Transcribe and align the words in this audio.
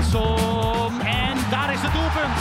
Jansson. 0.00 1.00
En 1.00 1.36
daar 1.50 1.72
is 1.72 1.80
het 1.80 1.92
doelpunt. 1.92 2.38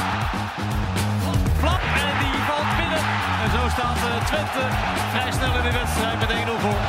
Flap 1.59 1.81
en 2.05 2.15
die 2.23 2.39
valt 2.49 2.71
binnen. 2.79 3.03
En 3.43 3.49
zo 3.55 3.69
staat 3.75 3.97
eh, 3.97 4.25
Twente 4.25 4.63
vrij 5.11 5.31
snel 5.31 5.55
in 5.57 5.63
de 5.63 5.71
wedstrijd 5.79 6.19
met 6.19 6.29
1-0 6.29 6.61
voor. 6.63 6.79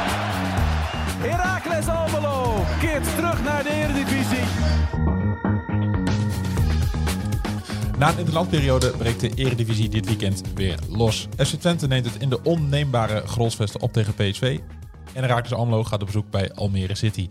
Heracles 1.29 1.87
Almelo 1.89 2.65
keert 2.81 3.17
terug 3.17 3.43
naar 3.43 3.63
de 3.63 3.71
Eredivisie. 3.71 4.45
Na 7.99 8.09
een 8.09 8.19
interlandperiode 8.19 8.91
breekt 8.91 9.21
de 9.21 9.31
Eredivisie 9.35 9.89
dit 9.89 10.07
weekend 10.07 10.43
weer 10.55 10.79
los. 10.89 11.29
FC 11.37 11.55
Twente 11.55 11.87
neemt 11.87 12.05
het 12.05 12.23
in 12.23 12.29
de 12.29 12.43
onneembare 12.43 13.23
Grolsvesten 13.27 13.81
op 13.81 13.93
tegen 13.93 14.15
PSV. 14.15 14.59
En 15.13 15.23
Heracles 15.23 15.53
Almelo 15.53 15.85
gaat 15.85 16.01
op 16.01 16.07
bezoek 16.07 16.31
bij 16.31 16.53
Almere 16.53 16.95
City. 16.95 17.29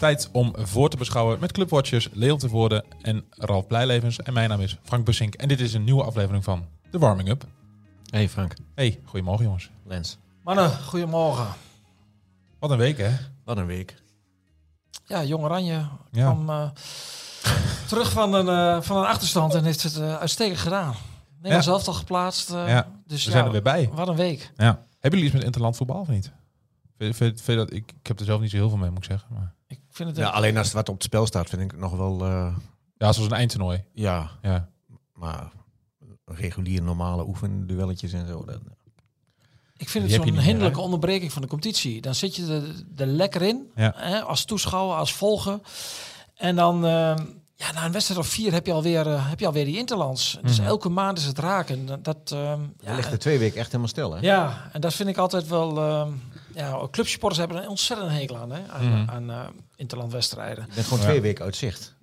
Tijd 0.00 0.28
om 0.32 0.52
voor 0.58 0.88
te 0.90 0.96
beschouwen 0.96 1.40
met 1.40 1.52
clubwatchers 1.52 2.08
Leon 2.12 2.38
Tevoorde 2.38 2.84
en 3.02 3.24
Ralf 3.30 3.66
Blijlevens. 3.66 4.18
En 4.18 4.32
mijn 4.32 4.48
naam 4.48 4.60
is 4.60 4.78
Frank 4.82 5.04
Bussink. 5.04 5.34
En 5.34 5.48
dit 5.48 5.60
is 5.60 5.74
een 5.74 5.84
nieuwe 5.84 6.02
aflevering 6.04 6.44
van 6.44 6.66
The 6.90 6.98
Warming 6.98 7.28
Up. 7.28 7.44
Hey 8.10 8.28
Frank, 8.28 8.54
Hey, 8.74 9.00
goedemorgen 9.04 9.44
jongens. 9.44 9.70
Lens. 9.84 10.18
Mannen, 10.44 10.70
goedemorgen. 10.82 11.46
Wat 12.58 12.70
een 12.70 12.76
week 12.78 12.98
hè? 12.98 13.10
Wat 13.44 13.56
een 13.56 13.66
week. 13.66 13.94
Ja, 15.04 15.24
Jong 15.24 15.44
Oranje 15.44 15.86
Ja. 16.10 16.32
kwam 16.32 16.50
eh, 16.50 16.68
terug 17.88 18.10
van 18.12 18.34
een, 18.34 18.48
eh, 18.48 18.82
van 18.82 18.96
een 18.96 19.06
achterstand 19.06 19.54
en 19.54 19.64
heeft 19.64 19.82
het 19.82 19.96
eh, 19.96 20.16
uitstekend 20.16 20.58
gedaan. 20.58 20.94
Nederland 21.36 21.64
zelf 21.64 21.86
al 21.86 21.92
geplaatst. 21.94 22.50
eh, 22.50 22.68
Ja, 22.68 22.88
dus 23.06 23.24
we 23.24 23.30
zijn 23.30 23.44
er 23.44 23.52
weer 23.52 23.62
bij. 23.62 23.90
Wat 23.92 24.08
een 24.08 24.16
week. 24.16 24.52
Ja. 24.56 24.64
Hebben 25.00 25.10
jullie 25.20 25.24
iets 25.24 25.34
met 25.34 25.44
interland 25.44 25.76
voetbal 25.76 26.00
of 26.00 26.08
niet? 26.08 26.32
Vind, 26.98 27.16
vind, 27.16 27.40
vind 27.40 27.58
dat, 27.58 27.72
ik, 27.72 27.92
ik 28.00 28.06
heb 28.06 28.18
er 28.18 28.24
zelf 28.24 28.40
niet 28.40 28.50
zo 28.50 28.56
heel 28.56 28.68
veel 28.68 28.78
mee, 28.78 28.88
moet 28.90 28.98
ik 28.98 29.10
zeggen. 29.10 29.28
Maar... 29.34 29.54
Ik 30.00 30.06
vind 30.06 30.18
het 30.18 30.26
Ja, 30.26 30.32
alleen 30.32 30.56
als 30.56 30.66
het 30.66 30.74
wat 30.76 30.88
op 30.88 30.94
het 30.94 31.04
spel 31.04 31.26
staat, 31.26 31.48
vind 31.48 31.62
ik 31.62 31.70
het 31.70 31.80
nog 31.80 31.92
wel... 31.96 32.20
eh, 32.24 32.54
Ja, 32.98 33.12
zoals 33.12 33.30
een 33.30 33.36
eindtoernooi. 33.36 33.84
ja, 33.92 34.30
Ja. 34.42 34.68
maar 35.14 35.50
regulier 36.24 36.82
normale 36.82 37.26
oefenduelletjes 37.26 38.12
en 38.12 38.26
zo. 38.26 38.44
Dat, 38.44 38.58
ik 39.76 39.88
vind 39.88 40.04
Die 40.06 40.14
het 40.16 40.24
zo'n 40.26 40.38
hinderlijke 40.38 40.76
meer, 40.76 40.84
onderbreking 40.84 41.32
van 41.32 41.42
de 41.42 41.48
competitie. 41.48 42.00
Dan 42.00 42.14
zit 42.14 42.36
je 42.36 42.46
er, 42.46 42.84
er 43.00 43.06
lekker 43.06 43.42
in, 43.42 43.70
Ja. 43.74 43.92
hè, 43.96 44.20
als 44.22 44.44
toeschouwer, 44.44 44.96
als 44.96 45.12
volger. 45.14 45.60
En 46.34 46.56
dan, 46.56 46.76
eh, 46.84 47.16
ja, 47.54 47.72
na 47.74 47.84
een 47.84 47.92
wedstrijd 47.92 48.20
of 48.20 48.26
vier 48.26 48.52
heb 48.52 48.66
je 48.66 48.72
alweer, 48.72 49.06
eh, 49.06 49.28
heb 49.28 49.40
je 49.40 49.46
alweer 49.46 49.64
die 49.64 49.78
interlands. 49.78 50.38
Dus 50.42 50.58
Mhm. 50.58 50.66
elke 50.68 50.88
maand 50.88 51.18
is 51.18 51.24
het 51.24 51.38
raken. 51.38 51.86
Dat, 51.86 52.04
dat, 52.04 52.30
eh, 52.32 52.38
ja, 52.40 52.58
ja, 52.80 52.94
ligt 52.94 53.12
er 53.12 53.18
twee 53.18 53.38
weken 53.38 53.56
echt 53.58 53.66
helemaal 53.66 53.88
stil, 53.88 54.12
hè? 54.14 54.20
Ja, 54.20 54.68
en 54.72 54.80
dat 54.80 54.94
vind 54.94 55.08
ik 55.08 55.16
altijd 55.16 55.48
wel. 55.48 55.78
ehm 55.78 56.12
ja, 56.54 56.88
clubsupporters 56.90 57.38
hebben 57.40 57.62
een 57.62 57.68
ontzettend 57.68 58.10
hekel 58.10 58.36
aan, 58.36 58.50
hè, 58.52 58.68
aan, 58.68 59.10
aan 59.10 59.30
eh, 59.30 59.46
interlandwedstrijden. 59.76 60.64
Je 60.68 60.74
bent 60.74 60.86
gewoon 60.86 61.02
Ja. 61.02 61.08
twee 61.08 61.20
weken 61.20 61.44
uit 61.44 61.56
zicht. 61.56 61.94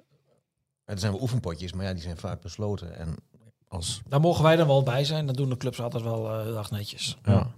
En 0.85 0.93
er 0.93 0.99
zijn 0.99 1.11
wel 1.11 1.21
oefenpotjes, 1.21 1.73
maar 1.73 1.85
ja, 1.85 1.93
die 1.93 2.01
zijn 2.01 2.17
vaak 2.17 2.41
besloten. 2.41 2.97
En 2.97 3.15
als... 3.67 4.01
Daar 4.07 4.19
mogen 4.19 4.43
wij 4.43 4.55
dan 4.55 4.67
wel 4.67 4.83
bij 4.83 5.03
zijn. 5.05 5.25
Dat 5.25 5.37
doen 5.37 5.49
de 5.49 5.57
clubs 5.57 5.79
altijd 5.79 6.03
wel 6.03 6.29
eh, 6.33 6.41
heel 6.43 6.57
erg 6.57 6.71
netjes. 6.71 7.17
Ja. 7.23 7.51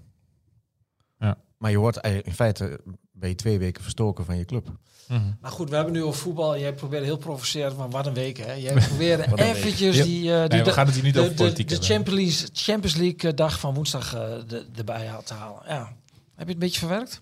Ja. 1.19 1.37
Maar 1.57 1.71
je 1.71 1.77
wordt 1.77 1.97
eigenlijk 1.97 2.33
in 2.37 2.45
feite 2.45 2.79
ben 3.11 3.29
je 3.29 3.35
twee 3.35 3.59
weken 3.59 3.81
verstoken 3.83 4.25
van 4.25 4.37
je 4.37 4.45
club. 4.45 4.67
Mhm. 5.07 5.21
Maar 5.41 5.51
goed, 5.51 5.69
we 5.69 5.75
hebben 5.75 5.93
nu 5.93 6.03
over 6.03 6.19
voetbal. 6.21 6.57
Jij 6.59 6.73
probeert 6.73 7.03
heel 7.03 7.17
provocerend, 7.17 7.77
maar 7.77 7.89
wat 7.89 8.05
een 8.05 8.13
week, 8.13 8.37
hè? 8.37 8.51
Jij 8.53 8.73
probeert 8.73 9.29
week. 9.29 9.39
eventjes 9.39 10.03
die, 10.03 10.33
eh, 10.33 10.39
die 10.39 10.47
Nee, 10.49 10.59
we 10.59 10.63
de- 10.63 10.71
gaan 10.71 10.85
het 10.85 10.95
hier 10.95 11.03
niet 11.03 11.13
de, 11.13 11.19
over 11.19 11.31
de, 11.31 11.37
politiek 11.43 11.67
de. 11.67 11.75
Champions 11.75 12.19
League, 12.39 12.49
Champions 12.53 12.95
League 12.95 13.33
dag 13.33 13.59
van 13.59 13.73
woensdag 13.73 14.13
eh, 14.15 14.21
de, 14.47 14.65
erbij 14.75 15.09
te 15.23 15.33
halen. 15.33 15.61
Ja. 15.67 15.95
Heb 16.39 16.47
je 16.47 16.53
het 16.53 16.63
een 16.63 16.69
beetje 16.69 16.79
verwerkt? 16.87 17.21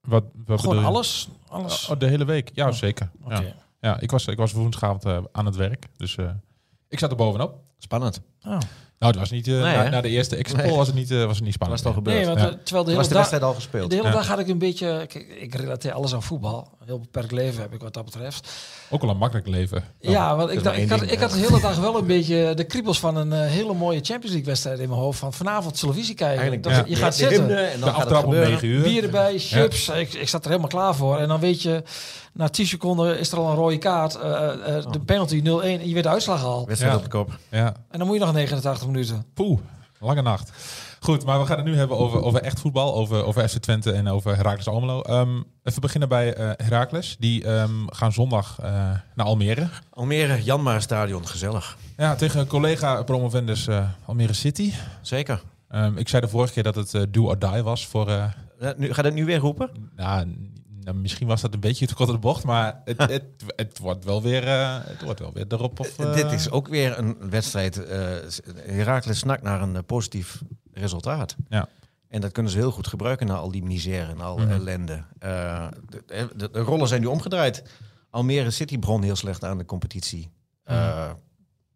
Wat, 0.00 0.24
wat 0.46 0.60
Gewoon 0.60 0.74
bedoel 0.76 0.80
je? 0.80 0.84
alles? 0.96 1.28
alles? 1.48 1.88
Oh, 1.88 1.98
de 1.98 2.06
hele 2.06 2.24
week? 2.24 2.50
Ja, 2.54 2.66
Oh, 2.66 2.72
zeker. 2.72 3.10
Ja, 3.80 4.00
ik 4.00 4.10
was, 4.10 4.26
ik 4.26 4.36
was 4.38 4.52
woensdagavond 4.52 5.04
eh, 5.04 5.18
aan 5.32 5.46
het 5.46 5.56
werk. 5.56 5.86
Dus 5.96 6.16
eh, 6.16 6.30
ik 6.88 6.98
zat 6.98 7.10
er 7.10 7.16
bovenop. 7.16 7.60
Spannend. 7.78 8.20
Oh. 8.42 8.58
Nou, 8.98 9.12
het 9.12 9.20
was 9.20 9.30
niet... 9.30 9.48
eh, 9.48 9.54
Nee, 9.62 9.88
na, 9.90 10.00
de 10.00 10.08
eerste 10.08 10.34
Nee. 10.34 10.66
poll 10.68 10.76
was 10.76 10.86
het 10.86 10.96
niet, 10.96 11.10
eh, 11.10 11.24
was 11.24 11.36
het 11.36 11.44
niet 11.44 11.54
spannend. 11.54 11.82
Was 11.82 11.92
het 11.92 11.98
al 11.98 12.02
gebeurd? 12.04 12.16
Nee, 12.16 12.26
want 12.26 12.40
Ja. 12.40 12.46
eh, 12.58 12.62
terwijl 12.64 12.84
de 12.84 12.90
hele 12.90 12.96
Was 13.02 13.08
de 13.08 13.14
dag... 13.14 13.22
wedstrijd 13.22 13.42
al 13.42 13.54
gespeeld? 13.54 13.90
De 13.90 13.96
hele 13.96 14.08
Ja. 14.08 14.14
dag 14.14 14.26
had 14.28 14.38
ik 14.38 14.48
een 14.48 14.58
beetje... 14.58 15.04
Kijk, 15.08 15.26
ik 15.40 15.54
relateer 15.54 15.92
alles 15.92 16.14
aan 16.14 16.22
voetbal. 16.22 16.68
Een 16.80 16.86
heel 16.86 16.98
beperkt 17.00 17.32
leven 17.32 17.60
heb 17.62 17.72
ik 17.74 17.80
wat 17.80 17.94
dat 17.94 18.04
betreft. 18.04 18.48
Ook 18.90 19.02
al 19.02 19.08
een 19.08 19.16
makkelijk 19.16 19.46
leven. 19.48 19.84
Ja, 20.00 20.36
want 20.36 20.50
ik, 20.50 20.62
dacht, 20.62 20.76
ik, 20.78 20.88
had, 20.88 20.98
ding, 20.98 21.10
ik 21.10 21.18
had 21.18 21.30
de 21.30 21.38
hele 21.38 21.60
dag 21.60 21.76
wel 21.78 21.98
een 21.98 22.06
beetje 22.16 22.52
de 22.54 22.64
kriebels 22.64 23.00
van 23.00 23.16
een 23.16 23.32
hele 23.32 23.74
mooie 23.74 23.98
Champions 24.02 24.26
League 24.30 24.44
wedstrijd 24.44 24.78
in 24.78 24.88
mijn 24.88 25.00
hoofd. 25.00 25.18
Van 25.18 25.32
vanavond 25.32 25.80
televisie 25.80 26.14
kijken. 26.14 26.40
Eigenlijk, 26.40 26.62
Dat- 26.62 26.72
ja. 26.72 26.82
Je 26.86 26.96
gaat 26.96 27.12
de 27.16 27.18
zitten, 27.28 27.40
en 27.42 27.72
De 27.74 27.78
dan 27.78 27.88
gaat 27.88 27.96
het 27.96 27.96
aftrap 27.96 28.24
om 28.24 28.30
gebeuren. 28.32 28.50
9 28.50 28.68
uur. 28.68 28.82
bier 28.82 29.02
erbij, 29.04 29.38
chips. 29.38 29.88
Ik, 29.88 30.12
ik 30.14 30.28
zat 30.28 30.42
er 30.44 30.48
helemaal 30.48 30.70
klaar 30.70 30.94
voor. 30.94 31.18
En 31.18 31.28
dan 31.28 31.40
weet 31.40 31.62
je, 31.62 31.82
na 32.34 32.48
10 32.48 32.66
seconden 32.66 33.18
is 33.18 33.32
er 33.32 33.38
al 33.38 33.48
een 33.50 33.56
rode 33.56 33.78
kaart. 33.78 34.14
eh, 34.14 34.76
eh, 34.76 34.90
De 34.92 35.00
penalty 35.00 35.40
0-1 35.40 35.80
en 35.80 35.88
je 35.88 35.94
weet 35.94 36.02
de 36.02 36.08
uitslag 36.08 36.44
al. 36.44 36.66
Wedstrijd 36.66 36.92
Ja. 36.92 36.98
op 36.98 37.04
de 37.04 37.10
kop. 37.10 37.38
Ja, 37.50 37.66
En 37.90 37.98
dan 37.98 38.06
moet 38.06 38.16
je 38.18 38.24
nog 38.24 38.32
89 38.34 38.86
minuten. 38.86 39.24
poeh. 39.34 39.58
Lange 40.00 40.22
nacht. 40.22 40.50
Goed, 41.00 41.24
maar 41.24 41.40
we 41.40 41.46
gaan 41.46 41.56
het 41.56 41.66
nu 41.66 41.76
hebben 41.76 41.98
over, 41.98 42.22
over 42.22 42.40
echt 42.42 42.60
voetbal. 42.60 42.94
Over, 42.94 43.24
over 43.24 43.48
FC 43.48 43.56
Twente 43.58 43.92
en 43.92 44.08
over 44.08 44.36
Heracles 44.36 44.68
Almelo. 44.68 45.00
Ehm, 45.02 45.40
even 45.62 45.80
beginnen 45.80 46.08
bij 46.08 46.34
eh 46.34 46.50
Heracles. 46.66 47.16
Die 47.18 47.44
ehm, 47.44 47.70
gaan 47.86 48.12
zondag 48.12 48.58
eh, 48.62 48.70
naar 49.14 49.26
Almere. 49.26 49.68
Almere, 49.90 50.42
Janmaar 50.42 50.82
Stadion, 50.82 51.26
gezellig. 51.26 51.76
Ja, 51.96 52.14
tegen 52.14 52.46
collega 52.46 53.02
promovendus 53.02 53.66
eh, 53.66 53.88
Almere 54.04 54.32
City. 54.32 54.72
Zeker. 55.02 55.42
Ehm, 55.68 55.96
ik 55.96 56.08
zei 56.08 56.22
de 56.22 56.28
vorige 56.28 56.52
keer 56.52 56.62
dat 56.62 56.74
het 56.74 56.94
eh, 56.94 57.02
do 57.10 57.24
or 57.26 57.38
die 57.38 57.62
was 57.62 57.86
voor... 57.86 58.08
eh, 58.08 58.24
Eh, 58.60 58.70
nu, 58.76 58.92
gaat 58.92 59.04
het 59.04 59.14
nu 59.14 59.24
weer 59.24 59.38
roepen? 59.38 59.70
nou, 59.96 60.26
nou, 60.84 60.96
misschien 60.96 61.26
was 61.26 61.40
dat 61.40 61.54
een 61.54 61.60
beetje 61.60 61.86
te 61.86 61.94
kort 61.94 62.08
op 62.08 62.14
de 62.14 62.20
bocht, 62.20 62.44
maar 62.44 62.80
het, 62.84 62.98
het, 63.16 63.24
het 63.56 63.78
wordt 63.78 64.04
wel 64.04 64.22
weer, 64.22 64.46
eh, 64.48 64.78
het 64.84 65.02
wordt 65.02 65.20
wel 65.20 65.32
weer 65.32 65.44
erop. 65.48 65.80
Of, 65.80 65.98
eh, 65.98 66.14
Dit 66.14 66.32
is 66.32 66.50
ook 66.50 66.68
weer 66.68 66.98
een 66.98 67.30
wedstrijd. 67.30 67.84
eh 67.84 68.16
Heracles 68.56 69.18
snakt 69.18 69.42
naar 69.42 69.62
een 69.62 69.76
eh, 69.76 69.82
positief 69.86 70.42
resultaat. 70.72 71.36
Ja. 71.48 71.68
En 72.08 72.20
dat 72.20 72.32
kunnen 72.32 72.52
ze 72.52 72.58
heel 72.58 72.70
goed 72.70 72.86
gebruiken 72.86 73.26
na 73.26 73.34
al 73.34 73.50
die 73.50 73.62
misère 73.64 74.10
en 74.10 74.20
al 74.20 74.38
Mhm. 74.38 74.50
ellende. 74.50 75.04
Eh, 75.18 75.68
de, 75.88 76.28
de, 76.36 76.50
de 76.50 76.58
rollen 76.60 76.88
zijn 76.88 77.00
nu 77.00 77.06
omgedraaid. 77.06 77.62
Almere 78.10 78.50
City 78.50 78.78
begon 78.78 79.02
heel 79.02 79.16
slecht 79.16 79.44
aan 79.44 79.58
de 79.58 79.64
competitie. 79.64 80.30
Eh, 80.64 81.10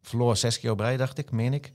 verloor 0.02 0.36
zes 0.36 0.60
keer 0.60 0.70
op 0.70 0.80
rij, 0.80 0.96
dacht 0.96 1.18
ik, 1.18 1.30
meen 1.30 1.52
ik. 1.54 1.72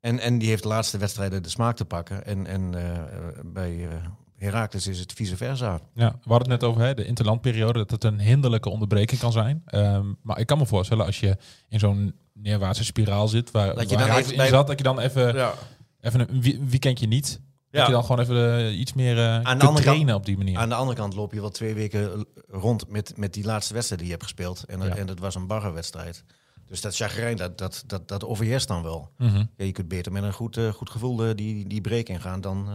En, 0.00 0.18
en 0.18 0.38
die 0.38 0.48
heeft 0.48 0.62
de 0.62 0.68
laatste 0.68 0.98
wedstrijden 0.98 1.42
de 1.42 1.48
smaak 1.48 1.76
te 1.76 1.84
pakken. 1.84 2.24
En, 2.26 2.46
en 2.46 2.74
eh, 2.74 3.02
bij 3.44 3.88
eh 3.88 3.94
Heracles 4.42 4.86
is 4.86 4.98
het 4.98 5.12
vice 5.12 5.36
versa. 5.36 5.80
Ja, 5.94 6.08
we 6.22 6.28
hadden 6.32 6.50
het 6.50 6.60
net 6.60 6.70
over 6.70 6.82
hè, 6.82 6.94
de 6.94 7.04
interlandperiode, 7.04 7.78
dat 7.78 7.90
het 7.90 8.04
een 8.04 8.20
hinderlijke 8.20 8.68
onderbreking 8.68 9.20
kan 9.20 9.32
zijn. 9.32 9.62
Ehm, 9.66 10.06
maar 10.22 10.38
ik 10.38 10.46
kan 10.46 10.58
me 10.58 10.66
voorstellen, 10.66 11.06
als 11.06 11.20
je 11.20 11.36
in 11.68 11.78
zo'n 11.78 12.14
neerwaartse 12.32 12.84
spiraal 12.84 13.28
zit, 13.28 13.50
waar, 13.50 13.74
Dat 13.74 13.90
je 13.90 13.96
waar 13.96 14.06
dan 14.06 14.16
even 14.16 14.36
bij- 14.36 14.48
zat, 14.48 14.66
dat 14.66 14.78
je 14.78 14.84
dan 14.84 14.98
even, 15.00 15.34
Ja. 15.34 15.54
even 16.00 16.20
een 16.20 16.68
weekendje 16.68 17.06
niet, 17.06 17.40
dat 17.70 17.80
Ja. 17.80 17.86
je 17.86 17.92
dan 17.92 18.04
gewoon 18.04 18.20
even 18.20 18.56
eh, 18.58 18.78
iets 18.78 18.92
meer 18.92 19.18
eh 19.18 19.36
de 19.36 19.42
kunt 19.42 19.62
andere 19.62 19.84
trainen 19.84 20.06
kant- 20.06 20.18
op 20.18 20.26
die 20.26 20.36
manier. 20.36 20.58
Aan 20.58 20.68
de 20.68 20.74
andere 20.74 20.96
kant 20.98 21.14
loop 21.14 21.32
je 21.32 21.40
wel 21.40 21.50
twee 21.50 21.74
weken 21.74 22.26
rond 22.48 22.88
met, 22.88 23.16
met 23.16 23.32
die 23.34 23.44
laatste 23.44 23.72
wedstrijd 23.74 24.00
die 24.00 24.10
je 24.10 24.16
hebt 24.16 24.26
gespeeld. 24.28 24.64
En, 24.64 24.80
Ja. 24.80 24.96
en 24.96 25.06
dat 25.06 25.18
was 25.18 25.34
een 25.34 25.46
baggerwedstrijd. 25.46 26.24
Dus 26.66 26.80
dat 26.80 26.96
chagrijn, 26.96 27.36
dat, 27.36 27.58
dat, 27.58 27.84
dat, 27.86 28.08
dat 28.08 28.24
overheerst 28.24 28.68
dan 28.68 28.82
wel. 28.82 29.10
Mhm. 29.18 29.44
Ja, 29.56 29.64
je 29.64 29.72
kunt 29.72 29.88
beter 29.88 30.12
met 30.12 30.22
een 30.22 30.32
goed, 30.32 30.56
eh, 30.56 30.68
goed 30.68 30.90
gevoel 30.90 31.16
die, 31.36 31.66
die 31.66 31.80
break 31.80 32.06
ingaan 32.08 32.40
dan, 32.40 32.68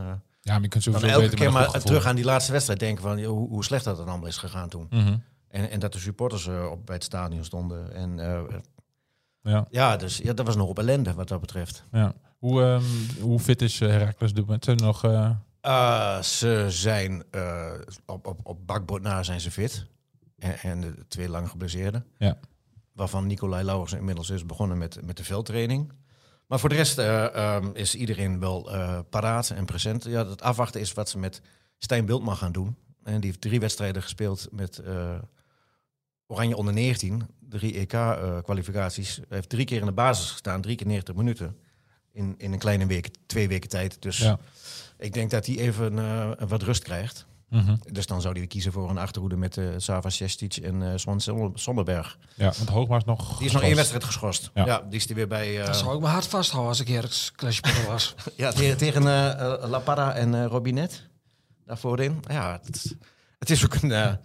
Ja, 0.47 0.53
maar 0.53 0.61
je 0.61 0.67
kunt 0.67 0.83
sowieso 0.83 1.05
elke 1.07 1.21
beter 1.21 1.37
keer 1.37 1.51
met 1.51 1.71
maar 1.71 1.81
terug 1.81 2.05
aan 2.05 2.15
die 2.15 2.25
laatste 2.25 2.51
wedstrijd 2.51 2.79
denken 2.79 3.03
van 3.03 3.23
hoe, 3.23 3.49
hoe 3.49 3.63
slecht 3.63 3.83
dat 3.83 3.97
dan 3.97 4.07
allemaal 4.07 4.27
is 4.27 4.37
gegaan 4.37 4.69
toen. 4.69 4.87
Mhm. 4.89 5.17
En, 5.47 5.69
en 5.69 5.79
dat 5.79 5.93
de 5.93 5.99
supporters 5.99 6.47
eh, 6.47 6.71
op, 6.71 6.85
bij 6.85 6.95
het 6.95 7.03
stadion 7.03 7.43
stonden. 7.45 7.93
En 7.93 8.19
eh, 8.19 8.41
Ja, 9.41 9.67
ja, 9.69 9.97
dus 9.97 10.17
ja, 10.17 10.33
dat 10.33 10.45
was 10.45 10.55
nog 10.55 10.67
op 10.67 10.79
ellende 10.79 11.13
wat 11.13 11.27
dat 11.27 11.39
betreft. 11.39 11.83
ja. 11.91 12.13
Hoe, 12.37 12.61
ehm, 12.63 12.83
hoe 13.21 13.39
fit 13.39 13.61
is 13.61 13.79
Heracles 13.79 14.29
op 14.29 14.35
dit 14.35 14.45
moment? 14.45 14.63
Zijn 14.65 14.77
nog... 14.77 15.03
eh, 15.03 15.29
Uh, 15.65 16.21
ze 16.21 16.65
zijn 16.69 17.23
uh, 17.35 17.71
op, 18.05 18.27
op, 18.27 18.39
op 18.43 18.67
bakboord 18.67 19.01
na 19.01 19.23
zijn 19.23 19.39
ze 19.41 19.51
fit. 19.51 19.85
En, 20.37 20.59
en 20.59 20.81
de 20.81 21.05
twee 21.07 21.29
lang 21.29 21.49
geblesseerden. 21.49 22.05
Ja. 22.17 22.37
Waarvan 22.93 23.27
Nicolai 23.27 23.63
Lauwers 23.63 23.93
inmiddels 23.93 24.29
is 24.29 24.45
begonnen 24.45 24.77
met, 24.77 24.99
met 25.05 25.17
de 25.17 25.23
veldtraining. 25.23 25.91
Maar 26.47 26.59
voor 26.59 26.69
de 26.69 26.75
rest 26.75 26.99
uh, 26.99 27.55
um, 27.55 27.75
is 27.75 27.95
iedereen 27.95 28.39
wel 28.39 28.73
uh, 28.73 28.99
paraat 29.09 29.49
en 29.49 29.65
present. 29.65 30.03
Ja, 30.03 30.27
het 30.27 30.41
afwachten 30.41 30.81
is 30.81 30.93
wat 30.93 31.09
ze 31.09 31.17
met 31.17 31.41
Stijn 31.77 32.05
Wildman 32.05 32.37
gaan 32.37 32.51
doen. 32.51 32.75
En 33.03 33.19
die 33.19 33.29
heeft 33.29 33.41
drie 33.41 33.59
wedstrijden 33.59 34.01
gespeeld 34.01 34.47
met 34.51 34.81
Oranje 36.27 36.57
onder 36.57 36.73
19. 36.73 37.27
Drie 37.39 37.73
EK-kwalificaties. 37.73 39.15
Hij 39.15 39.25
heeft 39.29 39.49
drie 39.49 39.65
keer 39.65 39.79
in 39.79 39.85
de 39.85 39.91
basis 39.91 40.31
gestaan, 40.31 40.61
drie 40.61 40.75
keer 40.75 40.87
90 40.87 41.15
minuten. 41.15 41.57
In, 42.11 42.35
in 42.37 42.53
een 42.53 42.59
kleine 42.59 42.85
week, 42.85 43.09
twee 43.25 43.47
weken 43.47 43.69
tijd. 43.69 44.01
Dus 44.01 44.17
ja. 44.17 44.39
ik 44.97 45.13
denk 45.13 45.31
dat 45.31 45.45
hij 45.45 45.57
even 45.57 46.47
wat 46.47 46.61
rust 46.61 46.83
krijgt. 46.83 47.25
Mm 47.49 47.59
-hmm. 47.59 47.79
Dus 47.91 48.05
dan 48.05 48.21
zou 48.21 48.37
hij 48.37 48.47
kiezen 48.47 48.71
voor 48.71 48.89
een 48.89 48.97
achterhoede 48.97 49.37
met 49.37 49.57
uh, 49.57 49.73
Sava 49.77 50.09
Sestic 50.09 50.55
en 50.55 50.81
uh, 50.81 50.91
Swan 50.95 51.21
Sonderberg. 51.53 52.17
Ja, 52.35 52.53
want 52.57 52.69
Hoogma 52.69 52.97
is 52.97 53.03
nog 53.03 53.17
Die 53.17 53.27
is 53.27 53.35
geschorst. 53.35 53.53
nog 53.53 53.63
één 53.63 53.75
wedstrijd 53.75 54.03
geschorst. 54.03 54.51
Ja, 54.53 54.65
ja 54.65 54.81
die 54.89 54.99
is 54.99 55.09
er 55.09 55.15
weer 55.15 55.27
bij... 55.27 55.59
Uh... 55.59 55.65
Dat 55.65 55.75
zou 55.75 55.95
ik 55.95 55.99
mijn 55.99 56.13
hart 56.13 56.27
vasthouden 56.27 56.69
als 56.69 56.79
ik 56.79 56.87
Herks 56.87 57.31
clashspeler 57.31 57.85
was. 57.85 58.15
ja, 58.35 58.51
tegen, 58.51 58.77
tegen 58.77 59.01
uh, 59.01 59.69
La 59.69 59.79
Parra 59.79 60.13
en 60.13 60.47
Robinet. 60.47 61.09
Daarvoor 61.65 61.99
in. 61.99 62.19
Ja, 62.27 62.59
het, 62.63 62.95
het 63.39 63.49
is 63.49 63.65
ook 63.65 63.75
een... 63.75 64.19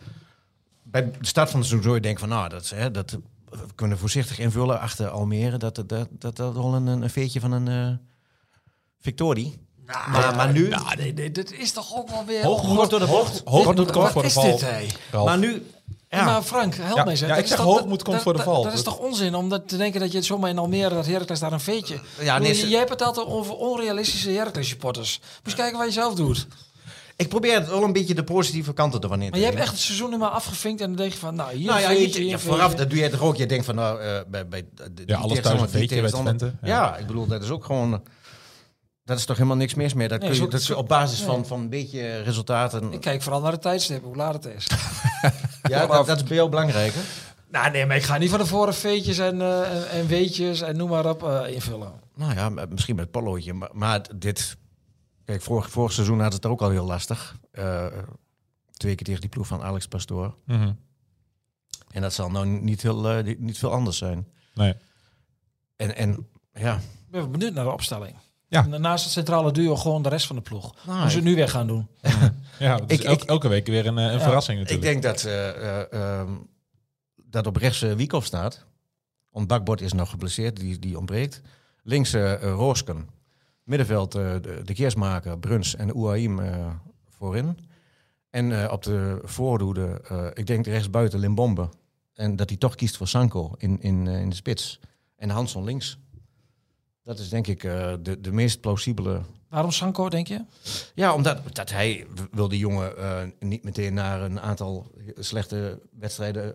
bij 0.83 1.11
de 1.11 1.27
start 1.27 1.51
van 1.51 1.61
het 1.61 1.69
seizoen 1.69 1.83
zou 1.83 1.95
je 1.95 2.01
denken 2.01 2.21
van, 2.21 2.29
nou, 2.29 2.49
dat, 2.49 2.69
hè, 2.69 2.91
dat 2.91 3.19
we 3.51 3.75
kunnen 3.75 3.99
voorzichtig 3.99 4.39
invullen 4.39 4.81
achter 4.81 5.09
Almere. 5.09 5.57
Dat 5.57 5.75
dat, 5.75 5.89
dat, 5.89 6.09
dat, 6.11 6.37
dat 6.37 6.55
wel 6.55 6.75
een, 6.75 6.87
een 6.87 7.11
veertje 7.11 7.41
van 7.41 7.53
een 7.53 7.69
eh, 7.69 7.97
victorie. 9.87 10.11
maar, 10.13 10.37
maar 10.37 10.53
nu, 10.53 10.69
Nou, 10.69 10.97
nee, 10.97 11.13
nee, 11.13 11.31
dit 11.31 11.53
is 11.53 11.73
toch 11.73 11.97
ook 11.97 12.09
wel 12.11 12.25
weer... 12.27 12.45
Hoog 12.45 12.75
kort 12.77 12.91
door 12.91 12.99
de 13.01 13.07
bocht. 13.07 13.43
Hoog 13.45 13.75
moet 13.75 13.91
komen 13.91 14.01
Wat 14.03 14.13
voor 14.13 14.23
de 14.23 14.29
is 14.29 14.35
val. 14.35 14.45
dit, 14.45 14.61
hé? 14.61 14.87
Ralf. 15.11 15.27
Maar 15.27 15.39
nu, 15.39 15.67
Ja. 16.11 16.25
Maar 16.25 16.43
Frank, 16.43 16.75
help 16.75 16.97
Ja, 16.97 17.03
mij 17.03 17.11
eens. 17.13 17.21
ja, 17.21 17.27
Dat 17.27 17.37
ik 17.37 17.43
is 17.43 17.49
zeg 17.51 17.59
hoog 17.59 17.87
moet 17.87 18.03
komt 18.03 18.15
dat- 18.15 18.23
voor 18.23 18.33
de 18.33 18.39
dat- 18.39 18.47
val. 18.55 18.63
Dat 18.63 18.73
is 18.73 18.83
toch 18.83 18.99
onzin 18.99 19.35
om 19.35 19.49
dat 19.49 19.69
te 19.69 19.77
denken 19.77 20.01
dat 20.01 20.13
je 20.13 20.23
zomaar 20.23 20.51
in 20.51 20.59
Almere 20.59 20.95
dat 20.95 21.07
Heracles 21.07 21.39
daar 21.41 21.53
een 21.53 21.61
veetje... 21.61 22.01
Ja, 22.21 22.39
nee, 22.39 22.69
Jij 22.69 22.79
hebt 22.79 22.91
het 22.91 23.03
altijd 23.03 23.27
over 23.27 23.55
onrealistische 23.57 24.31
Heracles 24.31 24.69
supporters. 24.69 25.21
Moet 25.43 25.53
je 25.53 25.59
kijken 25.59 25.79
wat 25.79 25.87
je 25.87 25.93
zelf 25.93 26.15
doet. 26.15 26.47
ik 27.17 27.29
probeer 27.29 27.55
het 27.55 27.69
wel 27.69 27.83
een 27.83 27.93
beetje 27.93 28.15
de 28.15 28.25
positieve 28.25 28.73
kanten 28.73 29.01
ervan 29.01 29.19
in 29.21 29.25
te 29.25 29.31
Maar 29.31 29.41
je 29.41 29.45
hebt 29.47 29.59
echt 29.59 29.71
het 29.71 29.81
seizoen 29.81 30.11
nu 30.11 30.17
maar 30.17 30.29
afgevinkt 30.31 30.81
en 30.81 30.87
dan 30.87 30.97
denk 30.97 31.13
je 31.13 31.19
van, 31.19 31.35
nou, 31.35 31.55
hier 31.55 31.67
Nou 31.67 31.81
ja, 31.81 31.89
veetje, 31.89 32.19
hier 32.21 32.29
ja, 32.29 32.33
een 32.35 32.41
vooraf, 32.41 32.75
dat 32.75 32.91
doe 32.91 32.99
je 32.99 33.09
toch 33.11 33.21
ook. 33.21 33.37
Je 33.37 33.47
denkt 33.47 33.65
van, 33.65 33.75
nou, 33.75 34.01
eh, 34.01 34.21
bij, 34.27 34.49
bij 34.49 34.65
de, 34.95 35.03
Ja, 35.07 35.17
alles 35.19 35.41
thuis 35.41 35.47
een 35.61 35.67
die 35.67 35.69
veetje 35.69 35.79
bij 35.79 35.87
tegenstander- 35.97 36.37
Twente. 36.37 36.57
Ja. 36.63 36.69
Ja. 36.83 36.97
ik 36.97 37.07
bedoel, 37.07 37.27
dat 37.27 37.43
is 37.43 37.51
ook 37.51 37.65
gewoon... 37.65 38.03
Dat 39.05 39.19
is 39.19 39.25
toch 39.25 39.37
helemaal 39.37 39.57
niks 39.57 39.75
mis 39.75 39.95
meer. 39.95 40.09
Dat 40.09 40.21
Nee, 40.21 40.29
kun 40.29 40.39
je, 40.39 40.45
zo- 40.45 40.51
dat 40.51 40.63
zo- 40.63 40.75
op 40.75 40.89
basis 40.89 41.19
nee. 41.19 41.27
van, 41.29 41.47
van 41.47 41.61
een 41.61 41.69
beetje 41.69 42.17
resultaten... 42.23 42.93
Ik 42.93 43.01
kijk 43.01 43.23
vooral 43.23 43.41
naar 43.41 43.53
de 43.53 43.59
tijdstip, 43.59 44.03
hoe 44.03 44.17
laat 44.17 44.35
het 44.35 44.45
is. 44.55 44.67
ja, 45.63 45.87
dat, 45.87 46.07
dat 46.07 46.17
is 46.17 46.23
bij 46.25 46.37
jou 46.37 46.49
belangrijker. 46.49 47.03
nou 47.51 47.71
nee, 47.71 47.87
maar 47.87 47.97
ik 47.97 48.03
ga 48.03 48.19
niet 48.19 48.31
van 48.31 48.39
tevoren 48.39 48.75
veetjes 48.75 49.19
en, 49.19 49.41
eh, 49.41 49.77
en, 49.77 49.89
en 49.91 50.07
weetjes 50.07 50.61
en 50.61 50.77
noem 50.77 50.89
maar 50.89 51.07
op 51.11 51.23
eh, 51.23 51.55
invullen. 51.55 51.93
Nou 52.15 52.35
ja, 52.35 52.49
misschien 52.69 52.97
met 52.97 53.11
pollootje. 53.11 53.53
Maar, 53.53 53.71
maar 53.73 54.01
dit... 54.17 54.57
Kijk, 55.25 55.43
vorig, 55.43 55.71
vorig 55.71 55.93
seizoen 55.93 56.21
had 56.21 56.33
het 56.33 56.45
er 56.45 56.51
ook 56.51 56.63
al 56.63 56.71
heel 56.71 56.85
lastig. 56.87 57.37
Eh, 57.51 57.87
twee 58.73 58.95
keer 58.95 59.07
tegen 59.07 59.21
die 59.21 59.31
ploeg 59.31 59.47
van 59.47 59.63
Alex 59.63 59.87
Pastoor. 59.89 60.35
Mhm. 60.47 60.73
En 61.91 62.03
dat 62.03 62.13
zal 62.13 62.31
nou 62.31 62.47
niet, 62.47 62.83
heel, 62.83 63.23
niet- 63.39 63.59
veel 63.59 63.73
anders 63.73 63.99
zijn. 63.99 64.29
Nee. 64.55 64.75
En, 65.77 65.97
en 65.97 66.29
ja... 66.53 66.75
Ik 66.77 66.81
ben 67.11 67.31
benieuwd 67.31 67.53
naar 67.55 67.65
de 67.65 67.71
opstelling. 67.73 68.17
Ja. 68.53 68.67
En 68.71 68.81
naast 68.81 69.05
het 69.05 69.13
centrale 69.13 69.53
duo 69.53 69.77
gewoon 69.77 70.03
de 70.03 70.09
rest 70.09 70.27
van 70.27 70.37
de 70.37 70.43
ploeg. 70.43 70.75
Nou, 70.87 71.01
Hoe 71.01 71.11
ze 71.11 71.17
het 71.17 71.25
nu 71.25 71.35
weer 71.35 71.49
gaan 71.49 71.67
doen. 71.67 71.87
Ja, 72.59 72.75
het 72.81 72.91
is 72.91 72.99
Ik- 72.99 73.05
elke, 73.05 73.23
ik- 73.23 73.29
elke 73.29 73.49
week 73.49 73.67
weer 73.67 73.87
een, 73.87 73.99
eh, 73.99 74.05
een 74.05 74.13
Ja. 74.13 74.21
verrassing 74.21 74.59
Ik 74.61 74.65
natuurlijk. 74.65 74.93
denk 74.93 75.03
dat, 75.15 75.25
eh, 75.25 75.49
eh, 75.81 75.93
ehm, 76.21 76.31
dat 77.25 77.47
op 77.47 77.57
rechts 77.57 77.83
uh, 77.83 77.93
Wiekhoff 77.93 78.27
staat. 78.27 78.65
Want 79.31 79.47
Bakbord 79.47 79.81
is 79.81 79.93
nog 79.93 80.11
geblesseerd, 80.11 80.57
die, 80.57 80.79
die 80.79 80.97
ontbreekt. 80.99 81.41
Links 81.83 82.13
eh, 82.13 82.33
eh, 82.33 82.41
Roosken. 82.41 83.09
Middenveld 83.65 84.15
eh, 84.15 84.33
de, 84.41 84.61
de 84.65 84.75
Keersmaker, 84.75 85.39
Bruns 85.39 85.77
en 85.77 85.93
Ouaim 85.93 86.39
eh, 86.39 86.67
voorin. 87.09 87.59
En 88.31 88.63
eh, 88.63 88.73
op 88.73 88.83
de 88.83 89.19
voorhoede, 89.23 90.01
eh, 90.09 90.27
ik 90.35 90.47
denk 90.47 90.67
rechts 90.67 90.91
buiten 90.91 91.19
Limbombe. 91.19 91.69
En 92.15 92.37
dat 92.37 92.49
hij 92.49 92.59
toch 92.59 92.75
kiest 92.75 92.97
voor 92.97 93.09
Sanko 93.09 93.55
in, 93.57 93.81
in, 93.81 94.07
in 94.07 94.29
de 94.29 94.35
spits. 94.37 94.81
En 95.17 95.31
Hansson 95.31 95.65
links. 95.65 95.99
Dat 97.03 97.19
is 97.19 97.29
denk 97.29 97.47
ik 97.47 97.65
eh, 97.65 97.95
de, 98.03 98.21
de 98.21 98.33
meest 98.33 98.61
plausibele 98.61 99.21
Waarom 99.49 99.71
Sanko, 99.71 100.09
denk 100.09 100.27
je? 100.27 100.45
ja, 100.95 101.15
omdat 101.15 101.55
dat 101.55 101.71
hij 101.71 102.07
wil 102.31 102.49
die 102.49 102.59
jongen 102.59 102.97
eh, 102.99 103.23
niet 103.39 103.65
meteen 103.65 103.95
naar 103.95 104.23
een 104.23 104.41
aantal 104.41 104.91
slechte 105.19 105.81
wedstrijden 105.99 106.55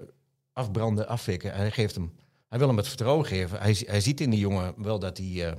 afbranden, 0.54 1.08
afvikken. 1.08 1.54
Hij 1.54 1.72
geeft 1.72 1.96
hem. 1.96 2.14
Hij 2.50 2.60
wil 2.60 2.68
hem 2.68 2.78
het 2.78 2.88
vertrouwen 2.88 3.26
geven. 3.26 3.60
Hij, 3.60 3.78
hij 3.86 4.02
ziet 4.02 4.22
in 4.22 4.30
die 4.30 4.40
jongen 4.40 4.74
wel 4.78 5.00
dat 5.00 5.18
hij. 5.18 5.48
eh, 5.48 5.54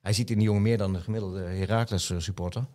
hij 0.00 0.12
ziet 0.12 0.30
in 0.30 0.36
die 0.36 0.46
jongen 0.46 0.62
meer 0.62 0.78
dan 0.78 0.92
de 0.92 1.00
gemiddelde 1.00 1.40
Heracles 1.40 2.12
supporter. 2.16 2.66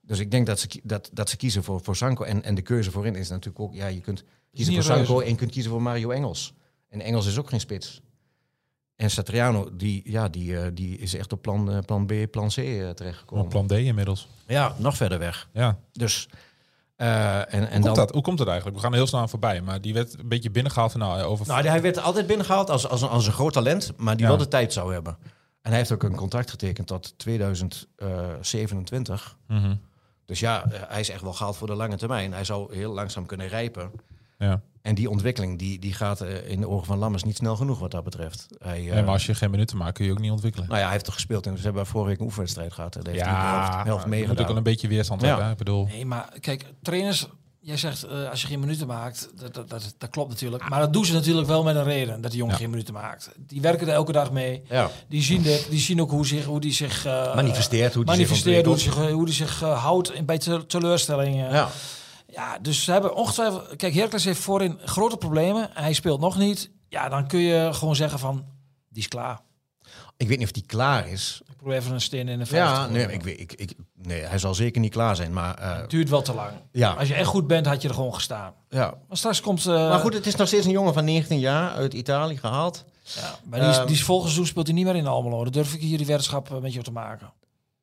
Dus 0.00 0.18
ik 0.18 0.30
denk 0.30 0.46
dat 0.46 0.60
ze, 0.60 0.80
dat, 0.82 1.10
dat 1.12 1.30
ze 1.30 1.36
kiezen 1.36 1.64
voor, 1.64 1.80
voor 1.80 1.96
Sanko. 1.96 2.24
En, 2.24 2.42
en 2.42 2.54
de 2.54 2.62
keuze 2.62 2.90
voorin 2.90 3.14
is 3.14 3.28
natuurlijk 3.28 3.60
ook. 3.60 3.74
Ja, 3.74 3.86
je 3.86 4.00
kunt 4.00 4.24
kiezen 4.52 4.74
voor 4.74 4.82
Sanko 4.82 5.20
en 5.20 5.28
je 5.28 5.34
kunt 5.34 5.50
kiezen 5.50 5.70
voor 5.70 5.82
Mario 5.82 6.10
Engels. 6.10 6.54
En 6.88 7.00
Engels 7.00 7.26
is 7.26 7.38
ook 7.38 7.48
geen 7.48 7.60
spits. 7.60 8.00
En 9.00 9.10
Satriano, 9.10 9.68
die, 9.72 10.02
ja, 10.04 10.28
die, 10.28 10.58
eh, 10.58 10.66
die 10.74 10.98
is 10.98 11.14
echt 11.14 11.32
op 11.32 11.42
plan, 11.42 11.70
eh, 11.70 11.78
plan 11.86 12.06
B, 12.06 12.12
plan 12.30 12.48
C 12.48 12.56
eh, 12.56 12.90
terechtgekomen. 12.90 13.44
Op 13.44 13.50
plan 13.50 13.66
D 13.66 13.72
inmiddels. 13.72 14.28
Ja, 14.46 14.74
nog 14.76 14.96
verder 14.96 15.18
weg. 15.18 15.48
Ja. 15.52 15.78
Dus, 15.92 16.28
en, 16.96 17.48
en 17.48 17.60
Hoe, 17.60 17.68
komt 17.70 17.84
dan, 17.84 17.94
dat? 17.94 18.10
Hoe 18.10 18.22
komt 18.22 18.38
het 18.38 18.48
eigenlijk? 18.48 18.76
We 18.76 18.82
gaan 18.82 18.92
er 18.92 18.98
heel 18.98 19.06
snel 19.06 19.20
aan 19.20 19.28
voorbij. 19.28 19.60
Maar 19.60 19.80
die 19.80 19.94
werd 19.94 20.18
een 20.18 20.28
beetje 20.28 20.50
binnengehaald 20.50 20.90
van 20.90 21.00
nou, 21.00 21.22
over... 21.22 21.46
nou, 21.46 21.66
hij 21.66 21.82
werd 21.82 21.98
altijd 21.98 22.26
binnengehaald 22.26 22.70
als, 22.70 22.88
als, 22.88 23.02
een, 23.02 23.08
als 23.08 23.26
een 23.26 23.32
groot 23.32 23.52
talent, 23.52 23.92
maar 23.96 24.16
die 24.16 24.24
Ja. 24.24 24.30
wel 24.30 24.38
de 24.38 24.48
tijd 24.48 24.72
zou 24.72 24.92
hebben. 24.92 25.16
En 25.62 25.70
hij 25.70 25.76
heeft 25.78 25.92
ook 25.92 26.02
een 26.02 26.16
contract 26.16 26.50
getekend 26.50 26.86
tot 26.86 27.18
2027. 27.18 29.36
Mhm. 29.46 29.74
Dus 30.24 30.40
ja, 30.40 30.64
hij 30.88 31.00
is 31.00 31.08
echt 31.08 31.22
wel 31.22 31.32
gehaald 31.32 31.56
voor 31.56 31.66
de 31.66 31.74
lange 31.74 31.96
termijn. 31.96 32.32
Hij 32.32 32.44
zou 32.44 32.74
heel 32.74 32.92
langzaam 32.92 33.26
kunnen 33.26 33.48
rijpen. 33.48 33.90
Ja. 34.40 34.60
En 34.82 34.94
die 34.94 35.10
ontwikkeling 35.10 35.58
die, 35.58 35.78
die 35.78 35.92
gaat 35.94 36.20
eh, 36.20 36.50
in 36.50 36.60
de 36.60 36.68
ogen 36.68 36.86
van 36.86 36.98
Lammers 36.98 37.22
niet 37.24 37.36
snel 37.36 37.56
genoeg 37.56 37.78
wat 37.78 37.90
dat 37.90 38.04
betreft. 38.04 38.46
Hij, 38.58 38.86
eh, 38.88 38.92
Nee, 38.94 39.02
maar 39.02 39.12
als 39.12 39.26
je 39.26 39.34
geen 39.34 39.50
minuten 39.50 39.76
maakt, 39.76 39.92
kun 39.94 40.04
je 40.04 40.10
ook 40.12 40.18
niet 40.20 40.30
ontwikkelen. 40.30 40.66
Nou 40.66 40.78
ja, 40.78 40.84
hij 40.84 40.92
heeft 40.92 41.04
toch 41.04 41.14
gespeeld 41.14 41.46
en 41.46 41.56
ze 41.58 41.62
hebben 41.64 41.86
vorige 41.86 42.08
week 42.10 42.18
een 42.18 42.24
oefenwedstrijd 42.24 42.72
gehad. 42.72 42.94
Heeft 42.94 43.06
hij 43.06 43.14
de 43.14 43.20
ja, 43.24 43.50
helft, 43.50 43.72
helft 43.72 43.86
je 43.86 43.92
moet 43.94 44.06
meegedaan. 44.18 44.38
ook 44.40 44.46
wel 44.48 44.56
een 44.56 44.62
beetje 44.62 44.88
weerstand 44.88 45.20
Ja. 45.20 45.26
hebben. 45.26 45.44
hè? 45.46 45.52
Ik 45.52 45.58
bedoel, 45.58 45.86
Nee, 45.86 46.06
maar 46.06 46.32
kijk, 46.40 46.64
trainers... 46.82 47.26
Jij 47.62 47.76
zegt, 47.76 48.02
eh, 48.02 48.30
als 48.30 48.40
je 48.40 48.46
geen 48.46 48.60
minuten 48.60 48.86
maakt, 48.86 49.30
dat, 49.36 49.54
dat, 49.54 49.68
dat, 49.70 49.94
dat 49.98 50.10
klopt 50.10 50.30
natuurlijk. 50.30 50.68
Maar 50.68 50.80
dat 50.80 50.92
doen 50.92 51.04
ze 51.04 51.12
natuurlijk 51.12 51.46
wel 51.46 51.62
met 51.62 51.76
een 51.76 51.84
reden, 51.84 52.20
dat 52.20 52.30
die 52.30 52.38
jongen 52.40 52.54
Ja. 52.54 52.60
geen 52.60 52.70
minuten 52.70 52.94
maakt. 52.94 53.30
Die 53.38 53.60
werken 53.60 53.86
er 53.88 53.92
elke 53.94 54.12
dag 54.12 54.32
mee. 54.32 54.62
Ja, 54.68 54.90
Die 55.08 55.22
zien, 55.22 55.42
dit, 55.42 55.66
die 55.70 55.78
zien 55.80 56.00
ook 56.00 56.10
hoe, 56.10 56.26
zich, 56.26 56.44
hoe 56.44 56.60
die 56.60 56.72
zich... 56.72 57.04
eh, 57.06 57.34
manifesteert 57.34 57.94
hoe 57.94 58.04
die 58.04 58.12
manifesteert, 58.14 58.66
hoe 58.66 58.78
zich 58.78 58.94
die 58.94 59.02
zich, 59.04 59.12
hoe 59.12 59.24
die 59.24 59.34
zich 59.34 59.62
eh, 59.62 59.82
houdt 59.82 60.12
in, 60.12 60.24
bij 60.24 60.38
te- 60.38 60.66
teleurstellingen. 60.66 61.52
Ja. 61.52 61.68
Ja, 62.32 62.58
dus 62.58 62.84
ze 62.84 62.92
hebben 62.92 63.14
ongetwijfeld... 63.14 63.76
Kijk, 63.76 63.94
Heracles 63.94 64.24
heeft 64.24 64.40
voorin 64.40 64.78
grote 64.84 65.16
problemen. 65.16 65.70
Hij 65.72 65.92
speelt 65.92 66.20
nog 66.20 66.38
niet. 66.38 66.70
Ja, 66.88 67.08
dan 67.08 67.26
kun 67.26 67.40
je 67.40 67.68
gewoon 67.72 67.96
zeggen 67.96 68.18
van... 68.18 68.44
Die 68.88 69.02
is 69.02 69.08
klaar. 69.08 69.40
Ik 70.16 70.28
weet 70.28 70.38
niet 70.38 70.46
of 70.48 70.54
hij 70.54 70.64
klaar 70.66 71.08
is. 71.08 71.40
Ik 71.48 71.56
probeer 71.56 71.76
even 71.76 71.92
een 71.92 72.00
steen 72.00 72.28
in 72.28 72.38
de 72.38 72.46
vijf 72.46 72.62
Ja, 72.62 72.86
nee, 72.86 73.12
ik, 73.12 73.22
weet- 73.22 73.40
ik, 73.40 73.52
ik, 73.52 73.72
nee, 73.94 74.20
hij 74.22 74.38
zal 74.38 74.54
zeker 74.54 74.80
niet 74.80 74.92
klaar 74.92 75.16
zijn. 75.16 75.32
Maar, 75.32 75.54
eh, 75.54 75.76
Het 75.80 75.90
duurt 75.90 76.08
wel 76.08 76.22
te 76.22 76.34
lang. 76.34 76.50
ja, 76.72 76.92
Als 76.92 77.08
je 77.08 77.14
echt 77.14 77.26
goed 77.28 77.46
bent, 77.46 77.66
had 77.66 77.82
je 77.82 77.88
er 77.88 77.94
gewoon 77.94 78.14
gestaan. 78.14 78.52
ja. 78.68 78.94
Maar 79.08 79.16
straks 79.16 79.40
komt... 79.40 79.66
eh, 79.66 79.74
Maar 79.88 79.98
goed, 79.98 80.14
het 80.14 80.26
is 80.26 80.34
nog 80.34 80.46
steeds 80.46 80.64
een 80.66 80.70
jongen 80.72 80.94
van 80.94 81.04
19 81.04 81.38
jaar 81.38 81.70
uit 81.70 81.94
Italië 81.94 82.36
gehaald. 82.36 82.84
ja, 83.02 83.34
maar 83.44 83.60
die, 83.60 83.68
is, 83.68 83.76
Ehm, 83.76 83.86
die 83.86 83.94
is 83.96 84.02
volgend 84.04 84.26
seizoen 84.26 84.46
speelt 84.50 84.66
hij 84.66 84.76
niet 84.76 84.84
meer 84.84 84.96
in 84.96 85.06
Almelo. 85.06 85.42
Dan 85.42 85.52
durf 85.52 85.74
ik 85.74 85.80
hier 85.80 85.96
die 85.98 86.06
weddenschap 86.06 86.50
eh, 86.50 86.58
met 86.58 86.72
je 86.72 86.82
te 86.82 86.92
maken. 86.92 87.32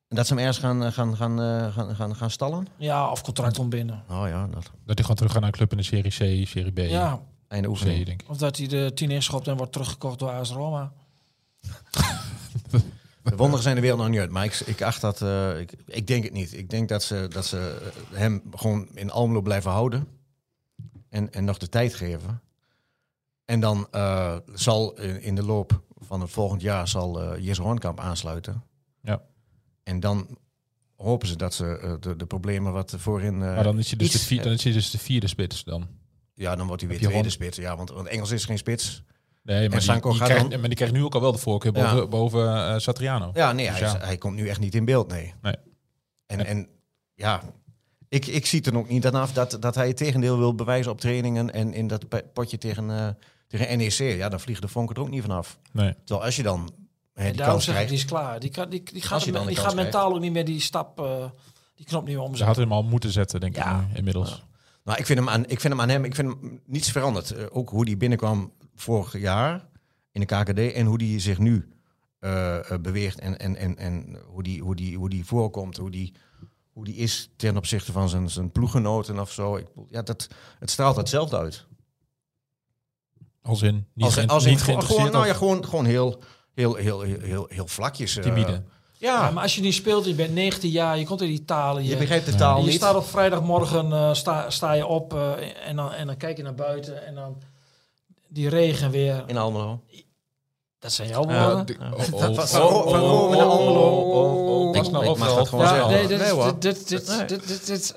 En 0.08 0.16
dat 0.16 0.26
ze 0.26 0.34
hem 0.34 0.42
ergens 0.44 0.58
gaan, 0.64 0.84
eh, 0.84 0.92
gaan, 0.92 1.16
gaan, 1.16 1.40
eh, 1.40 1.72
gaan, 1.74 1.94
gaan, 1.96 2.16
gaan 2.16 2.30
stallen. 2.30 2.66
Ja, 2.76 3.10
of 3.10 3.22
contract 3.22 3.58
ontbinden. 3.58 4.02
Oh 4.10 4.24
ja, 4.28 4.46
dat 4.46 4.62
dat 4.62 4.70
hij 4.84 4.94
gewoon 4.96 5.16
terug 5.16 5.32
gaat 5.32 5.40
naar 5.40 5.50
een 5.50 5.56
club 5.56 5.70
in 5.70 5.76
de 5.76 5.82
Serie 5.82 6.10
C, 6.44 6.46
Serie 6.48 6.72
B, 6.72 6.78
Ja, 6.78 7.20
einde 7.48 7.68
C, 7.68 7.70
oefening. 7.70 8.06
denk 8.06 8.22
ik. 8.22 8.28
of 8.28 8.36
dat 8.36 8.56
hij 8.56 8.66
de 8.66 8.90
10 8.94 9.10
inschopt 9.10 9.48
en 9.48 9.56
wordt 9.56 9.72
teruggekocht 9.72 10.18
door 10.18 10.30
AS 10.30 10.50
Roma. 10.50 10.92
De 13.22 13.36
wonderen 13.36 13.62
zijn 13.62 13.74
de 13.74 13.80
wereld 13.80 14.00
nog 14.00 14.08
niet 14.08 14.18
uit. 14.20 14.30
Maar 14.30 14.44
ik, 14.44 14.54
ik 14.54 14.82
acht 14.82 15.00
dat... 15.00 15.22
eh, 15.22 15.60
ik, 15.60 15.72
ik 15.86 16.06
denk 16.06 16.24
het 16.24 16.32
niet. 16.32 16.52
Ik 16.56 16.70
denk 16.70 16.88
dat 16.88 17.02
ze, 17.02 17.26
dat 17.30 17.46
ze 17.46 17.90
hem 18.12 18.42
gewoon 18.54 18.88
in 18.94 19.10
Almelo 19.10 19.40
blijven 19.40 19.70
houden. 19.70 20.08
En, 21.08 21.32
en 21.32 21.44
nog 21.44 21.58
de 21.58 21.68
tijd 21.68 21.94
geven. 21.94 22.40
En 23.44 23.60
dan 23.60 23.86
eh, 23.90 24.36
zal 24.54 24.98
in, 25.00 25.22
in 25.22 25.34
de 25.34 25.42
loop 25.42 25.80
van 25.98 26.20
het 26.20 26.30
volgend 26.30 26.60
jaar 26.62 26.88
zal 26.88 27.22
eh 27.22 27.44
Jesse 27.44 27.62
Hoornkamp 27.62 28.00
aansluiten. 28.00 28.62
En 29.88 30.00
dan 30.00 30.38
hopen 30.96 31.28
ze 31.28 31.36
dat 31.36 31.54
ze 31.54 31.78
eh, 31.78 31.92
de, 32.00 32.16
de 32.16 32.26
problemen 32.26 32.72
wat 32.72 32.94
voorin... 32.96 33.34
eh, 33.34 33.54
Maar 33.54 33.62
dan 33.64 33.78
is 33.78 33.88
hij 33.88 33.98
dus, 33.98 34.06
iets- 34.08 34.18
de, 34.20 34.26
vier, 34.26 34.42
dan 34.42 34.52
is 34.52 34.64
hij 34.64 34.72
dus 34.72 34.90
de 34.90 34.98
vierde 34.98 35.26
spits 35.26 35.64
dan. 35.64 35.88
Ja, 36.34 36.56
dan 36.56 36.66
wordt 36.66 36.82
hij 36.82 36.90
weer 36.90 37.00
je 37.00 37.08
tweede 37.08 37.30
spits. 37.30 37.56
Ja, 37.56 37.76
want, 37.76 37.90
want 37.90 38.06
Engels 38.08 38.30
is 38.30 38.44
geen 38.44 38.58
spits. 38.58 39.02
Nee, 39.42 39.68
maar, 39.68 39.78
die, 39.80 39.92
die 40.00 40.00
krijgt, 40.18 40.50
dan- 40.50 40.60
maar 40.60 40.68
die 40.68 40.76
krijgt 40.76 40.94
nu 40.94 41.04
ook 41.04 41.14
al 41.14 41.20
wel 41.20 41.32
de 41.32 41.38
voorkeur 41.38 41.72
boven, 41.72 41.96
Ja. 41.96 42.06
boven 42.06 42.54
eh, 42.68 42.78
Satriano. 42.78 43.30
Ja, 43.34 43.52
nee, 43.52 43.66
Dus 43.68 43.78
hij, 43.78 43.86
is- 43.86 43.92
ja. 43.92 43.98
hij 43.98 44.16
komt 44.18 44.36
nu 44.36 44.48
echt 44.48 44.60
niet 44.60 44.74
in 44.74 44.84
beeld, 44.84 45.08
nee. 45.08 45.34
Nee. 45.42 45.54
En, 46.26 46.38
En- 46.38 46.46
en 46.46 46.68
ja, 47.14 47.42
ik, 48.08 48.26
ik 48.26 48.46
zie 48.46 48.62
er 48.62 48.76
ook 48.76 48.88
niet 48.88 49.06
aan 49.06 49.14
af 49.14 49.32
dat, 49.32 49.56
dat 49.60 49.74
hij 49.74 49.86
het 49.88 49.96
tegendeel 49.96 50.38
wil 50.38 50.54
bewijzen 50.54 50.92
op 50.92 51.00
trainingen 51.00 51.52
en 51.52 51.72
in 51.72 51.86
dat 51.86 52.32
potje 52.32 52.58
tegen, 52.58 52.90
eh, 52.90 53.08
tegen 53.46 53.78
NEC. 53.78 53.92
Ja, 54.16 54.28
dan 54.28 54.40
vliegen 54.40 54.64
de 54.66 54.70
vonken 54.72 54.94
er 54.96 55.00
ook 55.02 55.10
niet 55.10 55.22
vanaf. 55.22 55.58
Nee. 55.72 55.94
Terwijl 56.04 56.24
als 56.26 56.36
je 56.36 56.42
dan 56.42 56.70
En 57.18 57.26
die 57.32 57.36
daarom 57.36 57.60
zeg 57.60 57.80
ik, 57.80 57.88
die 57.88 57.96
is 57.96 58.04
klaar. 58.04 58.40
Die, 58.40 58.50
kan, 58.50 58.68
die, 58.70 58.82
die 58.82 59.02
gaat, 59.02 59.24
hem- 59.24 59.46
die 59.46 59.56
gaat 59.56 59.74
mentaal 59.74 60.14
ook 60.14 60.20
niet 60.20 60.32
meer 60.32 60.44
die 60.44 60.60
stap, 60.60 61.00
eh, 61.00 61.24
die 61.74 61.86
knop 61.86 62.00
niet 62.06 62.10
meer 62.10 62.16
Ze 62.16 62.28
omzetten. 62.28 62.46
had 62.46 62.56
hem 62.56 62.72
al 62.72 62.82
moeten 62.82 63.10
zetten, 63.10 63.40
denk 63.40 63.56
Ja. 63.56 63.80
ik, 63.80 63.88
nu, 63.88 63.96
inmiddels. 63.96 64.44
Nou, 64.84 64.98
ik 64.98 65.06
vind, 65.06 65.18
hem 65.18 65.28
aan, 65.28 65.42
ik 65.42 65.60
vind 65.60 65.72
hem 65.72 65.80
aan 65.82 65.88
hem, 65.88 66.04
ik 66.04 66.14
vind 66.14 66.28
hem 66.28 66.60
niets 66.66 66.90
veranderd. 66.90 67.30
Eh, 67.30 67.44
ook 67.50 67.70
hoe 67.70 67.84
hij 67.86 67.96
binnenkwam 67.96 68.52
vorig 68.74 69.18
jaar 69.18 69.66
in 70.12 70.20
de 70.20 70.26
KKD 70.26 70.72
en 70.72 70.86
hoe 70.86 71.02
hij 71.04 71.20
zich 71.20 71.38
nu 71.38 71.68
eh, 72.18 72.70
eh, 72.72 72.80
beweegt 72.80 73.18
en, 73.18 73.38
en, 73.38 73.56
en, 73.56 73.76
en 73.76 74.18
hoe 74.26 74.42
die, 74.42 74.62
hoe 74.62 74.74
die, 74.76 74.96
hoe 74.96 75.08
die 75.10 75.24
voorkomt, 75.24 75.76
hoe 75.76 75.90
die, 75.90 76.12
hoe 76.72 76.84
die 76.84 76.94
is 76.94 77.30
ten 77.36 77.56
opzichte 77.56 77.92
van 77.92 78.08
zijn, 78.08 78.30
zijn 78.30 78.50
ploeggenoten 78.52 79.18
of 79.20 79.32
zo. 79.32 79.56
Ik, 79.56 79.66
ja, 79.90 80.02
dat, 80.02 80.28
het 80.58 80.70
straalt 80.70 80.96
hetzelfde 80.96 81.38
uit. 81.38 81.66
Als 83.42 83.62
in, 83.62 83.74
niet, 83.94 84.04
als, 84.04 84.14
geïn- 84.14 84.28
als 84.28 84.44
niet 84.44 84.52
in, 84.58 84.64
geïnteresseerd 84.64 85.00
gewoon, 85.08 85.12
nou 85.12 85.26
ja, 85.26 85.38
gewoon, 85.38 85.64
gewoon 85.64 85.84
heel, 85.84 86.22
heel, 86.58 86.74
heel, 86.74 87.00
heel, 87.00 87.20
heel, 87.20 87.46
heel 87.48 87.66
vlakjes. 87.66 88.16
eh, 88.16 88.22
timide. 88.22 88.62
Ja, 88.92 89.24
Ja, 89.24 89.30
maar 89.30 89.42
als 89.42 89.54
je 89.54 89.60
niet 89.60 89.74
speelt, 89.74 90.04
je 90.04 90.14
bent 90.14 90.34
19 90.34 90.70
jaar, 90.70 90.98
je 90.98 91.04
komt 91.06 91.20
uit 91.20 91.30
Italië. 91.30 91.88
je 91.88 91.96
begrijpt 91.96 92.26
de 92.26 92.34
taal 92.34 92.58
je 92.60 92.64
niet. 92.66 92.74
staat 92.74 92.94
op 92.94 93.06
vrijdagmorgen, 93.06 93.92
eh, 93.92 94.14
sta, 94.14 94.50
sta 94.50 94.72
je 94.72 94.86
op 94.86 95.14
eh, 95.14 95.68
en, 95.68 95.76
dan, 95.76 95.92
en 95.92 96.06
dan 96.06 96.16
kijk 96.16 96.36
je 96.36 96.42
naar 96.42 96.54
buiten 96.54 97.06
en 97.06 97.14
dan 97.14 97.42
die 98.28 98.48
regen 98.48 98.90
weer. 98.90 99.24
In 99.26 99.36
Almelo. 99.36 99.80
Dat 100.78 100.92
zijn 100.92 101.08
jouw 101.08 101.22
woorden. 101.24 101.66
Oh, 101.80 101.98
oh, 101.98 102.38
Van- 102.38 102.62
oh, 102.62 102.74
oh, 102.74 102.86
oh, 102.86 102.92
Rome 103.00 103.36
naar 103.36 103.46
oh, 103.46 103.52
Almelo. 103.52 103.80
oh, 103.80 104.48
oh, 104.48 104.68
oh, 104.68 104.90
nou 104.92 105.06
op, 105.06 105.18
dat 105.18 105.48
gewoon 105.48 105.64
Ja, 105.64 105.70
zeggen. 105.70 105.88
nee, 105.88 106.06
dit, 106.58 106.88
dit, 106.88 107.28
dit, 107.28 107.66
dit, 107.66 107.94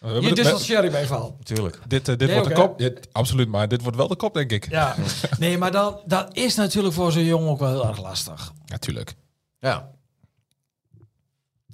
je 0.00 0.20
de- 0.20 0.32
dissocieert 0.34 0.90
mijn 0.92 1.06
verhaal. 1.06 1.38
Tuurlijk. 1.42 1.78
Dit, 1.86 2.08
eh, 2.08 2.16
dit 2.16 2.28
Nee, 2.28 2.36
wordt 2.38 2.54
de 2.54 2.60
kop. 2.62 2.78
Dit- 2.78 3.08
absoluut, 3.12 3.48
maar 3.48 3.68
dit 3.68 3.82
wordt 3.82 3.96
wel 3.96 4.08
de 4.08 4.16
kop, 4.16 4.34
denk 4.34 4.52
ik. 4.52 4.70
Ja, 4.70 4.96
nee, 5.38 5.58
maar 5.58 5.72
dan, 5.72 6.00
dat 6.06 6.36
is 6.36 6.54
natuurlijk 6.54 6.94
voor 6.94 7.12
zo'n 7.12 7.24
jongen 7.24 7.48
ook 7.50 7.58
wel 7.58 7.70
heel 7.70 7.86
erg 7.88 8.02
lastig. 8.02 8.52
Natuurlijk. 8.66 9.14
Ja. 9.58 9.90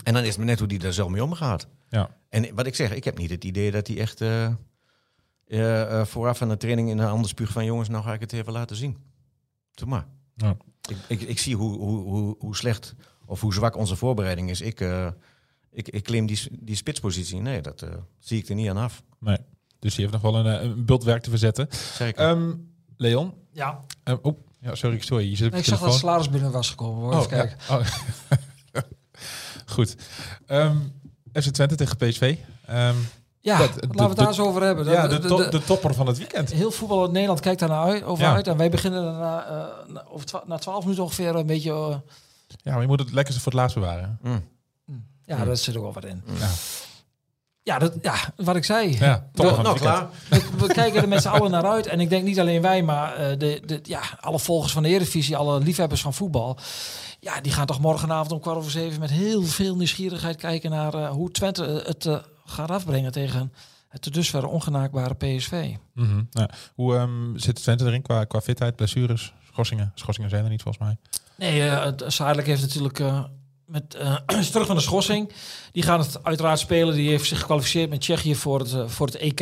En 0.03 0.13
dan 0.15 0.23
is 0.23 0.29
het 0.29 0.37
maar 0.37 0.47
net 0.47 0.59
hoe 0.59 0.69
die 0.69 0.79
daar 0.79 0.93
zelf 0.93 1.11
mee 1.11 1.23
omgaat. 1.25 1.67
Ja. 1.89 2.17
En 2.29 2.55
wat 2.55 2.67
ik 2.67 2.75
zeg, 2.75 2.93
ik 2.93 3.05
heb 3.05 3.19
niet 3.19 3.31
het 3.31 3.45
idee 3.45 3.71
dat 3.71 3.87
hij 3.87 3.99
echt 3.99 4.21
eh, 4.21 4.47
eh, 5.47 6.07
vooraf 6.07 6.43
aan 6.43 6.49
de 6.49 6.57
training 6.57 6.91
in 6.91 6.99
een 6.99 7.09
ander 7.09 7.29
spuug 7.29 7.51
van 7.51 7.65
jongens, 7.65 7.89
nou 7.89 8.05
ga 8.05 8.13
ik 8.13 8.21
het 8.21 8.33
even 8.33 8.53
laten 8.53 8.77
zien. 8.77 8.97
Doe 9.75 9.89
maar. 9.89 10.07
Ja. 10.37 10.57
Ik, 10.89 10.97
ik, 11.09 11.21
ik 11.21 11.39
zie 11.39 11.57
hoe, 11.57 11.79
hoe, 11.79 11.99
hoe, 12.03 12.37
hoe 12.39 12.57
slecht 12.57 12.95
of 13.27 13.41
hoe 13.41 13.55
zwak 13.55 13.77
onze 13.77 13.97
voorbereiding 13.97 14.51
is. 14.51 14.61
Ik, 14.61 14.81
eh, 14.81 15.09
ik, 15.75 15.89
ik 15.89 16.05
claim 16.05 16.27
die, 16.27 16.41
die 16.51 16.77
spitspositie. 16.77 17.41
Nee, 17.41 17.61
dat 17.61 17.83
eh, 17.83 17.89
zie 18.19 18.39
ik 18.39 18.49
er 18.49 18.55
niet 18.55 18.69
aan 18.69 18.77
af. 18.77 19.03
Nee. 19.21 19.39
Dus 19.79 19.95
die 19.95 20.07
heeft 20.07 20.23
nog 20.23 20.33
wel 20.33 20.47
een, 20.47 20.59
eh, 20.59 20.63
een 20.65 20.85
bultwerk 20.85 21.23
te 21.23 21.31
verzetten. 21.31 21.69
Zeker. 21.97 22.29
Ehm, 22.29 22.53
Leon. 22.97 23.35
Ja, 23.53 23.81
Ehm, 24.03 24.17
oh, 24.23 24.39
ja, 24.61 24.75
sorry, 24.75 25.01
sorry. 25.01 25.31
Je 25.31 25.37
zit 25.37 25.53
op 25.53 25.59
ik 25.59 25.65
zag 25.65 25.81
dat 25.81 25.95
salaris 25.95 26.31
binnen 26.31 26.51
was 26.51 26.71
gekomen. 26.71 27.03
Hoor. 27.03 27.13
Oh, 27.13 27.17
Even 27.19 27.31
kijken. 27.31 27.57
ja. 27.69 27.77
Oh. 27.79 27.85
Goed. 29.67 29.97
Ehm 30.47 30.77
FC 31.33 31.49
Twente 31.49 31.75
tegen 31.75 31.97
PSV. 31.97 32.37
Ehm, 32.67 32.95
Ja, 33.41 33.59
Dat- 33.59 33.69
laten 33.69 33.81
de- 33.81 33.97
we 33.97 34.03
het 34.03 34.11
de- 34.11 34.15
daar 34.17 34.27
eens 34.29 34.41
over 34.41 34.63
hebben. 34.63 34.85
ja, 34.87 35.03
De- 35.03 35.09
de, 35.15 35.21
de- 35.21 35.29
to- 35.29 35.37
de- 35.37 35.49
de 35.49 35.65
topper 35.65 35.95
van 35.95 36.07
het 36.07 36.19
weekend. 36.19 36.53
Heel 36.53 36.71
voetbal 36.71 37.05
in 37.05 37.13
Nederland 37.13 37.41
kijkt 37.41 37.61
daar 37.61 37.69
naar 37.69 37.85
uit, 37.85 38.03
over 38.03 38.25
Ja. 38.25 38.35
uit. 38.35 38.47
En 38.47 38.57
wij 38.57 38.71
beginnen 38.71 39.05
er 39.07 39.13
na, 39.13 39.47
eh, 39.47 39.89
na, 39.93 40.05
over 40.09 40.27
twa- 40.27 40.43
na 40.47 40.59
12 40.59 40.83
minuten 40.83 41.03
ongeveer 41.05 41.35
een 41.35 41.47
beetje... 41.47 42.03
Ja, 42.63 42.73
maar 42.73 42.81
je 42.81 42.87
moet 42.87 42.99
het 43.01 43.13
lekkerste 43.13 43.41
voor 43.43 43.53
het 43.53 43.61
laatst 43.61 43.77
bewaren. 43.77 44.19
Mm. 44.23 44.45
Ja, 45.27 45.37
Ja. 45.37 45.45
daar 45.45 45.57
zit 45.57 45.77
ook 45.77 45.83
wel 45.83 45.93
wat 45.93 46.05
in. 46.05 46.23
Ja, 46.39 46.49
Ja, 47.63 47.79
dat, 47.79 47.95
ja 48.03 48.15
wat 48.37 48.57
ik 48.57 48.65
zei. 48.65 48.97
ja 48.99 49.29
topper 49.33 49.55
van 49.55 49.65
nou, 49.65 49.75
het 49.75 49.83
klaar. 49.85 50.09
We, 50.31 50.43
we 50.67 50.67
kijken 50.73 51.03
er 51.03 51.09
met 51.09 51.23
z'n 51.23 51.29
allen 51.29 51.51
naar 51.51 51.67
uit. 51.67 51.87
En 51.87 52.01
ik 52.01 52.09
denk 52.09 52.25
niet 52.25 52.41
alleen 52.41 52.63
wij, 52.63 52.83
maar 52.83 53.15
eh, 53.15 53.39
de, 53.39 53.61
de, 53.67 53.81
ja, 53.83 54.01
alle 54.21 54.39
volgers 54.39 54.73
van 54.73 54.83
de 54.83 54.89
Eredivisie, 54.89 55.37
alle 55.37 55.61
liefhebbers 55.61 56.01
van 56.03 56.15
voetbal. 56.15 56.59
Ja, 57.21 57.41
die 57.41 57.53
gaan 57.53 57.67
toch 57.67 57.81
morgenavond 57.81 58.33
om 58.33 58.41
kwart 58.41 58.57
over 58.57 58.71
zeven 58.71 59.01
met 59.01 59.11
heel 59.11 59.43
veel 59.43 59.77
nieuwsgierigheid 59.77 60.37
kijken 60.37 60.71
naar 60.71 60.95
eh, 60.95 61.11
hoe 61.11 61.31
Twente 61.31 61.83
het 61.87 62.07
eh, 62.07 62.17
gaat 62.45 62.71
afbrengen 62.71 63.13
tegen 63.13 63.53
het 63.89 64.03
tot 64.03 64.15
dusver 64.15 64.47
ongenaakbare 64.47 65.15
PSV. 65.15 65.75
Mhm. 65.95 66.23
Ja. 66.31 66.49
Hoe 66.75 66.97
ehm, 66.97 67.37
zit 67.37 67.55
Twente 67.63 67.85
erin 67.85 68.03
qua, 68.03 68.25
qua 68.25 68.41
fitheid, 68.41 68.77
blessures, 68.77 69.33
schorsingen? 69.53 69.93
Schorsingen 69.95 70.31
zijn 70.31 70.45
er 70.45 70.51
niet 70.51 70.63
volgens 70.63 70.85
mij. 70.85 70.97
Nee, 71.37 71.61
het- 71.61 72.05
Zadelijk 72.07 72.47
heeft 72.47 72.61
natuurlijk 72.63 72.99
eh, 73.01 73.25
met 73.67 73.95
eh, 73.95 74.17
is 74.39 74.51
terug 74.51 74.67
van 74.67 74.77
de 74.77 74.83
schorsing. 74.83 75.33
Die 75.73 75.83
gaan 75.83 75.99
het 75.99 76.25
uiteraard 76.25 76.59
spelen. 76.59 76.95
Die 76.95 77.09
heeft 77.09 77.27
zich 77.27 77.39
gekwalificeerd 77.39 77.91
met 77.91 78.01
Tsjechië 78.01 78.35
voor 78.35 78.59
het, 78.59 78.73
eh, 78.73 78.87
voor 78.87 79.07
het 79.07 79.17
EK. 79.17 79.41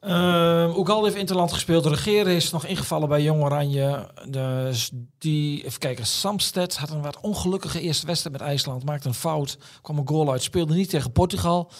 Uh, 0.00 0.76
Oegalde 0.76 1.06
heeft 1.06 1.18
Interland 1.18 1.52
gespeeld. 1.52 1.82
De 1.82 1.88
regeren 1.88 2.34
is 2.34 2.50
nog 2.50 2.66
ingevallen 2.66 3.08
bij 3.08 3.22
Jong 3.22 3.42
Oranje. 3.42 4.10
Dus 4.28 4.90
die, 5.18 5.64
even 5.64 5.78
kijken, 5.78 6.06
Samsted 6.06 6.76
had 6.76 6.90
een 6.90 7.02
wat 7.02 7.20
ongelukkige 7.20 7.80
eerste 7.80 8.06
wedstrijd 8.06 8.38
met 8.38 8.48
IJsland. 8.48 8.84
Maakte 8.84 9.08
een 9.08 9.14
fout, 9.14 9.58
kwam 9.82 9.98
een 9.98 10.08
goal 10.08 10.32
uit. 10.32 10.42
Speelde 10.42 10.74
niet 10.74 10.90
tegen 10.90 11.12
Portugal. 11.12 11.70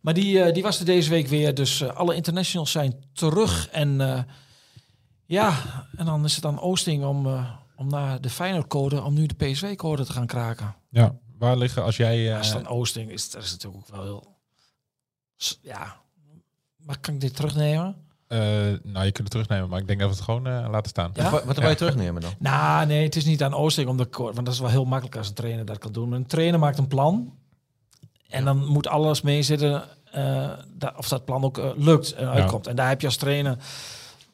Maar 0.00 0.14
die, 0.14 0.42
eh, 0.42 0.54
die 0.54 0.62
was 0.62 0.78
er 0.78 0.84
deze 0.84 1.10
week 1.10 1.26
weer. 1.26 1.54
Dus 1.54 1.88
alle 1.88 2.14
internationals 2.14 2.70
zijn 2.70 3.04
terug. 3.12 3.68
En 3.68 4.26
ja, 5.26 5.54
en 5.96 6.06
dan 6.06 6.24
is 6.24 6.36
het 6.36 6.44
aan 6.44 6.60
Oosting 6.60 7.04
om, 7.04 7.46
om 7.76 7.88
naar 7.88 8.20
de 8.20 8.30
Feyenoord-code, 8.30 9.02
om 9.02 9.14
nu 9.14 9.26
de 9.26 9.34
PSV-code 9.34 10.04
te 10.04 10.12
gaan 10.12 10.26
kraken. 10.26 10.74
Ja, 10.90 11.14
waar 11.38 11.56
liggen 11.56 11.82
als 11.82 11.96
jij... 11.96 12.30
eh, 12.30 12.38
Als 12.38 12.48
het 12.48 12.56
aan 12.56 12.66
Oosting 12.66 13.10
is, 13.10 13.30
dat 13.30 13.42
is 13.42 13.50
natuurlijk 13.52 13.82
ook 13.88 13.94
wel 13.96 14.02
heel... 14.04 14.36
Ja, 15.62 15.96
maar 16.76 16.98
kan 16.98 17.14
ik 17.14 17.20
dit 17.20 17.36
terugnemen? 17.36 17.96
eh, 18.26 18.38
nou, 18.82 19.04
je 19.04 19.12
kunt 19.12 19.16
het 19.18 19.30
terugnemen, 19.30 19.68
maar 19.68 19.80
ik 19.80 19.86
denk 19.86 19.98
dat 20.00 20.08
we 20.08 20.14
het 20.14 20.24
gewoon 20.24 20.46
eh, 20.46 20.66
laten 20.70 20.88
staan. 20.90 21.10
Ja? 21.14 21.30
Wat, 21.30 21.44
wat 21.44 21.56
wil 21.58 21.68
je 21.68 21.74
terugnemen 21.74 22.22
dan? 22.22 22.32
Nou, 22.38 22.86
nee, 22.86 23.02
het 23.04 23.16
is 23.16 23.24
niet 23.24 23.42
aan 23.42 23.54
Oosting 23.54 23.88
om 23.88 23.96
de 23.96 24.08
code, 24.08 24.32
want 24.32 24.46
dat 24.46 24.54
is 24.54 24.60
wel 24.60 24.70
heel 24.70 24.84
makkelijk 24.84 25.16
als 25.16 25.28
een 25.28 25.34
trainer 25.34 25.64
dat 25.64 25.78
kan 25.78 25.92
doen. 25.92 26.12
Een 26.12 26.26
trainer 26.26 26.58
maakt 26.58 26.78
een 26.78 26.88
plan 26.88 27.34
en 28.28 28.44
dan 28.44 28.66
moet 28.66 28.86
alles 28.86 29.20
meezitten 29.22 29.84
eh, 30.12 30.52
da- 30.74 30.94
of 30.96 31.08
dat 31.08 31.24
plan 31.24 31.44
ook 31.44 31.58
eh, 31.58 31.70
lukt 31.76 32.12
en 32.12 32.28
uitkomt. 32.28 32.66
En 32.66 32.76
daar 32.76 32.88
heb 32.88 33.00
je 33.00 33.06
als 33.06 33.16
trainer 33.16 33.58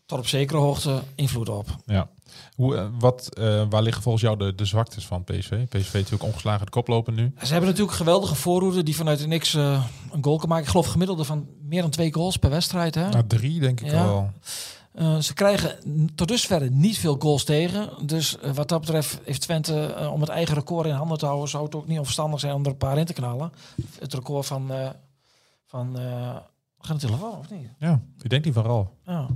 tot 0.06 0.18
op 0.18 0.26
zekere 0.26 0.58
hoogte 0.58 1.02
invloed 1.14 1.48
op. 1.48 1.66
Ja. 1.86 2.08
Hoe, 2.54 2.76
eh, 2.76 2.86
wat, 2.98 3.34
eh, 3.34 3.62
waar 3.70 3.82
liggen 3.82 4.02
volgens 4.02 4.24
jou 4.24 4.36
de, 4.36 4.54
de 4.54 4.64
zwaktes 4.64 5.06
van 5.06 5.24
PSV? 5.24 5.66
PSV 5.68 5.92
natuurlijk 5.92 6.22
ongeslagen 6.22 6.64
de 6.64 6.72
kop 6.72 6.88
lopen 6.88 7.14
nu. 7.14 7.32
Ze 7.42 7.52
hebben 7.52 7.70
natuurlijk 7.70 7.96
geweldige 7.96 8.34
voorhoede 8.34 8.82
die 8.82 8.96
vanuit 8.96 9.18
de 9.18 9.26
niks 9.26 9.54
eh, 9.54 9.84
een 10.12 10.24
goal 10.24 10.38
kan 10.38 10.48
maken. 10.48 10.64
Ik 10.64 10.70
geloof 10.70 10.86
gemiddelde 10.86 11.24
van 11.24 11.46
meer 11.62 11.80
dan 11.82 11.90
twee 11.90 12.12
goals 12.12 12.36
per 12.36 12.50
wedstrijd. 12.50 12.94
Hè? 12.94 13.08
Nou, 13.08 13.26
drie 13.26 13.60
denk 13.60 13.80
ik 13.80 13.90
Ja. 13.90 14.04
wel. 14.04 14.30
Ze 15.20 15.34
krijgen 15.34 15.78
tot 16.14 16.28
dusver 16.28 16.70
niet 16.70 16.98
veel 16.98 17.16
goals 17.18 17.44
tegen. 17.44 18.06
Dus 18.06 18.36
wat 18.54 18.68
dat 18.68 18.80
betreft 18.80 19.20
heeft 19.24 19.40
Twente, 19.40 20.08
om 20.12 20.20
het 20.20 20.28
eigen 20.30 20.54
record 20.54 20.86
in 20.86 20.92
handen 20.92 21.18
te 21.18 21.26
houden, 21.26 21.48
zou 21.48 21.64
het 21.64 21.74
ook 21.74 21.86
niet 21.86 21.98
onverstandig 21.98 22.40
zijn 22.40 22.54
om 22.54 22.64
er 22.64 22.70
een 22.70 22.76
paar 22.76 22.98
in 22.98 23.04
te 23.04 23.12
knallen. 23.12 23.52
Het 23.98 24.14
record 24.14 24.46
van... 24.46 24.70
van 25.66 25.96
gaat 26.78 27.00
de 27.00 27.06
telefoon 27.06 27.38
of 27.38 27.50
niet? 27.50 27.68
Ja, 27.78 28.00
ik 28.22 28.30
denk 28.30 28.42
die 28.44 28.52
van 28.52 28.64
Ral. 28.64 28.96
Ja. 29.06 29.26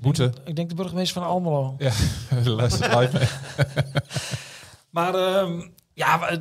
Boete. 0.00 0.32
Ik 0.44 0.56
denk 0.56 0.68
de 0.68 0.74
burgemeester 0.74 1.22
van 1.22 1.30
Almelo. 1.30 1.74
Ja, 1.78 1.92
luister 2.44 2.98
live 2.98 3.18
mee. 3.18 3.28
Maar, 4.90 5.14
ehm, 5.14 5.60
ja, 5.94 6.40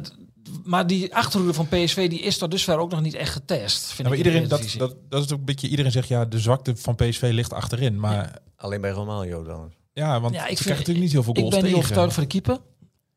maar 0.64 0.88
die 0.88 1.16
achterhoede 1.16 1.54
van 1.54 1.68
PSV 1.68 2.10
die 2.10 2.20
is 2.20 2.38
tot 2.38 2.52
dusver 2.52 2.78
ook 2.78 2.92
nog 2.92 3.02
niet 3.02 3.14
echt 3.14 3.32
getest. 3.34 3.84
Vind 3.86 3.98
Ja, 3.98 4.04
maar 4.04 4.14
ik 4.14 4.18
iedereen, 4.26 4.48
dat, 4.48 4.74
dat, 4.78 4.96
dat 5.10 5.26
is 5.26 5.32
ook 5.32 5.40
een 5.40 5.46
beetje, 5.46 5.68
iedereen 5.68 5.92
zegt 5.92 6.08
ja, 6.08 6.26
de 6.26 6.40
zwakte 6.40 6.76
van 6.76 6.96
PSV 6.96 7.30
ligt 7.34 7.54
achterin. 7.54 8.00
Maar 8.00 8.40
Alleen 8.56 8.82
bij 8.82 8.92
Romario 8.92 9.44
dan. 9.44 9.74
ja, 9.94 10.22
want 10.22 10.34
Ja, 10.34 10.44
ze 10.44 10.50
ik 10.50 10.56
krijgen 10.56 10.64
vind- 10.64 10.78
natuurlijk 10.78 11.00
niet 11.06 11.12
heel 11.12 11.24
veel 11.24 11.34
Ik 11.34 11.40
goals 11.40 11.54
ben 11.54 11.64
niet 11.64 11.72
tegen. 11.74 11.84
overtuigd 11.86 12.14
van 12.14 12.24
de 12.24 12.30
keeper. 12.30 12.58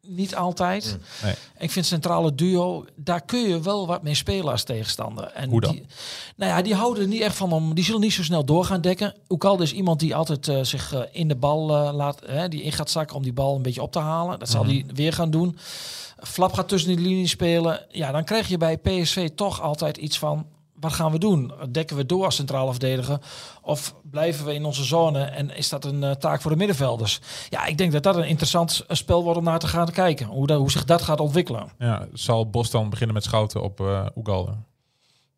Niet 0.07 0.37
altijd. 0.37 0.99
Nee. 1.23 1.35
Ik 1.59 1.71
vind 1.71 1.87
centrale 1.87 2.35
duo, 2.35 2.85
daar 2.97 3.21
kun 3.25 3.41
je 3.49 3.61
wel 3.61 3.87
wat 3.87 4.03
mee 4.03 4.15
spelen 4.15 4.51
als 4.53 4.63
tegenstander. 4.65 5.25
En 5.25 5.49
Hoe 5.49 5.61
dan? 5.61 5.73
Die, 5.73 5.87
nou 6.37 6.51
ja, 6.53 6.63
die 6.63 6.75
houden 6.75 7.03
er 7.03 7.09
niet 7.09 7.21
echt 7.21 7.37
van 7.37 7.53
om. 7.53 7.75
Die 7.75 7.85
zullen 7.85 8.01
niet 8.01 8.13
zo 8.13 8.23
snel 8.23 8.45
door 8.45 8.65
gaan 8.65 8.81
dekken. 8.81 9.15
Oekalde 9.29 9.63
is 9.63 9.73
iemand 9.73 10.01
die 10.01 10.15
altijd 10.15 10.49
eh, 10.49 10.59
zich 10.63 10.93
eh, 10.95 11.01
in 11.13 11.29
de 11.29 11.37
bal 11.37 11.71
eh, 11.77 11.95
laat, 11.95 12.21
hè, 12.27 12.49
die 12.49 12.63
in 12.63 12.73
gaat 12.73 12.91
zakken 12.91 13.17
om 13.17 13.23
die 13.23 13.33
bal 13.33 13.57
een 13.57 13.63
beetje 13.63 13.83
op 13.83 13.93
te 13.93 13.99
halen. 13.99 14.39
Dat 14.39 14.49
zal 14.51 14.63
Mhm. 14.65 14.73
hij 14.73 14.85
weer 14.95 15.13
gaan 15.13 15.31
doen. 15.31 15.59
Flap 16.23 16.53
gaat 16.53 16.69
tussen 16.69 16.97
de 16.97 17.03
linie 17.03 17.27
spelen. 17.29 17.87
Ja, 17.91 18.13
dan 18.13 18.25
krijg 18.25 18.49
je 18.49 18.59
bij 18.59 18.77
PSV 18.79 19.29
toch 19.35 19.61
altijd 19.63 19.97
iets 19.97 20.19
van. 20.19 20.47
Wat 20.87 20.95
gaan 20.95 21.13
we 21.13 21.19
doen? 21.19 21.53
Dekken 21.71 21.97
we 21.97 22.07
door 22.07 22.25
als 22.25 22.35
centrale 22.35 22.71
verdediger? 22.71 23.19
Of 23.63 23.95
blijven 24.11 24.45
we 24.47 24.55
in 24.55 24.65
onze 24.65 24.85
zone 24.85 25.23
en 25.23 25.57
is 25.57 25.69
dat 25.69 25.85
een 25.85 26.03
eh, 26.05 26.11
taak 26.11 26.41
voor 26.41 26.51
de 26.51 26.57
middenvelders? 26.57 27.21
Ja, 27.49 27.65
ik 27.67 27.79
denk 27.79 27.93
dat 27.93 28.03
dat 28.03 28.17
een 28.17 28.27
interessant 28.29 28.85
eh, 28.89 28.97
spel 28.97 29.23
wordt 29.23 29.39
om 29.39 29.45
naar 29.45 29.59
te 29.59 29.67
gaan 29.67 29.91
kijken. 29.91 30.27
Hoe, 30.27 30.47
dat, 30.47 30.59
hoe 30.59 30.71
zich 30.71 30.85
dat 30.85 31.03
gaat 31.03 31.21
ontwikkelen. 31.21 31.69
Ja, 31.79 32.07
zal 32.13 32.51
Bos 32.51 32.71
dan 32.71 32.91
beginnen 32.91 33.15
met 33.15 33.25
schouten 33.25 33.63
op 33.63 33.81
uh, 33.81 34.07
Oegalde? 34.17 34.51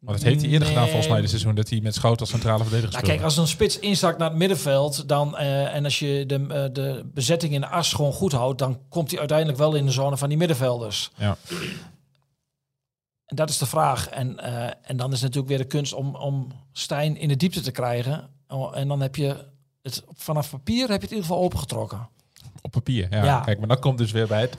Want 0.01 0.19
dat 0.19 0.27
heeft 0.29 0.41
hij 0.41 0.51
eerder 0.51 0.67
Nee. 0.69 0.77
gedaan 0.77 0.89
volgens 0.89 1.13
mij 1.13 1.21
dit 1.21 1.31
seizoen. 1.31 1.55
Dat 1.55 1.69
hij 1.69 1.81
met 1.81 1.95
schouten 1.95 2.21
als 2.21 2.31
centrale 2.31 2.59
verdediger 2.63 2.91
Nou, 2.93 3.05
speelde. 3.05 3.21
kijk, 3.23 3.25
als 3.31 3.37
een 3.37 3.49
spits 3.49 3.79
instakt 3.79 4.19
naar 4.19 4.29
het 4.29 4.39
middenveld 4.39 5.09
dan, 5.09 5.37
eh, 5.37 5.75
en 5.75 5.85
als 5.85 5.99
je 5.99 6.25
de, 6.27 6.35
eh, 6.49 6.65
de 6.73 7.05
bezetting 7.15 7.53
in 7.53 7.61
de 7.61 7.67
as 7.69 7.93
gewoon 7.93 8.13
goed 8.13 8.33
houdt, 8.33 8.59
dan 8.59 8.79
komt 8.89 9.11
hij 9.11 9.19
uiteindelijk 9.19 9.59
wel 9.59 9.75
in 9.75 9.87
de 9.87 9.93
zone 9.93 10.17
van 10.17 10.29
die 10.29 10.39
middenvelders. 10.39 11.11
Ja. 11.17 11.37
En 13.29 13.37
dat 13.37 13.49
is 13.51 13.59
de 13.59 13.67
vraag. 13.67 14.09
En, 14.09 14.39
eh, 14.39 14.71
en 14.83 14.97
dan 14.97 15.13
is 15.13 15.21
natuurlijk 15.21 15.49
weer 15.49 15.59
de 15.59 15.65
kunst 15.65 15.93
om, 15.93 16.15
om 16.17 16.49
Stijn 16.73 17.17
in 17.17 17.29
de 17.29 17.37
diepte 17.37 17.61
te 17.61 17.71
krijgen. 17.71 18.29
Oh, 18.49 18.77
En 18.77 18.89
dan 18.89 19.01
heb 19.01 19.17
je 19.17 19.45
het 19.83 20.05
vanaf 20.15 20.51
papier 20.51 20.79
heb 20.81 20.89
je 20.89 20.93
het 20.95 21.03
in 21.11 21.17
ieder 21.17 21.25
geval 21.25 21.43
opengetrokken. 21.43 22.09
Op 22.63 22.71
papier, 22.71 23.07
ja. 23.11 23.25
Ja. 23.25 23.41
Kijk, 23.41 23.59
maar 23.59 23.69
dat 23.69 23.79
komt 23.79 23.99
dus 23.99 24.11
weer 24.13 24.27
bij 24.27 24.41
het... 24.41 24.57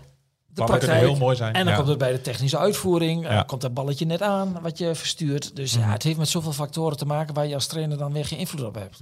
De 0.54 0.64
praktijk. 0.64 1.00
heel 1.00 1.16
mooi 1.16 1.36
zijn. 1.36 1.54
En 1.54 1.60
dan 1.64 1.70
ja. 1.70 1.76
komt 1.76 1.88
het 1.90 1.98
bij 1.98 2.12
de 2.12 2.22
technische 2.22 2.58
uitvoering. 2.58 3.28
eh, 3.28 3.44
komt 3.46 3.62
dat 3.62 3.74
balletje 3.74 4.06
net 4.06 4.22
aan 4.22 4.62
wat 4.62 4.78
je 4.78 4.96
verstuurt. 4.96 5.56
Dus 5.56 5.74
Mhm. 5.78 5.86
ja, 5.88 5.92
het 5.92 6.04
heeft 6.04 6.18
met 6.18 6.28
zoveel 6.28 6.52
factoren 6.52 6.98
te 6.98 7.06
maken 7.06 7.34
waar 7.34 7.48
je 7.48 7.54
als 7.54 7.68
trainer 7.68 7.98
dan 7.98 8.14
weer 8.14 8.26
geen 8.26 8.40
invloed 8.40 8.64
op 8.66 8.76
hebt. 8.76 9.00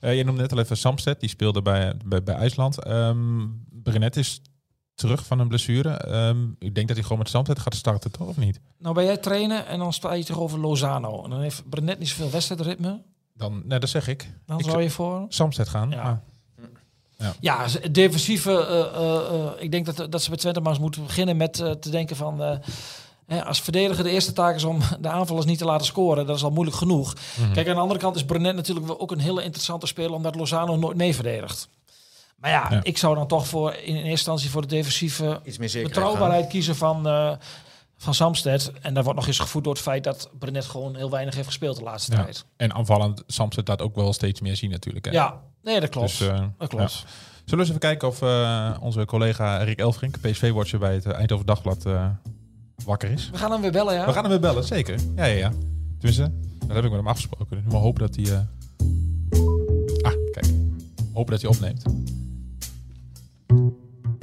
Eh, 0.00 0.16
je 0.16 0.24
noemde 0.24 0.40
net 0.40 0.52
al 0.52 0.58
even 0.58 0.76
Samsted, 0.76 1.20
die 1.20 1.28
speelde 1.28 1.62
bij, 1.62 1.94
bij, 2.04 2.22
bij 2.22 2.34
IJsland. 2.34 2.76
Brenet 3.82 4.16
is 4.16 4.40
terug 4.98 5.26
van 5.26 5.38
een 5.38 5.48
blessure. 5.48 5.90
Ehm, 5.90 6.38
ik 6.58 6.74
denk 6.74 6.86
dat 6.86 6.96
hij 6.96 7.02
gewoon 7.02 7.18
met 7.18 7.28
Samsted 7.28 7.58
gaat 7.58 7.74
starten, 7.74 8.10
toch? 8.10 8.28
Of 8.28 8.36
niet? 8.36 8.60
Nou 8.78 8.94
ben 8.94 9.04
jij 9.04 9.16
trainen 9.16 9.66
en 9.66 9.78
dan 9.78 9.92
sta 9.92 10.12
je 10.12 10.24
tegenover 10.24 10.58
Lozano. 10.58 11.24
En 11.24 11.30
dan 11.30 11.40
heeft 11.40 11.68
Brenet 11.68 11.98
niet 11.98 12.08
zoveel 12.08 12.30
wedstrijdritme. 12.30 13.00
Dan, 13.34 13.62
nee, 13.64 13.78
dat 13.78 13.88
zeg 13.88 14.08
ik. 14.08 14.30
Dan 14.46 14.58
Ik 14.58 14.64
zou 14.64 14.82
je 14.82 14.90
voor... 14.90 15.26
Samsted 15.28 15.68
gaan. 15.68 15.90
Ja. 15.90 16.22
Ja, 17.40 17.68
ze- 17.68 17.90
defensieve. 17.90 18.52
eh, 18.66 18.80
eh, 18.80 19.16
eh, 19.34 19.50
ik 19.58 19.70
denk 19.70 19.86
dat, 19.96 20.12
dat 20.12 20.22
ze 20.22 20.28
bij 20.28 20.38
Twente 20.38 20.60
maar 20.60 20.72
eens 20.72 20.80
moeten 20.80 21.02
beginnen 21.02 21.36
met 21.36 21.52
te 21.54 21.90
denken 21.90 22.16
van. 22.16 22.42
eh, 22.42 22.58
hè, 23.26 23.44
als 23.44 23.60
verdediger 23.60 24.04
de 24.04 24.10
eerste 24.10 24.32
taak 24.32 24.54
is 24.54 24.64
om 24.64 24.78
de 25.00 25.08
aanvallers 25.08 25.46
niet 25.46 25.58
te 25.58 25.64
laten 25.64 25.86
scoren. 25.86 26.26
Dat 26.26 26.36
is 26.36 26.42
al 26.44 26.50
moeilijk 26.50 26.76
genoeg. 26.76 27.14
Kijk, 27.52 27.68
aan 27.68 27.74
de 27.74 27.80
andere 27.80 28.00
kant 28.00 28.16
is 28.16 28.24
Brenet 28.24 28.54
natuurlijk 28.54 28.90
ook 29.02 29.10
een 29.10 29.18
hele 29.18 29.42
interessante 29.42 29.86
speler. 29.86 30.12
Omdat 30.12 30.34
Lozano 30.34 30.76
nooit 30.76 30.96
mee 30.96 31.14
verdedigt. 31.14 31.68
Maar 32.38 32.50
ja, 32.50 32.66
Ja. 32.70 32.80
ik 32.82 32.98
zou 32.98 33.14
dan 33.14 33.26
toch 33.26 33.46
voor, 33.46 33.72
in 33.74 33.94
eerste 33.94 34.08
instantie 34.10 34.50
voor 34.50 34.60
de 34.62 34.68
defensieve 34.68 35.40
Iets 35.44 35.58
meer 35.58 35.68
zeker. 35.68 35.88
betrouwbaarheid 35.88 36.46
kiezen 36.46 36.76
van, 36.76 37.06
eh 37.08 37.32
van 38.00 38.14
Samsted. 38.14 38.72
En 38.80 38.94
daar 38.94 39.02
wordt 39.02 39.18
nog 39.18 39.28
eens 39.28 39.38
gevoed 39.38 39.64
door 39.64 39.72
het 39.72 39.82
feit 39.82 40.04
dat 40.04 40.30
Brenet 40.38 40.64
gewoon 40.64 40.96
heel 40.96 41.10
weinig 41.10 41.34
heeft 41.34 41.46
gespeeld 41.46 41.76
de 41.76 41.82
laatste 41.82 42.12
Ja. 42.12 42.22
tijd. 42.22 42.44
En 42.56 42.74
aanvallend 42.74 43.22
Samson 43.26 43.64
dat 43.64 43.82
ook 43.82 43.94
wel 43.94 44.12
steeds 44.12 44.40
meer 44.40 44.56
zien 44.56 44.70
natuurlijk. 44.70 45.04
Hè? 45.04 45.10
Ja, 45.10 45.40
nee, 45.62 45.80
dat 45.80 45.88
klopt. 45.88 46.18
Dus, 46.18 46.28
eh, 46.28 46.40
dat 46.58 46.68
klopt. 46.68 46.92
ja. 46.92 46.98
Zullen 46.98 47.06
we 47.44 47.56
eens 47.56 47.68
even 47.68 47.78
kijken 47.78 48.08
of 48.08 48.22
eh, 48.22 48.76
onze 48.80 49.04
collega 49.04 49.56
Rick 49.62 49.78
Elfrink, 49.78 50.20
PSV-watcher 50.20 50.78
bij 50.78 50.94
het 50.94 51.06
Eindhoven 51.06 51.46
Dagblad, 51.46 51.86
eh, 51.86 52.06
wakker 52.84 53.10
is? 53.10 53.30
We 53.30 53.38
gaan 53.38 53.50
hem 53.52 53.60
weer 53.60 53.72
bellen, 53.72 53.94
ja? 53.94 54.06
We 54.06 54.12
gaan 54.12 54.22
hem 54.22 54.30
weer 54.30 54.40
bellen, 54.40 54.64
zeker. 54.64 54.98
Ja, 55.16 55.24
ja, 55.24 55.36
ja. 55.36 55.52
Tenminste, 55.98 56.32
dat 56.58 56.68
heb 56.76 56.84
ik 56.84 56.90
met 56.90 56.98
hem 56.98 57.08
afgesproken. 57.08 57.62
Dus 57.62 57.72
maar 57.72 57.80
hopen 57.82 58.00
dat 58.06 58.16
hij... 58.16 58.24
eh, 58.24 58.38
Ah, 60.02 60.12
kijk. 60.32 60.46
Hopen 61.12 61.32
dat 61.32 61.42
hij 61.42 61.50
opneemt. 61.50 61.82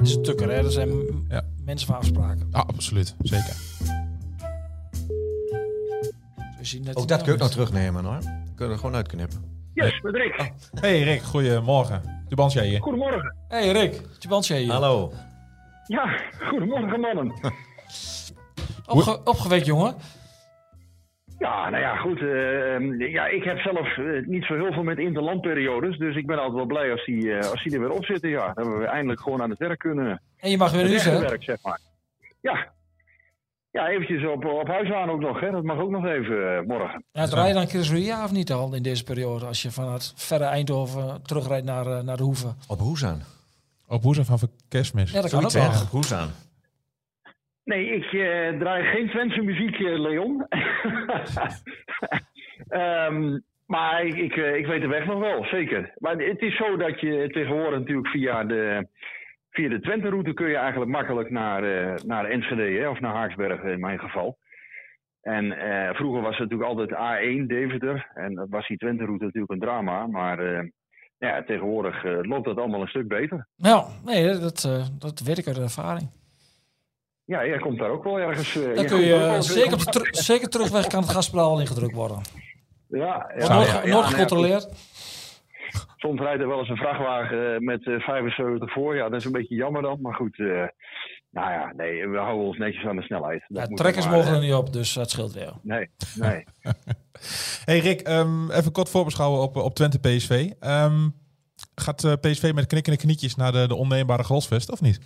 Dat 0.06 0.14
is 0.14 0.28
een 0.28 0.36
tukker, 0.36 0.56
hè? 0.56 0.62
Dat 0.62 0.72
zijn 0.72 0.90
Ja. 1.28 1.42
mensen 1.64 1.86
van 1.86 1.96
afspraken. 1.96 2.48
Ah, 2.52 2.66
absoluut. 2.68 3.14
Zeker. 3.22 3.54
We 6.58 6.64
zien 6.64 6.84
net 6.84 6.96
Ook 6.96 7.08
dat 7.08 7.18
kun 7.18 7.26
je 7.26 7.32
ook 7.32 7.38
nog 7.38 7.50
terugnemen 7.50 8.04
hoor. 8.04 8.18
Kun 8.54 8.66
je 8.66 8.72
er 8.72 8.78
gewoon 8.78 8.94
uitknippen. 8.94 9.44
Yes, 9.74 10.00
met 10.00 10.14
Rick. 10.14 10.52
Hey 10.80 11.02
Rick, 11.02 11.22
goedemorgen. 11.22 12.02
Tubans 12.28 12.52
jij 12.54 12.66
hier. 12.66 12.80
Goedemorgen. 12.82 13.34
Hey 13.48 13.72
Rick, 13.72 14.02
Tjibantje 14.18 14.56
hier. 14.56 14.72
Hallo. 14.72 15.12
Ja, 15.86 16.20
goedemorgen 16.50 17.00
mannen. 17.00 17.32
Opge 18.86 19.20
opgewekt, 19.24 19.66
jongen. 19.66 19.94
Ja, 21.38 21.70
nou 21.70 21.82
ja, 21.82 21.96
goed. 21.96 22.20
eh, 22.20 23.12
ja, 23.12 23.26
ik 23.26 23.44
heb 23.44 23.58
zelf 23.58 23.96
eh, 23.98 24.26
niet 24.26 24.44
zo 24.44 24.54
heel 24.54 24.72
veel 24.72 24.82
met 24.82 24.98
interlandperiodes. 24.98 25.98
Dus 25.98 26.16
ik 26.16 26.26
ben 26.26 26.36
altijd 26.36 26.54
wel 26.54 26.66
blij 26.66 26.90
als 26.90 27.04
die, 27.04 27.32
eh, 27.32 27.50
als 27.50 27.62
die 27.62 27.72
er 27.74 27.80
weer 27.80 27.90
op 27.90 28.04
zitten. 28.04 28.30
Ja, 28.30 28.52
dan 28.52 28.64
hebben 28.64 28.78
we 28.78 28.86
eindelijk 28.86 29.20
gewoon 29.20 29.42
aan 29.42 29.50
het 29.50 29.58
werk 29.58 29.78
kunnen. 29.78 30.22
En 30.36 30.50
je 30.50 30.56
mag 30.56 30.72
weer 30.72 30.88
Het 30.88 31.04
hè? 31.04 31.18
werk, 31.20 31.42
zeg 31.42 31.62
maar. 31.62 31.80
Ja. 32.40 32.74
Ja, 33.70 33.88
eventjes 33.88 34.26
op, 34.26 34.44
op 34.44 34.66
huis 34.66 34.92
aan 34.92 35.10
ook 35.10 35.20
nog. 35.20 35.40
Hè. 35.40 35.50
Dat 35.50 35.62
mag 35.64 35.78
ook 35.78 35.90
nog 35.90 36.04
even 36.06 36.64
morgen. 36.66 37.04
Ja, 37.12 37.26
draai 37.26 37.48
je 37.48 37.54
dan 37.54 37.66
Chris 37.68 37.90
Ria 37.90 38.24
of 38.24 38.32
niet 38.32 38.52
al 38.52 38.74
in 38.74 38.82
deze 38.82 39.04
periode? 39.04 39.46
Als 39.46 39.62
je 39.62 39.70
vanuit 39.70 40.12
verre 40.16 40.44
Eindhoven 40.44 41.22
terugrijdt 41.22 41.64
naar, 41.66 42.04
naar 42.04 42.16
de 42.16 42.22
Hoeve. 42.22 42.54
Op 42.68 42.78
Hoezaan. 42.78 43.22
Op 43.88 44.02
Hoezem 44.02 44.24
van 44.24 44.38
Kerstmis. 44.68 45.12
Ja, 45.12 45.20
dat 45.20 45.30
kan 45.30 45.44
ook 45.44 45.50
Zoiets? 45.50 45.82
Op 45.82 45.88
Hoezaan. 45.90 46.30
Nee, 47.66 47.86
ik 47.86 48.04
eh, 48.04 48.58
draai 48.58 48.84
geen 48.84 49.08
Twentse 49.08 49.42
muziek, 49.42 49.78
eh, 49.78 49.98
Leon. 49.98 50.46
Ehm, 52.68 53.38
maar 53.66 54.04
ik, 54.04 54.36
eh, 54.36 54.56
ik 54.56 54.66
weet 54.66 54.80
de 54.80 54.86
weg 54.86 55.06
nog 55.06 55.18
wel, 55.18 55.44
zeker. 55.44 55.94
Maar 55.98 56.16
het 56.16 56.40
is 56.40 56.56
zo 56.56 56.76
dat 56.76 57.00
je 57.00 57.28
tegenwoordig 57.32 57.78
natuurlijk 57.78 58.08
via 58.08 58.44
de, 58.44 58.88
via 59.50 59.68
de 59.68 59.80
Twente-route 59.80 60.32
kun 60.32 60.48
je 60.48 60.56
eigenlijk 60.56 60.90
makkelijk 60.90 61.30
naar, 61.30 61.64
eh, 61.64 61.94
naar 62.04 62.24
Enschede 62.24 62.90
of 62.90 63.00
naar 63.00 63.14
Haaksberg 63.14 63.62
in 63.62 63.80
mijn 63.80 63.98
geval. 63.98 64.38
En 65.20 65.56
vroeger 65.94 66.22
was 66.22 66.38
het 66.38 66.50
natuurlijk 66.50 66.70
altijd 66.70 66.90
A1 66.90 67.46
Deventer. 67.46 68.10
En 68.14 68.34
dat 68.34 68.48
was 68.48 68.66
die 68.68 68.76
Twente-route 68.76 69.24
natuurlijk 69.24 69.52
een 69.52 69.58
drama. 69.58 70.06
Maar 70.06 70.70
ja, 71.18 71.42
tegenwoordig 71.42 72.04
loopt 72.04 72.44
dat 72.44 72.58
allemaal 72.58 72.80
een 72.80 72.88
stuk 72.88 73.08
beter. 73.08 73.48
Nou, 73.56 73.86
nee, 74.04 74.24
dat, 74.24 74.88
dat 74.98 75.20
weet 75.20 75.38
ik 75.38 75.46
uit 75.46 75.58
ervaring. 75.58 76.10
Ja, 77.26 77.46
jij 77.46 77.58
komt 77.58 77.78
daar 77.78 77.90
ook 77.90 78.04
wel 78.04 78.18
ergens. 78.18 78.56
eh, 78.56 78.74
Dan 78.74 78.86
kun 78.86 79.00
je 79.00 79.14
eh, 79.14 79.40
zeker, 79.40 79.78
zeker 80.10 80.48
terugweg 80.48 80.86
kan 80.86 81.00
het 81.02 81.10
gaspedaal 81.10 81.50
al 81.50 81.60
ingedrukt 81.60 81.94
worden. 81.94 82.18
Ja, 82.88 83.32
ja, 83.38 83.54
nooit, 83.54 83.66
ja, 83.66 83.74
nooit 83.74 83.86
ja, 83.86 84.02
gecontroleerd. 84.02 84.68
Soms 85.96 86.20
rijdt 86.20 86.40
er 86.42 86.48
wel 86.48 86.58
eens 86.58 86.68
een 86.68 86.76
vrachtwagen 86.76 87.54
eh, 87.54 87.60
met 87.60 87.86
eh, 87.86 87.98
75 88.00 88.72
voor. 88.72 88.96
Ja, 88.96 89.08
dat 89.08 89.18
is 89.20 89.24
een 89.24 89.32
beetje 89.32 89.54
jammer 89.54 89.82
dan. 89.82 89.98
Maar 90.00 90.14
goed, 90.14 90.38
eh, 90.38 90.46
nou 91.30 91.50
ja, 91.52 91.72
nee, 91.76 92.08
we 92.08 92.16
houden 92.18 92.46
ons 92.46 92.58
netjes 92.58 92.84
aan 92.84 92.96
de 92.96 93.02
snelheid. 93.02 93.44
Dat 93.48 93.62
Ja, 93.62 93.68
moet 93.68 93.78
trekkers 93.78 94.08
mogen 94.08 94.34
er 94.34 94.40
niet 94.40 94.54
op, 94.54 94.72
dus 94.72 94.92
dat 94.92 95.10
scheelt 95.10 95.32
weer. 95.32 95.52
Nee, 95.62 95.90
nee. 96.14 96.44
Hey 97.64 97.78
Rick, 97.78 98.00
ehm, 98.00 98.50
even 98.50 98.72
kort 98.72 98.88
voorbeschouwen 98.88 99.40
op, 99.42 99.56
op 99.56 99.74
Twente 99.74 99.98
PSV. 100.00 100.50
Ehm, 100.60 101.08
gaat 101.74 102.04
eh, 102.04 102.12
PSV 102.20 102.52
met 102.54 102.66
knikkende 102.66 102.98
knietjes 102.98 103.34
naar 103.36 103.52
de, 103.52 103.68
de 103.68 103.74
onneembare 103.74 104.22
Grosvest, 104.22 104.70
of 104.72 104.80
niet? 104.80 105.00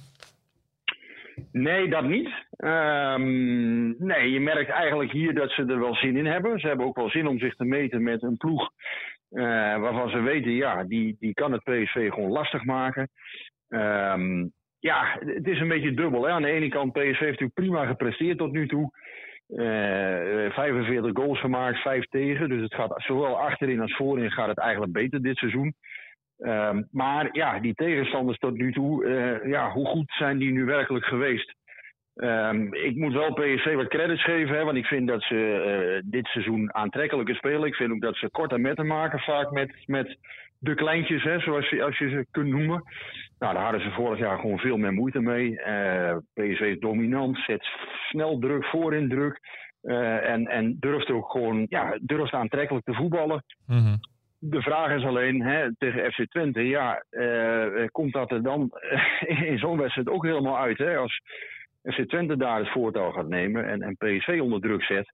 Nee, 1.52 1.88
dat 1.88 2.04
niet. 2.04 2.30
Ehm, 2.50 4.04
nee, 4.04 4.30
je 4.30 4.40
merkt 4.40 4.70
eigenlijk 4.70 5.12
hier 5.12 5.34
dat 5.34 5.50
ze 5.50 5.64
er 5.64 5.78
wel 5.78 5.94
zin 5.94 6.16
in 6.16 6.26
hebben. 6.26 6.60
Ze 6.60 6.66
hebben 6.66 6.86
ook 6.86 6.96
wel 6.96 7.10
zin 7.10 7.26
om 7.26 7.38
zich 7.38 7.54
te 7.54 7.64
meten 7.64 8.02
met 8.02 8.22
een 8.22 8.36
ploeg 8.36 8.70
eh, 9.30 9.44
waarvan 9.80 10.10
ze 10.10 10.20
weten, 10.20 10.50
ja, 10.50 10.84
die, 10.84 11.16
die 11.18 11.34
kan 11.34 11.52
het 11.52 11.62
PSV 11.62 12.10
gewoon 12.10 12.30
lastig 12.30 12.64
maken. 12.64 13.08
Ehm, 13.68 14.46
ja, 14.78 15.18
het 15.18 15.46
is 15.46 15.60
een 15.60 15.68
beetje 15.68 15.94
dubbel. 15.94 16.22
Hè? 16.24 16.30
Aan 16.30 16.42
de 16.42 16.50
ene 16.50 16.68
kant, 16.68 16.92
PSV 16.92 17.02
heeft 17.02 17.20
natuurlijk 17.20 17.54
prima 17.54 17.86
gepresteerd 17.86 18.38
tot 18.38 18.52
nu 18.52 18.68
toe. 18.68 18.90
Eh 19.56 20.50
45 20.52 21.10
goals 21.14 21.40
gemaakt, 21.40 21.78
5 21.78 22.04
tegen. 22.04 22.48
Dus 22.48 22.62
het 22.62 22.74
gaat 22.74 23.02
zowel 23.02 23.38
achterin 23.38 23.80
als 23.80 23.96
voorin 23.96 24.30
gaat 24.30 24.48
het 24.48 24.58
eigenlijk 24.58 24.92
beter 24.92 25.22
dit 25.22 25.36
seizoen. 25.36 25.74
Ehm, 26.40 26.82
maar 26.90 27.28
ja, 27.32 27.58
die 27.60 27.74
tegenstanders 27.74 28.38
tot 28.38 28.56
nu 28.56 28.72
toe, 28.72 29.04
eh, 29.04 29.50
ja, 29.50 29.70
hoe 29.70 29.86
goed 29.86 30.12
zijn 30.18 30.38
die 30.38 30.52
nu 30.52 30.64
werkelijk 30.64 31.04
geweest? 31.04 31.54
Ehm, 32.14 32.74
ik 32.74 32.96
moet 32.96 33.12
wel 33.12 33.32
PSV 33.32 33.74
wat 33.74 33.88
credits 33.88 34.24
geven, 34.24 34.56
hè, 34.56 34.64
want 34.64 34.76
ik 34.76 34.86
vind 34.86 35.08
dat 35.08 35.22
ze 35.22 35.62
eh, 35.62 36.10
dit 36.10 36.26
seizoen 36.26 36.74
aantrekkelijker 36.74 37.34
spelen. 37.34 37.68
Ik 37.68 37.74
vind 37.74 37.92
ook 37.92 38.00
dat 38.00 38.16
ze 38.16 38.30
korte 38.30 38.58
metten 38.58 38.86
maken, 38.86 39.18
vaak 39.18 39.50
met, 39.50 39.74
met 39.86 40.18
de 40.58 40.74
kleintjes, 40.74 41.22
hè, 41.22 41.38
zoals 41.40 41.68
je, 41.68 41.82
als 41.84 41.98
je 41.98 42.08
ze 42.08 42.26
kunt 42.30 42.48
noemen. 42.48 42.82
Nou, 43.38 43.54
daar 43.54 43.62
hadden 43.62 43.80
ze 43.80 43.90
vorig 43.90 44.18
jaar 44.18 44.38
gewoon 44.38 44.58
veel 44.58 44.76
meer 44.76 44.92
moeite 44.92 45.20
mee. 45.20 45.60
Eh, 45.60 46.16
PSV 46.34 46.60
is 46.60 46.78
dominant, 46.78 47.38
zet 47.46 47.68
snel 48.08 48.38
druk, 48.38 48.64
voorin 48.64 49.08
druk. 49.08 49.40
eh, 49.82 50.28
en, 50.30 50.46
en 50.46 50.76
durft 50.80 51.10
ook 51.10 51.30
gewoon, 51.30 51.66
ja, 51.68 51.98
durft 52.00 52.32
aantrekkelijk 52.32 52.84
te 52.84 52.94
voetballen. 52.94 53.44
Mhm. 53.66 53.94
De 54.42 54.62
vraag 54.62 54.96
is 54.96 55.04
alleen 55.04 55.42
hè, 55.42 55.74
tegen 55.76 56.12
FC 56.12 56.30
Twente, 56.30 56.68
ja, 56.68 57.04
eh, 57.10 57.86
komt 57.90 58.12
dat 58.12 58.30
er 58.30 58.42
dan 58.42 58.70
in 59.50 59.58
zo'n 59.58 59.78
wedstrijd 59.78 60.08
ook 60.08 60.24
helemaal 60.24 60.58
uit? 60.58 60.78
Hè? 60.78 60.96
Als 60.96 61.20
FC 61.82 62.08
Twente 62.08 62.36
daar 62.36 62.58
het 62.58 62.72
voortouw 62.72 63.10
gaat 63.10 63.28
nemen 63.28 63.66
en, 63.66 63.82
en 63.82 63.96
PSV 63.96 64.38
onder 64.42 64.60
druk 64.60 64.82
zet. 64.82 65.12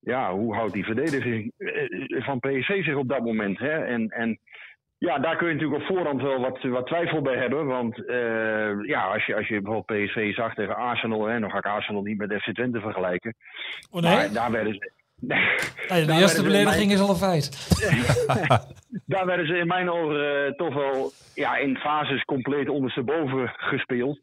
Ja, 0.00 0.32
hoe 0.32 0.54
houdt 0.54 0.72
die 0.72 0.84
verdediging 0.84 1.52
eh, 1.56 2.24
van 2.24 2.40
PSV 2.40 2.84
zich 2.84 2.94
op 2.94 3.08
dat 3.08 3.24
moment? 3.24 3.58
Hè? 3.58 3.84
En, 3.84 4.08
en 4.08 4.38
ja, 4.98 5.18
daar 5.18 5.36
kun 5.36 5.48
je 5.48 5.54
natuurlijk 5.54 5.80
op 5.80 5.96
voorhand 5.96 6.22
wel 6.22 6.40
wat, 6.40 6.62
wat 6.62 6.86
twijfel 6.86 7.22
bij 7.22 7.36
hebben. 7.36 7.66
Want 7.66 8.06
eh, 8.06 8.82
ja, 8.82 9.02
als 9.02 9.26
je, 9.26 9.34
als 9.34 9.48
je 9.48 9.60
bijvoorbeeld 9.60 10.06
PSV 10.06 10.34
zag 10.34 10.54
tegen 10.54 10.76
Arsenal, 10.76 11.26
hè, 11.26 11.40
dan 11.40 11.50
ga 11.50 11.58
ik 11.58 11.66
Arsenal 11.66 12.02
niet 12.02 12.18
met 12.18 12.42
FC 12.42 12.54
Twente 12.54 12.80
vergelijken. 12.80 13.34
Oh 13.90 14.02
nee? 14.02 14.14
Maar 14.14 14.32
daar 14.32 14.50
werden 14.50 14.74
ze. 14.74 14.92
Nee, 15.20 16.00
de 16.00 16.06
daar 16.06 16.20
eerste 16.20 16.42
belediging 16.42 16.92
is 16.92 17.00
al 17.00 17.08
een 17.08 17.16
feit. 17.16 17.68
daar 19.12 19.26
werden 19.26 19.46
ze 19.46 19.56
in 19.56 19.66
mijn 19.66 19.90
ogen 19.90 20.56
toch 20.56 20.74
wel 20.74 21.12
ja, 21.34 21.56
in 21.56 21.76
fases 21.76 22.24
compleet 22.24 22.68
ondersteboven 22.68 23.52
gespeeld. 23.56 24.20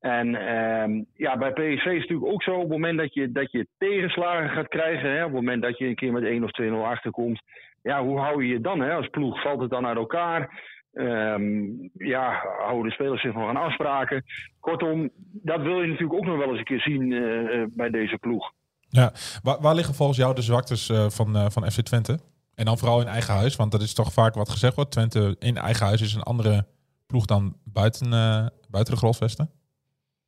En 0.00 0.34
ehm, 0.34 1.02
ja, 1.14 1.36
bij 1.36 1.52
PSV 1.52 1.60
is 1.60 1.82
het 1.82 1.94
natuurlijk 1.94 2.32
ook 2.32 2.42
zo, 2.42 2.54
op 2.54 2.60
het 2.60 2.68
moment 2.68 2.98
dat 2.98 3.14
je, 3.14 3.32
dat 3.32 3.52
je 3.52 3.66
tegenslagen 3.78 4.50
gaat 4.50 4.68
krijgen, 4.68 5.10
hè, 5.10 5.18
op 5.18 5.32
het 5.32 5.40
moment 5.40 5.62
dat 5.62 5.78
je 5.78 5.86
een 5.86 5.94
keer 5.94 6.12
met 6.12 6.24
1 6.24 6.44
of 6.44 6.50
2-0 6.62 6.72
achterkomt, 6.84 7.42
ja, 7.82 8.02
hoe 8.02 8.18
hou 8.18 8.44
je 8.44 8.52
je 8.52 8.60
dan 8.60 8.80
hè, 8.80 8.94
als 8.94 9.08
ploeg? 9.08 9.42
Valt 9.42 9.60
het 9.60 9.70
dan 9.70 9.86
uit 9.86 9.96
elkaar? 9.96 10.60
Ehm, 10.92 11.64
ja, 11.92 12.42
houden 12.58 12.88
de 12.88 12.90
spelers 12.90 13.20
zich 13.20 13.34
nog 13.34 13.48
aan 13.48 13.56
afspraken? 13.56 14.24
Kortom, 14.60 15.10
dat 15.32 15.62
wil 15.62 15.80
je 15.80 15.86
natuurlijk 15.86 16.18
ook 16.18 16.26
nog 16.26 16.36
wel 16.36 16.48
eens 16.48 16.58
een 16.58 16.64
keer 16.64 16.80
zien 16.80 17.12
eh, 17.12 17.60
eh, 17.60 17.68
bij 17.76 17.90
deze 17.90 18.18
ploeg. 18.18 18.52
Ja. 18.88 19.12
Waar, 19.42 19.74
liggen 19.74 19.94
volgens 19.94 20.18
jou 20.18 20.34
de 20.34 20.42
zwaktes 20.42 20.88
eh, 20.88 21.08
van, 21.08 21.36
eh, 21.36 21.46
van 21.48 21.70
FC 21.70 21.80
Twente? 21.80 22.18
En 22.54 22.64
dan 22.64 22.78
vooral 22.78 23.00
in 23.00 23.06
eigen 23.06 23.34
huis, 23.34 23.56
want 23.56 23.72
dat 23.72 23.80
is 23.80 23.94
toch 23.94 24.12
vaak 24.12 24.34
wat 24.34 24.48
gezegd 24.48 24.74
wordt. 24.74 24.90
Twente 24.90 25.36
in 25.38 25.56
eigen 25.56 25.86
huis 25.86 26.00
is 26.02 26.14
een 26.14 26.22
andere 26.22 26.66
ploeg 27.06 27.24
dan 27.24 27.56
buiten, 27.64 28.12
eh, 28.12 28.46
buiten 28.70 28.94
de 28.94 29.00
Grosvesten. 29.00 29.50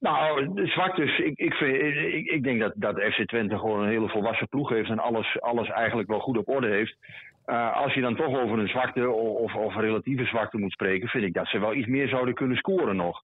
Nou, 0.00 0.54
de 0.54 0.66
zwaktes. 0.66 1.18
Ik, 1.18 1.38
ik, 1.38 1.52
vind, 1.52 1.74
ik, 2.14 2.26
ik 2.26 2.42
denk 2.42 2.60
dat, 2.60 2.72
dat 2.76 2.94
FC 2.94 3.26
Twente 3.26 3.58
gewoon 3.58 3.82
een 3.82 3.88
hele 3.88 4.08
volwassen 4.08 4.48
ploeg 4.48 4.68
heeft 4.68 4.90
en 4.90 4.98
alles, 4.98 5.40
alles 5.40 5.68
eigenlijk 5.68 6.08
wel 6.08 6.20
goed 6.20 6.36
op 6.38 6.48
orde 6.48 6.68
heeft. 6.68 6.96
Als 7.74 7.94
je 7.94 8.00
dan 8.00 8.16
toch 8.16 8.38
over 8.38 8.58
een 8.58 8.68
zwakte 8.68 9.10
of, 9.10 9.54
of 9.54 9.74
relatieve 9.76 10.24
zwakte 10.24 10.58
moet 10.58 10.72
spreken, 10.72 11.08
vind 11.08 11.24
ik 11.24 11.34
dat 11.34 11.46
ze 11.46 11.58
wel 11.58 11.74
iets 11.74 11.86
meer 11.86 12.08
zouden 12.08 12.34
kunnen 12.34 12.56
scoren 12.56 12.96
nog. 12.96 13.22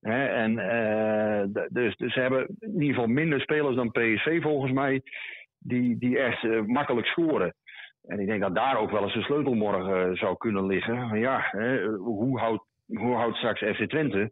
En, 0.00 0.58
eh, 0.58 1.62
dus, 1.68 1.96
dus 1.96 2.12
ze 2.12 2.20
hebben 2.20 2.46
in 2.60 2.72
ieder 2.72 2.94
geval 2.94 3.06
minder 3.06 3.40
spelers 3.40 3.76
dan 3.76 3.90
PSV 3.90 4.42
volgens 4.42 4.72
mij, 4.72 5.02
die, 5.58 5.98
die 5.98 6.18
echt 6.18 6.44
eh, 6.44 6.62
makkelijk 6.62 7.06
scoren. 7.06 7.54
En 8.06 8.20
ik 8.20 8.26
denk 8.26 8.40
dat 8.40 8.54
daar 8.54 8.78
ook 8.78 8.90
wel 8.90 9.02
eens 9.02 9.14
de 9.14 9.22
sleutel 9.22 9.54
morgen 9.54 10.10
eh, 10.10 10.18
zou 10.18 10.36
kunnen 10.36 10.66
liggen. 10.66 11.18
Ja, 11.18 11.48
hè, 11.50 11.86
hoe 11.86 12.38
houdt 12.38 12.68
hoe 12.86 13.14
houdt 13.14 13.36
straks 13.36 13.60
FC 13.60 13.88
Twente 13.88 14.30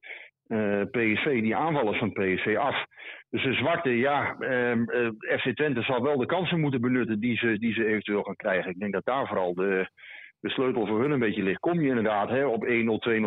PSV, 0.90 1.40
die 1.40 1.56
aanvallers 1.56 1.98
van 1.98 2.12
PSV 2.12 2.56
af? 2.58 2.86
Dus 3.30 3.42
de 3.42 3.52
zwakte, 3.52 3.90
ja, 3.90 4.36
ehm, 4.38 4.82
eh, 4.82 5.38
FC 5.38 5.54
Twente 5.54 5.82
zal 5.82 6.02
wel 6.02 6.16
de 6.16 6.26
kansen 6.26 6.60
moeten 6.60 6.80
benutten 6.80 7.20
die 7.20 7.36
ze, 7.36 7.58
die 7.58 7.72
ze 7.72 7.86
eventueel 7.86 8.22
gaan 8.22 8.36
krijgen. 8.36 8.70
Ik 8.70 8.78
denk 8.78 8.92
dat 8.92 9.04
daar 9.04 9.26
vooral 9.26 9.54
de, 9.54 9.88
de 10.40 10.48
sleutel 10.48 10.86
voor 10.86 11.00
hun 11.00 11.10
een 11.10 11.18
beetje 11.18 11.42
ligt. 11.42 11.60
Kom 11.60 11.80
je 11.80 11.88
inderdaad 11.88 12.28
hè, 12.28 12.46
op 12.46 12.64
1-0, 12.64 12.68
2-0 12.68 12.70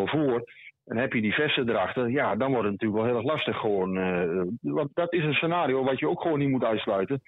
voor 0.04 0.43
en 0.86 0.97
heb 0.97 1.13
je 1.13 1.21
die 1.21 1.34
vesten 1.34 1.69
erachter, 1.69 2.10
ja, 2.10 2.36
dan 2.36 2.52
wordt 2.52 2.67
het 2.67 2.71
natuurlijk 2.71 3.02
wel 3.02 3.10
heel 3.10 3.19
erg 3.21 3.32
lastig 3.32 3.58
gewoon. 3.58 3.97
eh, 3.97 4.41
want 4.62 4.89
dat 4.93 5.13
is 5.13 5.24
een 5.24 5.34
scenario 5.34 5.84
wat 5.84 6.00
je 6.00 6.10
ook 6.10 6.21
gewoon 6.21 6.39
niet 6.39 6.50
moet 6.50 6.63
uitsluiten. 6.63 7.21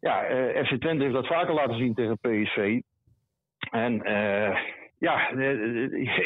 Ja, 0.00 0.22
eh, 0.22 0.64
FC 0.64 0.80
Twente 0.80 1.02
heeft 1.02 1.14
dat 1.14 1.26
vaker 1.26 1.54
laten 1.54 1.76
zien 1.76 1.94
tegen 1.94 2.18
PSV. 2.18 2.80
En 3.70 4.02
eh, 4.02 4.56
ja, 4.98 5.30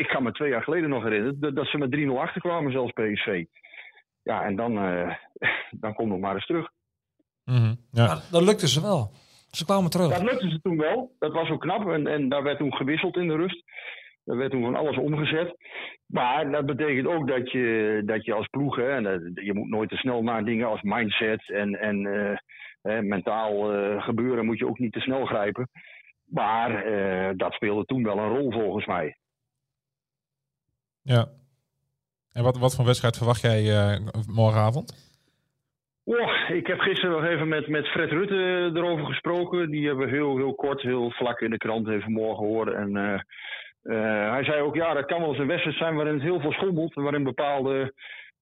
ik 0.03 0.09
kan 0.09 0.23
me 0.23 0.33
twee 0.33 0.51
jaar 0.51 0.63
geleden 0.63 0.89
nog 0.89 1.03
herinneren 1.03 1.41
dat, 1.41 1.57
dat 1.57 1.67
ze 1.67 1.79
met 1.79 1.97
3-0 1.97 2.19
achterkwamen, 2.19 2.73
zelfs 2.73 2.93
PSV. 2.93 3.45
Ja, 4.23 4.45
en 4.45 4.57
dan, 4.57 4.79
eh, 4.79 5.15
dan 5.83 5.95
komt 5.95 6.09
nog 6.09 6.19
maar 6.19 6.35
eens 6.35 6.47
terug. 6.47 6.71
Mhm, 7.45 7.75
ja. 7.91 8.07
Maar 8.07 8.23
dat 8.31 8.43
lukte 8.43 8.69
ze 8.69 8.81
wel. 8.81 9.11
Ze 9.51 9.65
kwamen 9.65 9.91
terug. 9.91 10.09
Dat 10.11 10.23
lukte 10.23 10.51
ze 10.51 10.61
toen 10.61 10.77
wel. 10.77 11.15
Dat 11.19 11.33
was 11.33 11.51
ook 11.51 11.61
knap. 11.61 11.89
En, 11.89 12.07
en 12.07 12.29
daar 12.29 12.43
werd 12.43 12.59
toen 12.59 12.75
gewisseld 12.75 13.17
in 13.17 13.29
de 13.29 13.37
rust. 13.37 13.63
Er 14.25 14.37
werd 14.37 14.51
toen 14.51 14.63
van 14.63 14.77
alles 14.77 14.97
omgezet. 14.99 15.57
Maar 16.07 16.51
dat 16.51 16.67
betekent 16.67 17.07
ook 17.07 17.29
dat 17.29 17.51
je, 17.51 18.03
dat 18.07 18.25
je 18.25 18.33
als 18.33 18.47
ploeg, 18.47 18.77
hè, 18.77 18.89
en 18.95 19.03
dat- 19.03 19.45
je 19.45 19.55
moet 19.55 19.69
nooit 19.69 19.89
te 19.89 19.97
snel 19.97 20.23
naar 20.23 20.45
dingen 20.45 20.67
als 20.69 20.83
mindset 20.83 21.51
en, 21.51 21.75
en 21.81 22.07
eh, 22.07 22.37
hè, 22.83 23.03
mentaal 23.03 23.73
eh, 23.73 24.03
gebeuren 24.03 24.45
moet 24.45 24.59
je 24.59 24.67
ook 24.67 24.79
niet 24.79 24.93
te 24.93 25.01
snel 25.01 25.25
grijpen. 25.27 25.69
Maar 26.25 26.85
eh, 26.85 27.31
dat 27.37 27.53
speelde 27.53 27.85
toen 27.85 28.03
wel 28.05 28.19
een 28.19 28.37
rol 28.37 28.53
volgens 28.53 28.87
mij. 28.87 29.17
ja. 31.03 31.29
En 32.33 32.43
wat, 32.45 32.59
wat 32.59 32.75
voor 32.75 32.85
wedstrijd 32.85 33.17
verwacht 33.17 33.41
jij 33.41 33.77
eh, 33.77 34.01
morgenavond? 34.27 35.08
Oh, 36.09 36.51
ik 36.51 36.67
heb 36.67 36.81
gisteren 36.81 37.11
nog 37.21 37.31
even 37.31 37.49
met, 37.49 37.69
met 37.69 37.89
Fred 37.89 38.11
Rutte 38.11 38.71
erover 38.75 39.07
gesproken. 39.07 39.71
Die 39.71 39.87
hebben 39.87 40.07
we 40.07 40.15
heel, 40.15 40.37
heel 40.37 40.55
kort, 40.55 40.83
heel 40.83 41.11
vlak 41.11 41.41
in 41.41 41.51
de 41.51 41.57
krant 41.57 41.89
even 41.89 42.13
morgen 42.13 42.37
gehoord. 42.37 42.73
En 42.73 42.97
eh, 42.97 43.15
eh, 43.83 44.31
hij 44.33 44.45
zei 44.45 44.61
ook, 44.61 44.75
ja, 44.75 44.95
dat 44.95 45.07
kan 45.07 45.21
wel 45.21 45.29
eens 45.29 45.39
een 45.39 45.47
wedstrijd 45.47 45.77
zijn 45.77 45.95
waarin 45.95 46.15
het 46.15 46.23
heel 46.23 46.41
veel 46.41 46.53
schommelt. 46.53 46.95
Waarin 46.95 47.23
bepaalde 47.23 47.93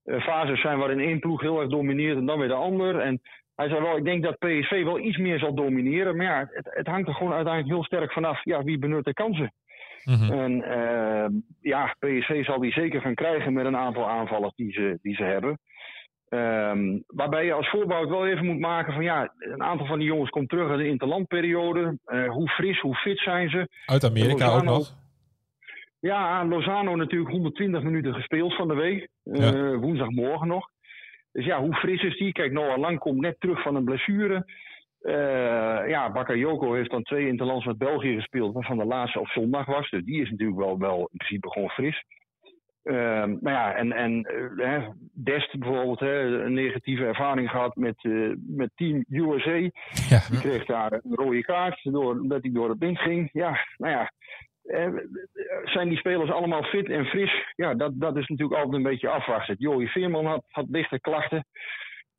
eh, 0.05 0.21
fases 0.21 0.61
zijn 0.61 0.79
waarin 0.79 1.01
één 1.01 1.19
ploeg 1.19 1.41
heel 1.41 1.61
erg 1.61 1.71
domineert 1.71 2.17
en 2.17 2.27
dan 2.27 2.39
weer 2.39 2.49
de 2.49 2.55
ander. 2.55 2.99
En 2.99 3.21
hij 3.55 3.69
zei 3.69 3.81
wel, 3.81 3.97
ik 3.97 4.05
denk 4.05 4.23
dat 4.23 4.39
PSV 4.39 4.85
wel 4.85 4.99
iets 4.99 5.17
meer 5.17 5.39
zal 5.39 5.55
domineren. 5.55 6.17
Maar 6.17 6.27
ja, 6.27 6.51
het, 6.51 6.69
het 6.71 6.87
hangt 6.87 7.09
er 7.09 7.15
gewoon 7.15 7.33
uiteindelijk 7.33 7.75
heel 7.75 7.85
sterk 7.85 8.13
vanaf. 8.13 8.45
Ja, 8.45 8.63
wie 8.63 8.79
benut 8.79 9.05
de 9.05 9.13
kansen? 9.13 9.53
Mhm. 10.05 10.33
En 10.33 10.63
eh, 10.63 11.27
ja, 11.61 11.95
PSV 11.99 12.45
zal 12.45 12.61
die 12.61 12.73
zeker 12.73 13.01
gaan 13.01 13.15
krijgen 13.15 13.53
met 13.53 13.67
een 13.67 13.77
aantal 13.77 14.09
aanvallers 14.09 14.55
die 14.55 14.73
ze, 14.73 14.99
die 15.03 15.15
ze 15.15 15.23
hebben. 15.23 15.59
Ehm, 16.29 16.99
waarbij 17.07 17.45
je 17.45 17.53
als 17.53 17.71
voorbouw 17.71 18.09
wel 18.09 18.27
even 18.27 18.47
moet 18.47 18.59
maken 18.59 18.93
van 18.93 19.03
ja, 19.03 19.33
een 19.39 19.63
aantal 19.63 19.87
van 19.87 19.99
die 19.99 20.09
jongens 20.09 20.31
komt 20.31 20.49
terug 20.49 20.71
uit 20.71 20.79
de 20.79 20.89
interlandperiode. 20.89 21.99
Eh, 22.05 22.29
hoe 22.29 22.49
fris, 22.49 22.81
hoe 22.81 22.95
fit 22.95 23.19
zijn 23.19 23.51
ze? 23.51 23.69
Uit 23.87 24.05
Amerika 24.05 24.49
ook 24.49 24.63
nog. 24.63 24.95
Ja, 26.01 26.45
Lozano 26.45 26.97
natuurlijk 26.97 27.31
120 27.31 27.83
minuten 27.83 28.15
gespeeld 28.15 28.55
van 28.55 28.69
de 28.69 28.75
week. 28.75 29.09
Eh. 29.25 29.77
Woensdagmorgen 29.77 30.49
nog. 30.49 30.69
Dus 31.33 31.45
ja, 31.45 31.61
hoe 31.61 31.75
fris 31.75 32.03
is 32.03 32.17
die? 32.17 32.33
Kijk, 32.33 32.53
Noah 32.53 32.79
Lang 32.79 32.99
komt 32.99 33.21
net 33.21 33.41
terug 33.41 33.63
van 33.63 33.75
een 33.75 33.85
blessure. 33.85 34.45
Eh 35.01 35.89
ja, 35.89 36.13
Bakayoko 36.13 36.75
heeft 36.75 36.91
dan 36.91 37.03
twee 37.03 37.27
interlands 37.27 37.67
met 37.67 37.79
België 37.79 38.15
gespeeld, 38.15 38.55
waarvan 38.55 38.79
de 38.79 38.85
laatste 38.85 39.21
op 39.21 39.27
zondag 39.29 39.67
was. 39.67 39.91
Dus 39.91 40.05
die 40.05 40.23
is 40.23 40.31
natuurlijk 40.31 40.59
wel, 40.59 40.79
wel 40.79 40.99
in 40.99 41.17
principe 41.17 41.51
gewoon 41.51 41.69
fris. 41.69 42.05
Ehm 42.87 43.31
nou 43.41 43.57
ja, 43.57 43.75
en, 43.75 43.93
en 43.93 44.23
eh, 44.57 44.89
Dest 45.13 45.59
bijvoorbeeld, 45.59 46.01
hè, 46.01 46.21
een 46.45 46.53
negatieve 46.53 47.05
ervaring 47.05 47.51
gehad 47.51 47.77
met, 47.77 48.05
eh, 48.05 48.31
met 48.37 48.71
Team 48.75 49.05
USA. 49.09 49.71
Ja. 50.09 50.21
Die 50.31 50.41
kreeg 50.41 50.65
daar 50.65 50.93
een 50.93 51.15
rode 51.15 51.43
kaart 51.43 51.81
door, 51.83 52.21
omdat 52.21 52.43
hij 52.43 52.53
door 52.53 52.69
het 52.69 52.81
ding 52.81 52.99
ging. 52.99 53.29
Ja, 53.33 53.59
nou 53.77 53.93
ja. 53.93 54.11
eh, 54.63 54.93
zijn 55.65 55.89
die 55.89 55.99
spelers 55.99 56.31
allemaal 56.31 56.63
fit 56.63 56.89
en 56.89 57.05
fris? 57.05 57.53
Ja, 57.57 57.75
dat, 57.75 57.93
dat 57.95 58.17
is 58.17 58.29
natuurlijk 58.29 58.59
altijd 58.59 58.77
een 58.77 58.91
beetje 58.91 59.09
afwachten. 59.09 59.57
Joey 59.59 59.87
Veerman 59.87 60.27
had, 60.27 60.45
had 60.49 60.67
lichte 60.69 61.01
klachten. 61.01 61.47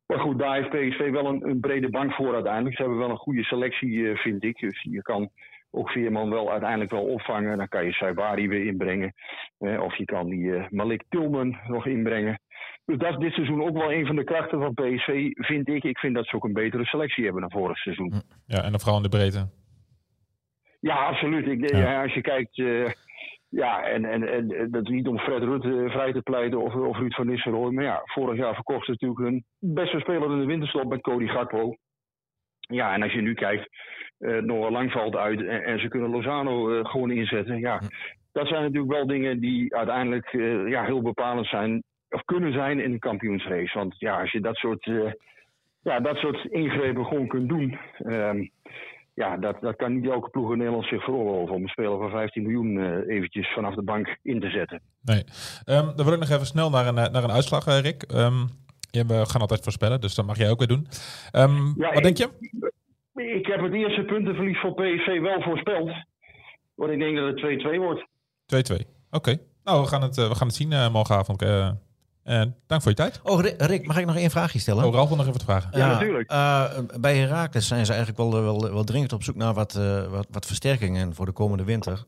Maar 0.06 0.20
goed, 0.20 0.38
daar 0.38 0.54
heeft 0.54 0.70
PSV 0.70 1.10
wel 1.10 1.26
een, 1.26 1.48
een 1.48 1.60
brede 1.60 1.90
bank 1.90 2.12
voor 2.12 2.34
uiteindelijk. 2.34 2.76
Ze 2.76 2.82
hebben 2.82 3.00
wel 3.00 3.10
een 3.10 3.16
goede 3.16 3.44
selectie, 3.44 4.16
vind 4.16 4.44
ik. 4.44 4.58
Dus 4.58 4.82
je 4.82 5.02
kan 5.02 5.30
ook 5.70 5.90
Veerman 5.90 6.30
wel 6.30 6.50
uiteindelijk 6.50 6.90
wel 6.90 7.04
opvangen. 7.04 7.58
Dan 7.58 7.68
kan 7.68 7.84
je 7.84 7.92
Saibari 7.92 8.48
weer 8.48 8.66
inbrengen. 8.66 9.12
Eh, 9.58 9.80
of 9.80 9.96
je 9.96 10.04
kan 10.04 10.28
die 10.28 10.54
eh, 10.54 10.68
Malik 10.68 11.04
Tilman 11.08 11.58
nog 11.66 11.86
inbrengen. 11.86 12.40
Dus 12.84 12.98
dat 12.98 13.10
is 13.10 13.18
dit 13.18 13.32
seizoen 13.32 13.62
ook 13.62 13.76
wel 13.76 13.92
een 13.92 14.06
van 14.06 14.16
de 14.16 14.24
krachten 14.24 14.58
van 14.58 14.74
PSV, 14.74 15.30
vind 15.34 15.68
ik. 15.68 15.84
Ik 15.84 15.98
vind 15.98 16.14
dat 16.14 16.26
ze 16.26 16.36
ook 16.36 16.44
een 16.44 16.52
betere 16.52 16.84
selectie 16.84 17.24
hebben 17.24 17.40
dan 17.40 17.50
vorig 17.50 17.78
seizoen. 17.78 18.12
ja, 18.46 18.62
en 18.62 18.70
dan 18.70 18.80
vooral 18.80 18.96
in 18.96 19.02
de 19.02 19.08
breedte. 19.08 19.48
Ja, 20.80 21.06
absoluut. 21.06 21.46
Ik, 21.46 21.70
Ja. 21.70 21.78
ja, 21.78 22.02
als 22.02 22.14
je 22.14 22.20
kijkt, 22.20 22.58
eh, 22.58 22.86
ja, 23.48 23.82
en, 23.82 24.04
en, 24.04 24.28
en 24.32 24.50
eh, 24.50 24.66
dat 24.70 24.82
is 24.82 24.88
niet 24.88 25.08
om 25.08 25.18
Fred 25.18 25.42
Rutte 25.42 25.86
vrij 25.88 26.12
te 26.12 26.22
pleiten 26.22 26.60
of, 26.60 26.74
of 26.74 26.96
Ruud 26.96 27.14
van 27.14 27.26
Nistelrooy. 27.26 27.72
Maar 27.72 27.84
ja, 27.84 28.00
vorig 28.04 28.38
jaar 28.38 28.54
verkochten 28.54 28.84
ze 28.84 28.90
natuurlijk 28.90 29.20
hun 29.30 29.44
beste 29.74 29.98
speler 30.00 30.32
in 30.32 30.38
de 30.38 30.46
winterstop 30.46 30.88
met 30.88 31.00
Cody 31.00 31.26
Gakpo. 31.26 31.76
Ja, 32.68 32.94
en 32.94 33.02
als 33.02 33.12
je 33.12 33.20
nu 33.20 33.34
kijkt, 33.34 33.68
eh 34.18 34.36
Noah 34.36 34.70
Lang 34.70 34.92
valt 34.92 35.16
uit 35.16 35.40
en, 35.40 35.64
en 35.64 35.80
ze 35.80 35.88
kunnen 35.88 36.10
Lozano 36.10 36.70
eh, 36.70 36.84
gewoon 36.84 37.10
inzetten. 37.10 37.58
Ja, 37.58 37.80
dat 38.32 38.48
zijn 38.48 38.62
natuurlijk 38.62 38.92
wel 38.92 39.06
dingen 39.06 39.40
die 39.40 39.76
uiteindelijk 39.76 40.26
eh, 40.26 40.68
ja, 40.68 40.84
heel 40.84 41.02
bepalend 41.02 41.46
zijn, 41.46 41.82
of 42.10 42.22
kunnen 42.24 42.52
zijn 42.52 42.80
in 42.80 42.92
de 42.92 42.98
kampioensrace. 42.98 43.78
Want 43.78 43.94
ja, 43.98 44.20
als 44.20 44.32
je 44.32 44.40
dat 44.40 44.56
soort, 44.56 44.90
ja, 45.82 46.00
dat 46.00 46.16
soort 46.16 46.44
ingrepen 46.44 47.04
gewoon 47.04 47.28
kunt 47.28 47.48
doen. 47.48 47.78
ehm, 47.98 48.44
ja, 49.18 49.36
dat, 49.36 49.60
dat 49.60 49.76
kan 49.76 49.94
niet 49.94 50.10
elke 50.10 50.30
ploeg 50.30 50.52
in 50.52 50.58
Nederland 50.58 50.84
zich 50.86 51.04
veroorloven 51.04 51.54
om 51.54 51.62
een 51.62 51.68
speler 51.68 51.98
van 51.98 52.10
15 52.10 52.42
miljoen 52.42 52.78
eh, 52.78 53.16
eventjes 53.16 53.52
vanaf 53.54 53.74
de 53.74 53.82
bank 53.82 54.16
in 54.22 54.40
te 54.40 54.50
zetten. 54.50 54.80
Nee. 55.02 55.24
Ehm, 55.64 55.86
dan 55.96 56.04
wil 56.04 56.14
ik 56.14 56.18
nog 56.18 56.30
even 56.30 56.46
snel 56.46 56.70
naar 56.70 56.86
een, 56.86 56.94
naar 56.94 57.24
een 57.24 57.30
uitslag, 57.30 57.64
Rick. 57.80 58.02
Ehm, 58.02 58.46
we 59.06 59.26
gaan 59.26 59.40
altijd 59.40 59.62
voorspellen, 59.62 60.00
dus 60.00 60.14
dat 60.14 60.26
mag 60.26 60.36
jij 60.38 60.50
ook 60.50 60.58
weer 60.58 60.68
doen. 60.68 60.86
Ehm, 61.30 61.66
Ja, 61.66 61.72
wat 61.88 61.96
ik- 61.96 62.02
denk 62.02 62.16
je? 62.16 62.28
Ik 63.22 63.46
heb 63.46 63.60
het 63.62 63.72
eerste 63.74 64.02
puntenverlies 64.02 64.60
voor 64.60 64.74
PSV 64.74 65.20
wel 65.20 65.42
voorspeld. 65.42 65.90
Want 66.74 66.90
ik 66.92 66.98
denk 66.98 67.16
dat 67.16 67.26
het 67.26 67.36
2-2 67.36 67.80
wordt. 67.80 68.06
2-2. 68.46 68.86
Oké. 69.10 69.38
Nou, 69.64 69.80
we 69.82 69.88
gaan 69.88 70.02
het, 70.02 70.18
eh, 70.18 70.28
we 70.28 70.34
gaan 70.34 70.46
het 70.46 70.56
zien 70.56 70.72
eh, 70.72 70.90
morgenavond. 70.92 71.42
Eh, 71.42 71.66
eh, 72.22 72.42
dank 72.66 72.82
voor 72.82 72.90
je 72.90 72.96
tijd. 72.96 73.20
Oh, 73.22 73.40
Rick, 73.56 73.86
mag 73.86 73.98
ik 73.98 74.06
nog 74.06 74.16
één 74.16 74.30
vraagje 74.30 74.58
stellen? 74.58 74.84
Oh, 74.84 74.92
Ralf 74.94 75.08
wil 75.08 75.16
nog 75.16 75.26
even 75.26 75.38
wat 75.38 75.48
vragen. 75.48 75.78
Ja, 75.78 75.86
natuurlijk. 75.92 76.30
eh, 76.30 76.78
bij 77.00 77.16
Herakles 77.16 77.66
zijn 77.66 77.86
ze 77.86 77.92
eigenlijk 77.92 78.30
wel, 78.30 78.42
wel, 78.42 78.60
wel 78.72 78.84
dringend 78.84 79.12
op 79.12 79.22
zoek 79.22 79.36
naar 79.36 79.54
wat, 79.54 79.74
eh, 79.74 80.06
wat, 80.10 80.26
wat 80.30 80.46
versterkingen 80.46 81.14
voor 81.14 81.26
de 81.26 81.32
komende 81.32 81.64
winter. 81.64 82.04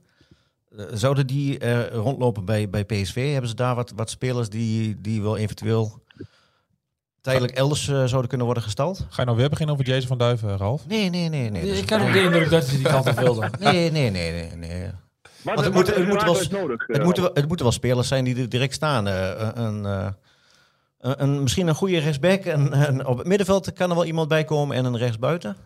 Eh, 0.77 0.85
zouden 0.93 1.27
die 1.27 1.59
eh, 1.59 1.87
rondlopen 1.87 2.45
bij, 2.45 2.71
bij 2.71 2.85
PSV? 2.85 3.31
Hebben 3.33 3.49
ze 3.51 3.57
daar 3.57 3.75
wat, 3.75 3.93
wat 3.97 4.11
spelers 4.11 4.49
die, 4.49 5.01
die 5.01 5.23
wel 5.23 5.37
eventueel 5.37 6.03
tijdelijk 7.21 7.53
elders 7.53 7.89
eh, 7.89 8.05
zouden 8.05 8.29
kunnen 8.29 8.47
worden 8.47 8.63
gestald? 8.65 8.99
Ga 9.09 9.21
je 9.21 9.25
nou 9.25 9.37
weer 9.37 9.49
beginnen 9.49 9.75
over 9.75 9.89
Jason 9.89 10.09
van 10.09 10.19
Duiven, 10.19 10.57
Ralf? 10.57 10.87
Nee, 10.87 11.11
nee, 11.11 11.29
nee. 11.29 11.51
nee. 11.51 11.63
ik 11.63 11.91
had 11.91 12.01
ook 12.01 12.13
de 12.13 12.23
indruk 12.23 12.51
dat 12.51 12.67
hij 12.67 12.77
die 12.77 12.87
kant 12.87 13.09
op 13.09 13.19
wilde. 13.19 13.51
Nee, 13.59 13.91
nee, 13.91 14.11
nee, 14.11 14.33
nee. 14.33 14.51
nee. 14.57 14.91
Wat, 15.43 15.65
het 15.65 15.75
moet- 15.75 15.89
is 15.91 15.97
het 15.97 16.09
moet 16.09 16.23
wel-? 16.23 16.35
Het 16.39 16.53
eh, 16.99 17.05
moeten, 17.05 17.23
wel, 17.23 17.33
het 17.35 17.47
moeten 17.47 17.65
wel 17.67 17.75
spelers 17.75 18.09
zijn 18.09 18.25
die 18.25 18.37
er 18.37 18.49
direct 18.49 18.75
staan. 18.75 19.07
Eh, 19.09 19.49
een, 19.55 19.87
eh, 19.87 20.07
een, 21.01 21.23
een- 21.23 21.43
misschien 21.43 21.67
een 21.69 21.75
goede 21.75 21.99
rechtsback. 21.99 22.41
En, 22.45 23.07
op 23.07 23.19
het 23.19 23.27
middenveld 23.27 23.73
kan 23.73 23.89
er 23.91 23.97
wel 23.97 24.05
iemand 24.05 24.29
bij 24.29 24.45
komen 24.45 24.77
en 24.77 24.85
een 24.85 24.97
rechtsbuiten. 24.99 25.57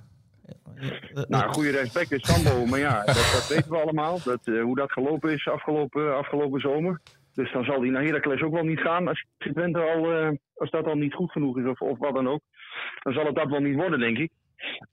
Nou, 1.29 1.45
een 1.49 1.55
goede 1.55 1.71
respect 1.71 2.13
is 2.13 2.27
Sambo, 2.27 2.67
maar 2.67 2.79
ja, 2.79 2.97
dat, 3.05 3.15
dat 3.15 3.47
weten 3.49 3.71
we 3.71 3.77
allemaal. 3.79 4.21
Dat, 4.25 4.39
eh, 4.45 4.63
hoe 4.63 4.77
dat 4.77 4.93
gelopen 4.93 5.33
is 5.33 5.49
afgelopen, 5.49 6.17
afgelopen 6.17 6.61
zomer. 6.61 7.01
Dus 7.35 7.53
dan 7.53 7.65
zal 7.65 7.81
hij 7.81 7.91
naar 7.91 8.03
Heracles 8.03 8.43
ook 8.43 8.53
wel 8.53 8.65
niet 8.65 8.81
gaan. 8.81 9.09
Als, 9.09 9.25
Twente 9.39 9.79
al, 9.79 10.13
eh, 10.13 10.31
als 10.55 10.71
dat 10.71 10.87
al 10.87 10.95
niet 10.95 11.15
goed 11.15 11.31
genoeg 11.33 11.59
is 11.59 11.67
of, 11.67 11.81
of 11.81 11.99
wat 11.99 12.15
dan 12.15 12.29
ook. 12.29 12.41
Dan 13.03 13.13
zal 13.13 13.27
het 13.27 13.35
dat 13.35 13.51
wel 13.51 13.61
niet 13.61 13.77
worden, 13.77 13.99
denk 13.99 14.19
ik. 14.19 14.31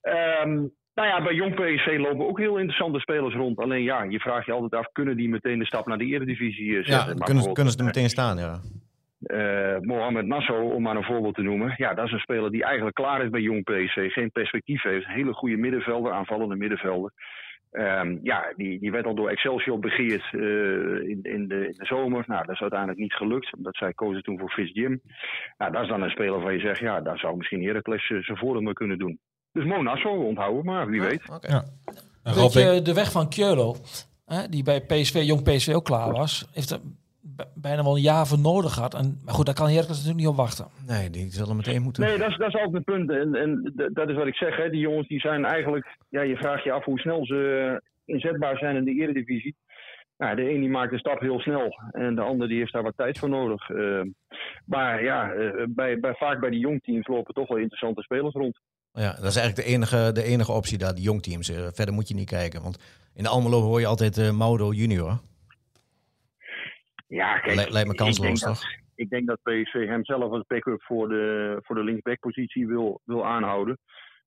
Ehm, 0.02 0.54
nou 0.96 1.08
ja, 1.08 1.24
bij 1.24 1.34
Jong 1.34 1.56
PSV 1.56 1.98
lopen 1.98 2.28
ook 2.28 2.40
heel 2.40 2.58
interessante 2.58 3.00
spelers 3.00 3.36
rond. 3.36 3.58
Alleen 3.58 3.84
ja, 3.84 4.04
je 4.04 4.20
vraagt 4.20 4.46
je 4.46 4.52
altijd 4.52 4.74
af, 4.86 4.92
kunnen 4.92 5.18
die 5.18 5.30
meteen 5.30 5.60
de 5.60 5.66
stap 5.66 5.88
naar 5.88 5.98
de 5.98 6.06
Eredivisie 6.06 6.70
eh, 6.70 6.76
zetten? 6.76 6.94
ja, 7.10 7.14
Maar 7.18 7.28
kunnen, 7.28 7.54
kunnen 7.54 7.74
ze 7.74 7.80
er 7.80 7.86
meteen 7.86 8.10
staan, 8.10 8.38
ja. 8.38 8.60
eh, 9.22 9.80
Mohamed 9.80 10.26
Nassau, 10.26 10.74
om 10.74 10.82
maar 10.82 10.96
een 10.96 11.04
voorbeeld 11.04 11.36
te 11.36 11.42
noemen. 11.42 11.74
Ja, 11.78 11.94
dat 11.94 12.06
is 12.06 12.12
een 12.12 12.20
speler 12.20 12.52
die 12.52 12.64
eigenlijk 12.64 12.96
klaar 12.96 13.24
is 13.24 13.30
bij 13.30 13.42
Jong 13.42 13.64
PSV. 13.64 14.12
Geen 14.12 14.32
perspectief 14.32 14.82
heeft. 14.82 15.06
Een 15.06 15.14
hele 15.14 15.34
goede 15.34 15.58
middenvelder, 15.58 16.12
aanvallende 16.12 16.56
middenvelder. 16.56 17.12
Ehm, 17.72 18.18
ja, 18.24 18.54
die, 18.56 18.80
die 18.80 18.92
werd 18.92 19.06
al 19.06 19.16
door 19.16 19.30
Excelsior 19.30 19.80
begeerd 19.80 20.24
eh, 20.32 21.10
in, 21.10 21.20
in, 21.22 21.48
de, 21.48 21.68
in 21.68 21.76
de 21.78 21.86
zomer. 21.86 22.24
Nou, 22.28 22.46
dat 22.46 22.56
is 22.56 22.62
uiteindelijk 22.62 23.00
niet 23.00 23.14
gelukt. 23.14 23.56
Omdat 23.56 23.76
zij 23.76 23.94
kozen 23.94 24.24
toen 24.24 24.40
voor 24.40 24.52
Fitz 24.52 24.74
Jim. 24.74 25.02
Nou, 25.58 25.72
dat 25.72 25.82
is 25.82 25.88
dan 25.88 26.02
een 26.02 26.10
speler 26.10 26.42
waar 26.42 26.54
je 26.54 26.60
zegt, 26.60 26.80
ja, 26.80 27.02
daar 27.02 27.18
zou 27.18 27.38
misschien 27.38 27.64
Heracles 27.64 28.10
eh, 28.10 28.18
zijn 28.18 28.38
voordeel 28.38 28.62
mee 28.62 28.74
kunnen 28.74 28.98
doen. 29.00 29.20
Dus 29.52 29.66
Mo 29.66 29.82
Nassau 29.82 30.26
onthouden, 30.26 30.66
maar 30.66 30.88
wie 30.88 31.02
weet. 31.02 31.22
Ja. 31.42 31.64
Je, 32.24 32.82
de 32.84 32.94
weg 32.94 33.12
van 33.12 33.28
hè, 34.26 34.50
die 34.50 34.64
bij 34.64 34.82
PSV, 34.82 35.22
jong 35.24 35.44
PSV 35.44 35.74
ook 35.74 35.86
klaar 35.86 36.12
was, 36.12 36.50
heeft 36.54 36.70
er 36.70 36.80
bijna 37.56 37.84
wel 37.84 37.96
een 37.96 38.02
jaar 38.02 38.28
voor 38.28 38.40
nodig 38.40 38.76
had. 38.76 38.94
En, 38.94 39.20
maar 39.26 39.34
goed, 39.34 39.46
daar 39.46 39.56
kan 39.56 39.68
Heracles 39.68 39.98
natuurlijk 39.98 40.20
niet 40.20 40.28
op 40.28 40.36
wachten. 40.36 40.68
Nee, 40.88 41.10
die 41.10 41.32
zullen 41.32 41.56
meteen 41.56 41.82
moeten. 41.82 42.04
Nee, 42.04 42.18
dat 42.18 42.30
is, 42.30 42.38
dat 42.38 42.48
is 42.48 42.56
altijd 42.56 42.76
een 42.76 42.84
punt. 42.84 43.12
En, 43.12 43.36
en 43.36 43.74
dat 43.94 44.10
is 44.10 44.16
wat 44.16 44.28
ik 44.28 44.36
zeg. 44.36 44.58
Hè. 44.58 44.70
Die 44.70 44.80
jongens 44.80 45.08
die 45.08 45.20
zijn 45.20 45.46
eigenlijk... 45.46 45.98
Ja, 46.10 46.22
je 46.22 46.38
vraagt 46.38 46.64
je 46.64 46.72
af 46.72 46.86
hoe 46.86 47.00
snel 47.00 47.26
ze 47.26 47.70
eh, 48.06 48.16
inzetbaar 48.16 48.58
zijn 48.58 48.76
in 48.76 48.84
de 48.84 49.02
eredivisie. 49.02 49.56
Nou, 50.18 50.36
de 50.36 50.54
een 50.54 50.60
die 50.60 50.70
maakt 50.70 50.92
de 50.92 51.00
stap 51.00 51.20
heel 51.20 51.40
snel. 51.40 51.82
En 51.92 52.16
de 52.16 52.22
ander 52.22 52.48
die 52.48 52.58
heeft 52.58 52.74
daar 52.74 52.84
wat 52.84 52.98
tijd 52.98 53.20
voor 53.20 53.30
nodig. 53.30 53.70
Eh, 53.70 54.02
maar 54.66 55.04
ja, 55.04 55.32
eh, 55.32 55.66
bij, 55.70 56.00
bij, 56.00 56.14
vaak 56.14 56.40
bij 56.40 56.50
die 56.50 56.60
jongteams 56.60 57.08
lopen 57.08 57.34
toch 57.34 57.48
wel 57.48 57.58
interessante 57.58 58.02
spelers 58.02 58.34
rond. 58.34 58.60
Ja, 58.94 59.14
dat 59.14 59.26
is 59.26 59.36
eigenlijk 59.36 59.68
de 59.68 59.74
enige, 59.74 60.12
de 60.14 60.24
enige 60.24 60.52
optie 60.52 60.78
daar, 60.78 60.96
die 60.96 61.04
jongteams. 61.04 61.50
Eh, 61.50 61.68
verder 61.74 61.94
moet 61.94 62.08
je 62.08 62.14
niet 62.14 62.30
kijken. 62.30 62.62
Want 62.62 62.78
in 63.14 63.24
de 63.24 63.30
Almelo 63.30 63.62
hoor 63.62 63.80
je 63.80 63.86
altijd 63.86 64.18
eh 64.18 64.32
Maudo 64.32 64.72
junior. 64.72 65.20
Ja, 67.12 67.40
kijk, 67.40 67.56
Le- 67.56 67.72
lijkt 67.72 67.88
me 67.88 67.94
ik 67.94 68.00
kansloos, 68.00 68.28
denk 68.28 68.40
dat- 68.40 68.62
toch? 68.62 68.80
Ik 68.96 69.10
denk 69.10 69.28
dat 69.28 69.40
PSV 69.44 69.86
hem 69.88 70.06
zelf 70.06 70.32
als 70.32 70.44
backup 70.48 70.84
voor 70.84 71.10
de, 71.10 71.58
voor 71.62 71.76
de 71.76 71.84
linksbackpositie 71.84 72.68
wil, 72.68 73.02
wil 73.04 73.26
aanhouden. 73.26 73.78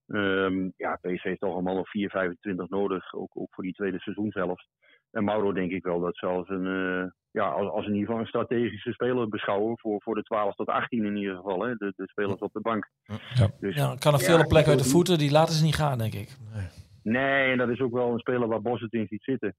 Ehm, 0.07 0.69
ja, 0.77 0.99
PSV 1.01 1.23
heeft 1.23 1.41
toch 1.41 1.53
allemaal 1.53 1.75
nog 1.75 1.89
4, 1.91 2.11
25 2.11 2.69
nodig, 2.69 3.15
ook, 3.15 3.31
ook 3.35 3.55
voor 3.55 3.65
die 3.65 3.73
tweede 3.73 3.99
seizoen 4.01 4.31
zelfs. 4.31 4.69
En 5.11 5.25
Mauro 5.25 5.53
denk 5.53 5.71
ik 5.71 5.85
wel 5.85 6.01
dat 6.01 6.17
ze 6.17 6.27
als 6.27 6.49
een, 6.49 6.67
eh, 6.67 7.11
ja, 7.31 7.49
als, 7.49 7.71
als 7.71 7.87
in 7.87 7.93
ieder 7.93 8.07
geval 8.07 8.21
een 8.21 8.27
strategische 8.27 8.93
speler 8.93 9.29
beschouwen 9.29 9.79
voor, 9.79 10.03
voor 10.03 10.15
de 10.15 10.23
12 10.23 10.55
tot 10.55 10.69
18 10.69 11.05
in 11.05 11.17
ieder 11.17 11.37
geval, 11.37 11.61
hè, 11.63 11.75
de, 11.75 11.93
de 11.97 12.09
spelers 12.09 12.41
op 12.41 12.53
de 12.53 12.61
bank. 12.61 12.91
Ja. 13.35 13.49
Dus, 13.61 13.75
Ja, 13.75 13.95
kan 13.99 14.15
er 14.15 14.21
Ja, 14.21 14.25
vele 14.27 14.47
plekken 14.47 14.73
uit 14.73 14.83
de 14.83 14.89
voeten, 14.91 15.19
die 15.19 15.31
laten 15.31 15.55
ze 15.55 15.65
niet 15.65 15.75
gaan, 15.77 15.99
denk 15.99 16.15
ik. 16.15 16.37
Nee, 17.03 17.51
en 17.51 17.59
dat 17.59 17.69
is 17.69 17.81
ook 17.81 17.93
wel 17.93 18.13
een 18.13 18.19
speler 18.19 18.49
waar 18.49 18.63
Bos 18.63 18.81
het 18.81 18.93
in 18.93 19.07
ziet 19.07 19.23
zitten. 19.23 19.55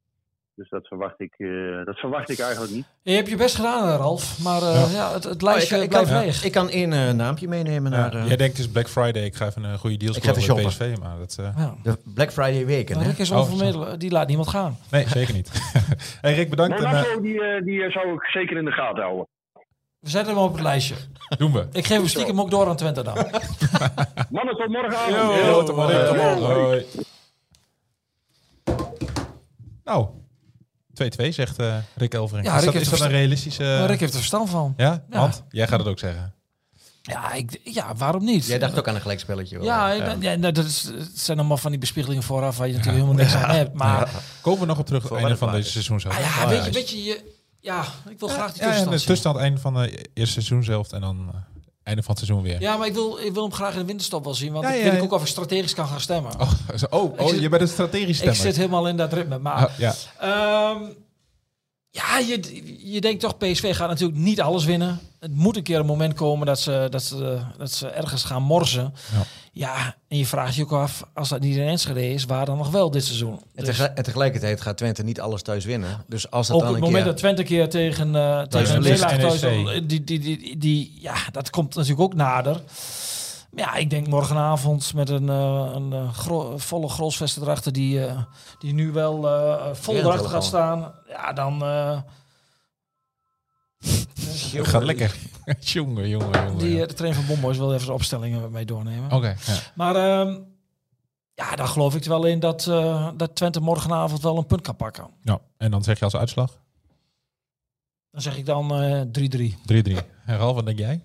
Dus 0.55 0.69
dat 0.69 0.87
verwacht 0.87 1.19
ik, 1.21 1.33
eh, 1.37 1.85
dat 1.85 1.97
verwacht 1.97 2.29
ik 2.29 2.39
eigenlijk 2.39 2.71
niet. 2.73 2.85
Je 3.01 3.11
hebt 3.11 3.29
je 3.29 3.35
best 3.35 3.55
gedaan, 3.55 3.89
eh, 3.89 3.95
Ralf. 3.95 4.39
Maar 4.43 4.61
eh, 4.61 4.93
ja. 4.93 5.13
het, 5.13 5.23
het 5.23 5.41
lijstje 5.41 5.75
Oh, 5.77 5.83
ik, 5.83 5.89
kan- 5.89 6.01
ik, 6.01 6.05
blijft 6.07 6.09
kan, 6.09 6.19
leeg. 6.19 6.43
ik 6.43 6.51
kan 6.51 6.69
één 6.69 6.93
eh, 6.93 7.11
naampje 7.11 7.47
meenemen 7.47 7.91
Ja, 7.91 7.97
naar 7.97 8.27
jij 8.27 8.35
denkt 8.35 8.57
het 8.57 8.65
is 8.65 8.71
Black 8.71 8.87
Friday, 8.89 9.23
ik 9.23 9.35
ga 9.35 9.45
even 9.45 9.63
een 9.63 9.77
goede 9.77 9.97
deal 9.97 10.13
scoren 10.13 10.55
bij 10.55 10.65
PSV. 10.65 10.95
Maar 11.01 11.17
dat, 11.17 11.35
eh, 11.39 11.49
ja. 11.57 11.75
de 11.83 11.97
Black 12.13 12.31
Friday 12.31 12.65
weken. 12.65 12.95
Maar 12.95 13.03
Hè? 13.03 13.09
Rick 13.09 13.19
is 13.19 13.31
Oh, 13.31 13.37
onvermiddeld. 13.39 13.99
Die 13.99 14.11
laat 14.11 14.27
niemand 14.27 14.49
gaan. 14.49 14.77
nee, 14.91 15.07
zeker 15.07 15.33
niet. 15.33 15.51
hey 16.21 16.33
Rick, 16.33 16.49
bedankt. 16.49 16.77
En, 16.77 16.83
Monaco, 16.83 17.21
die, 17.21 17.41
eh, 17.43 17.63
die 17.63 17.91
zou 17.91 18.13
ik 18.13 18.23
zeker 18.23 18.57
in 18.57 18.65
de 18.65 18.71
gaten 18.71 19.03
houden. 19.03 19.27
We 19.99 20.09
zetten 20.09 20.33
hem 20.33 20.43
op 20.43 20.51
het 20.53 20.61
lijstje. 20.61 20.95
doen 21.37 21.51
we. 21.53 21.67
Ik 21.71 21.85
geef 21.85 21.97
hem 21.97 22.07
stiekem 22.07 22.39
ook 22.41 22.49
door 22.49 22.67
aan 22.67 22.75
Twente 22.75 23.03
dan. 23.03 23.13
Mannen, 24.29 24.55
tot 24.55 24.67
morgenavond. 24.67 25.15
Yo, 25.15 25.45
Yo, 25.45 25.63
tot 25.63 25.75
morgen. 25.75 26.15
Morgen. 26.15 26.43
Hoi. 26.63 26.85
Nou, 29.83 30.07
2-2 31.03 31.27
zegt 31.29 31.60
eh, 31.60 31.75
Rick 31.95 32.13
Elvering. 32.13 32.47
Ja, 32.47 32.53
is 32.53 32.63
Rick 32.63 32.65
dat, 32.65 32.73
heeft 32.73 32.91
is 32.91 32.99
dat 32.99 33.08
een 33.08 33.15
realistische... 33.15 33.63
Maar 33.63 33.89
Rick 33.89 33.99
heeft 33.99 34.13
er 34.13 34.19
verstand 34.19 34.49
van. 34.49 34.73
Ja? 34.77 35.03
Ja. 35.10 35.19
Want? 35.19 35.43
Jij 35.49 35.67
gaat 35.67 35.79
het 35.79 35.88
ook 35.88 35.99
zeggen. 35.99 36.34
Ja, 37.01 37.34
ik, 37.34 37.60
ja 37.63 37.95
waarom 37.95 38.23
niet? 38.23 38.45
Jij 38.45 38.60
dacht 38.60 38.79
ook 38.79 38.88
aan 38.88 38.95
een 38.95 39.01
gelijkspelletje. 39.01 39.55
hoor. 39.58 39.65
Ja, 39.65 39.91
ja. 39.91 40.15
ja 40.19 40.36
nou, 40.36 40.53
dat, 40.53 40.65
is, 40.65 40.84
het 40.84 41.19
zijn 41.19 41.38
allemaal 41.38 41.58
van 41.58 41.71
die 41.71 41.79
bespiegelingen 41.79 42.23
vooraf 42.23 42.58
waar 42.58 42.67
je 42.67 42.73
natuurlijk 42.73 43.03
helemaal 43.03 43.23
niks 43.23 43.36
aan 43.36 43.55
hebt. 43.55 43.73
Maar 43.73 44.10
Komen 44.41 44.60
we 44.60 44.65
nog 44.65 44.77
op 44.77 44.86
terug 44.86 45.03
het 45.03 45.12
einde 45.12 45.38
van 45.38 45.51
deze 45.51 45.69
seizoen 45.69 45.99
zo? 45.99 46.10
ah, 46.10 46.19
ja, 46.19 46.43
Oh, 46.43 46.49
weet, 46.49 46.58
ja, 46.58 46.65
je, 46.65 46.71
weet 46.71 46.89
je, 46.89 47.03
je, 47.03 47.34
ja, 47.60 47.86
ik 48.10 48.19
wil 48.19 48.27
graag 48.27 48.51
die 48.51 48.62
tussenstand 48.62 48.91
de 48.91 48.97
tussenstand 48.97 49.38
einde 49.38 49.60
van 49.60 49.73
de 49.73 50.05
eerste 50.13 50.34
seizoen 50.34 50.63
zelf 50.63 50.91
en 50.91 51.01
dan 51.01 51.29
eh, 51.34 51.39
einde 51.86 52.04
van 52.04 52.15
het 52.15 52.26
seizoen 52.26 52.43
weer. 52.48 52.62
Ja, 52.62 52.78
maar 52.78 52.88
ik 52.88 52.93
wil, 52.93 53.17
ik 53.17 53.34
wil 53.34 53.43
hem 53.43 53.54
graag 53.54 53.74
in 53.74 53.80
de 53.80 53.86
winterstop 53.86 54.24
wel 54.24 54.34
zien. 54.34 54.52
Want 54.52 54.63
Ja, 54.65 54.69
ik 54.71 54.78
ja, 54.78 54.84
weet 54.84 54.91
ja. 54.91 54.98
ik 54.98 55.04
ook 55.04 55.12
of 55.12 55.21
ik 55.21 55.28
strategisch 55.28 55.74
kan 55.74 55.88
gaan 55.88 56.00
stemmen. 56.02 56.32
Oh, 56.39 56.52
zo- 56.76 56.86
oh, 56.89 57.19
oh 57.19 57.28
zit- 57.28 57.39
je 57.41 57.50
bent 57.50 57.62
een 57.62 57.67
strategisch 57.67 58.08
ik 58.10 58.15
stemmer. 58.15 58.36
zit 58.36 58.56
helemaal 58.56 58.88
in 58.88 58.98
dat 58.98 59.13
ritme. 59.13 59.38
Maar 59.39 59.54
Ah, 59.67 59.78
ja. 59.78 59.93
Ehm, 60.19 60.84
ja, 61.89 62.17
je, 62.19 62.91
je 62.93 63.02
denkt 63.02 63.19
toch, 63.21 63.38
PSV 63.38 63.76
gaat 63.76 63.89
natuurlijk 63.89 64.19
niet 64.19 64.41
alles 64.41 64.65
winnen. 64.65 65.00
Het 65.19 65.36
moet 65.36 65.56
een 65.58 65.63
keer 65.63 65.80
een 65.80 65.86
moment 65.86 66.13
komen 66.13 66.45
dat 66.45 66.60
ze, 66.60 66.88
dat 66.89 67.04
ze, 67.04 67.39
dat 67.58 67.71
ze 67.71 67.88
ergens 67.88 68.24
gaan 68.24 68.43
morsen. 68.43 68.93
Ja. 69.13 69.24
Ja. 69.57 69.95
en 70.07 70.17
je 70.17 70.25
vraagt 70.25 70.55
je 70.55 70.63
ook 70.63 70.71
af, 70.71 71.03
als 71.13 71.29
dat 71.29 71.39
niet 71.41 71.55
in 71.55 71.67
Enschede 71.67 72.09
is, 72.13 72.25
waar 72.25 72.45
dan 72.45 72.57
nog 72.57 72.69
wel 72.71 72.91
dit 72.91 73.05
seizoen? 73.05 73.33
En, 73.33 73.39
Dus 73.55 73.65
tegelijk- 73.65 73.97
en 73.97 74.03
tegelijkertijd 74.03 74.61
gaat 74.61 74.77
Twente 74.77 75.03
niet 75.03 75.21
alles 75.21 75.41
thuis 75.41 75.65
winnen. 75.65 76.03
Dus 76.07 76.31
als 76.31 76.47
het 76.47 76.55
ook 76.55 76.61
dan 76.63 76.69
op 76.71 76.75
een 76.75 76.81
het 76.83 76.91
moment 76.93 77.03
keer... 77.03 77.11
dat 77.13 77.21
Twente 77.21 77.41
een 77.41 77.47
keer 77.47 77.69
tegen, 77.69 78.15
eh 78.15 78.41
tegen 78.41 78.81
thuis... 79.19 79.41
NEC. 79.41 79.89
Die, 79.89 80.03
die, 80.03 80.19
die, 80.19 80.57
die, 80.57 80.97
ja, 81.01 81.15
dat 81.31 81.49
komt 81.49 81.75
natuurlijk 81.75 82.01
ook 82.01 82.13
nader. 82.13 82.53
Maar 83.51 83.63
Ja, 83.65 83.75
ik 83.75 83.89
denk 83.89 84.07
morgenavond 84.07 84.93
met 84.93 85.09
een, 85.09 85.29
eh, 85.29 85.69
een 85.73 85.93
eh, 85.93 86.13
gro- 86.13 86.57
volle 86.57 86.89
grolsvesten 86.89 87.41
erachter 87.41 87.71
die, 87.71 88.05
eh, 88.05 88.21
die 88.59 88.73
nu 88.73 88.91
wel 88.91 89.27
eh, 89.29 89.67
vol 89.73 89.95
erachter 89.95 90.29
gaat 90.29 90.43
staan. 90.43 90.91
Ja, 91.07 91.33
dan... 91.33 91.63
eh, 91.63 91.97
gaat 94.71 94.83
lekker. 94.83 95.15
jongen, 95.60 96.10
jongen, 96.10 96.31
jongen. 96.45 96.58
Die, 96.58 96.75
ja. 96.75 96.81
eh, 96.81 96.88
de 96.88 96.93
trainer 96.93 97.21
van 97.21 97.27
Bomboys 97.34 97.58
wil 97.58 97.73
even 97.73 97.86
de 97.86 97.93
opstellingen 97.93 98.41
met 98.41 98.51
mij 98.51 98.65
doornemen. 98.65 99.12
Oké, 99.12 99.27
ja. 99.27 99.58
Maar 99.75 99.95
ehm, 99.95 100.39
ja, 101.34 101.55
daar 101.55 101.67
geloof 101.67 101.95
ik 101.95 102.03
er 102.03 102.10
wel 102.10 102.25
in 102.25 102.39
dat, 102.39 102.67
eh, 102.67 103.10
dat 103.17 103.36
Twente 103.36 103.60
morgenavond 103.60 104.21
wel 104.21 104.38
een 104.38 104.45
punt 104.45 104.62
kan 104.62 104.75
pakken. 104.75 105.08
ja. 105.23 105.39
En 105.58 105.71
dan 105.71 105.84
zeg 105.84 105.99
je 105.99 106.03
als 106.05 106.15
uitslag? 106.15 106.51
3-3. 106.51 106.55
Dan 108.12 108.21
zeg 108.21 108.38
ik 108.38 108.45
dan 108.45 108.81
eh 108.81 109.01
3-3. 109.01 109.95
En 110.25 110.38
Ralf, 110.38 110.55
wat 110.55 110.65
denk 110.65 110.79
jij? 110.79 111.01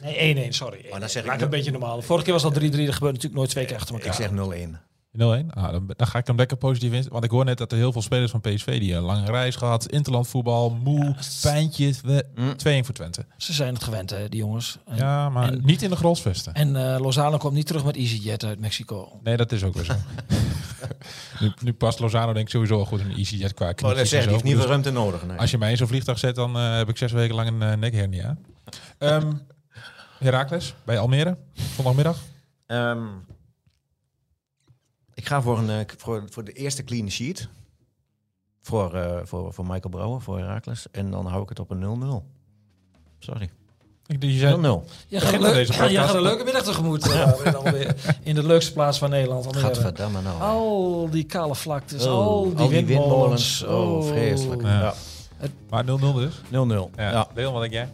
Nee, 0.00 0.48
1-1, 0.48 0.48
sorry. 0.54 0.86
Maar 0.90 1.00
dan 1.00 1.08
zeg 1.08 1.24
Maak 1.24 1.34
ik 1.34 1.40
een 1.42 1.50
beetje 1.50 1.70
normaal. 1.70 2.02
Vorige 2.02 2.24
keer 2.24 2.32
was 2.32 2.42
dat 2.42 2.54
3-3, 2.54 2.58
dat 2.60 2.70
gebeurt 2.72 3.00
natuurlijk 3.00 3.34
nooit 3.34 3.50
twee 3.50 3.64
keer 3.64 3.76
achter 3.76 3.94
elkaar. 3.94 4.08
Ik 4.08 4.14
zeg 4.14 4.30
0-1. 4.30 4.91
0-1? 5.18 5.20
Ah, 5.50 5.70
dan, 5.70 5.90
dan 5.96 6.06
ga 6.06 6.18
ik 6.18 6.26
hem 6.26 6.36
lekker 6.36 6.56
positief 6.56 6.92
in. 6.92 7.06
Want 7.10 7.24
ik 7.24 7.30
hoor 7.30 7.44
net 7.44 7.58
dat 7.58 7.72
er 7.72 7.78
heel 7.78 7.92
veel 7.92 8.02
spelers 8.02 8.30
van 8.30 8.40
PSV 8.40 8.78
die 8.78 8.94
een 8.94 9.02
lange 9.02 9.26
reis 9.30 9.56
gehad, 9.56 9.86
interlandvoetbal, 9.90 10.70
moe, 10.70 11.14
pijntjes. 11.42 12.00
We, 12.00 12.24
Mm. 12.34 12.56
2-1 12.56 12.84
voor 12.84 12.94
Twente. 12.94 13.24
Ze 13.36 13.52
zijn 13.52 13.74
het 13.74 13.82
gewend, 13.84 14.10
hè, 14.10 14.28
die 14.28 14.40
jongens. 14.40 14.78
En, 14.86 14.96
Ja, 14.96 15.28
maar 15.28 15.48
en- 15.52 15.60
niet 15.64 15.82
in 15.82 15.90
de 15.90 15.96
grolsvesten. 15.96 16.54
en 16.54 16.76
eh, 16.94 17.00
Lozano 17.00 17.36
komt 17.36 17.54
niet 17.54 17.66
terug 17.66 17.84
met 17.84 17.96
EasyJet 17.96 18.44
uit 18.44 18.58
Mexico. 18.60 19.20
Nee, 19.22 19.36
dat 19.36 19.52
is 19.52 19.62
ook 19.64 19.74
weer 19.74 19.84
zo. 19.84 19.94
nu, 21.40 21.52
nu 21.62 21.72
past 21.72 21.98
Lozano 21.98 22.32
denk 22.32 22.44
ik 22.46 22.52
sowieso 22.52 22.76
wel 22.76 22.84
goed 22.84 23.00
in 23.00 23.06
een 23.10 23.16
EasyJet 23.16 23.54
qua 23.54 23.68
Oh, 23.68 23.74
knietjes 23.74 23.98
dat 23.98 24.08
zeg 24.08 24.18
en 24.18 24.24
ik, 24.24 24.28
die 24.28 24.32
heeft 24.32 24.44
niet 24.44 24.52
veel 24.52 24.62
Dus 24.62 24.70
ruimte 24.70 24.90
nodig. 24.90 25.26
Nee. 25.26 25.38
Als 25.38 25.50
je 25.50 25.58
mij 25.58 25.70
in 25.70 25.76
zo'n 25.76 25.86
vliegtuig 25.86 26.18
zet, 26.18 26.34
dan 26.34 26.56
eh, 26.56 26.76
heb 26.76 26.88
ik 26.88 26.96
zes 26.96 27.12
weken 27.12 27.34
lang 27.34 27.48
een 27.48 27.60
uh, 27.70 27.72
nekhernia. 27.76 28.36
Ehm 28.98 29.32
Herakles 30.18 30.74
bij 30.84 30.98
Almere, 30.98 31.36
zondagmiddag. 31.76 32.18
Ehm, 32.66 32.98
ik 35.22 35.28
ga 35.28 35.42
voor, 35.42 35.58
een, 35.58 35.70
eh, 35.70 35.76
voor, 35.96 36.24
voor 36.30 36.44
de 36.44 36.52
eerste 36.52 36.84
clean 36.84 37.10
sheet. 37.10 37.48
Voor, 38.62 38.94
eh, 38.94 39.20
voor, 39.24 39.52
voor 39.52 39.64
Michael 39.66 39.88
Brouwer, 39.90 40.20
voor 40.20 40.38
Herakles. 40.38 40.86
En 40.90 41.10
dan 41.10 41.26
hou 41.26 41.42
ik 41.42 41.48
het 41.48 41.58
op 41.60 41.70
een 41.70 41.78
0-0. 41.78 42.24
Sorry. 43.18 43.46
0-0. 43.46 43.50
Ik, 44.06 44.20
die 44.20 44.38
zei, 44.38 44.60
Jij 44.60 45.20
Begint 45.20 45.44
gaat, 45.44 45.52
leuk- 45.54 45.90
jij 45.90 46.04
gaat 46.04 46.14
een 46.14 46.22
leuke 46.22 46.44
middag 46.44 46.62
tegemoet. 46.62 47.10
eh, 47.12 47.52
dan 47.52 47.62
weer 47.72 48.16
in 48.22 48.34
de 48.34 48.42
leukste 48.46 48.72
plaats 48.72 48.98
van 48.98 49.10
Nederland. 49.10 49.56
Gadverdamme 49.56 50.20
nou. 50.22 50.40
Al 50.40 51.08
die 51.10 51.24
kale 51.24 51.54
vlaktes, 51.54 52.06
Oh, 52.06 52.12
al 52.12 52.54
die, 52.54 52.68
windmolens. 52.84 53.62
Oh, 53.64 54.06
vreselijk. 54.06 54.62
Ja. 54.62 54.80
Ja. 54.80 54.94
maar 55.70 55.84
0-0 55.84 55.88
dus. 56.14 56.40
0-0. 56.50 56.90
Ja. 56.96 57.10
Ja. 57.10 57.28
Leon, 57.34 57.52
wat 57.52 57.60
denk 57.62 57.72
jij? 57.72 57.88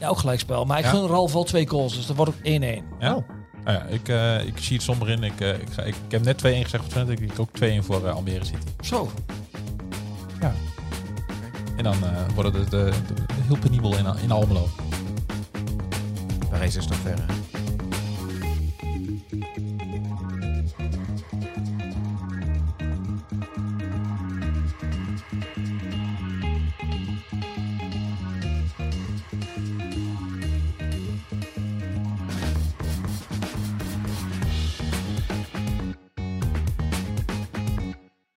Ja, 0.00 0.08
ook 0.08 0.18
gelijkspel. 0.18 0.64
Maar 0.64 0.78
ik 0.78 0.84
Ja. 0.84 0.90
gun 0.90 1.06
Ralf 1.06 1.32
wel 1.32 1.44
twee 1.44 1.68
goals, 1.68 1.94
dus 1.94 2.06
dat 2.06 2.16
wordt 2.16 2.32
ook 2.32 2.40
1-1. 2.42 2.84
Ja? 3.00 3.14
Oh. 3.14 3.28
Nou 3.64 3.78
ja, 3.78 3.84
ik, 3.84 4.08
eh, 4.08 4.46
ik 4.46 4.58
zie 4.58 4.76
het 4.76 4.84
somber 4.84 5.08
in. 5.08 5.22
Ik, 5.22 5.40
eh, 5.40 5.48
ik, 5.58 5.68
ga, 5.72 5.82
ik, 5.82 5.94
ik 6.06 6.10
heb 6.10 6.24
net 6.24 6.38
2-1 6.38 6.40
gezegd 6.42 6.70
voor 6.82 6.92
Twente. 6.92 7.12
Ik 7.12 7.18
denk 7.18 7.38
ook 7.40 7.48
2-1 7.82 7.84
voor 7.84 8.06
eh, 8.06 8.14
Almere 8.14 8.44
City. 8.44 8.66
Zo. 8.80 9.10
En 11.76 11.84
dan 11.84 12.04
eh 12.04 12.10
wordt 12.34 12.54
het 12.54 12.64
eh, 12.64 12.70
de, 12.70 12.90
de- 13.14 13.22
heel 13.46 13.56
penibel 13.58 13.96
in, 13.96 14.06
in 14.22 14.30
Almelo. 14.30 14.68
Parijs 16.50 16.76
is 16.76 16.86
nog 16.86 16.98
ver. 16.98 17.16
hè? 17.18 17.49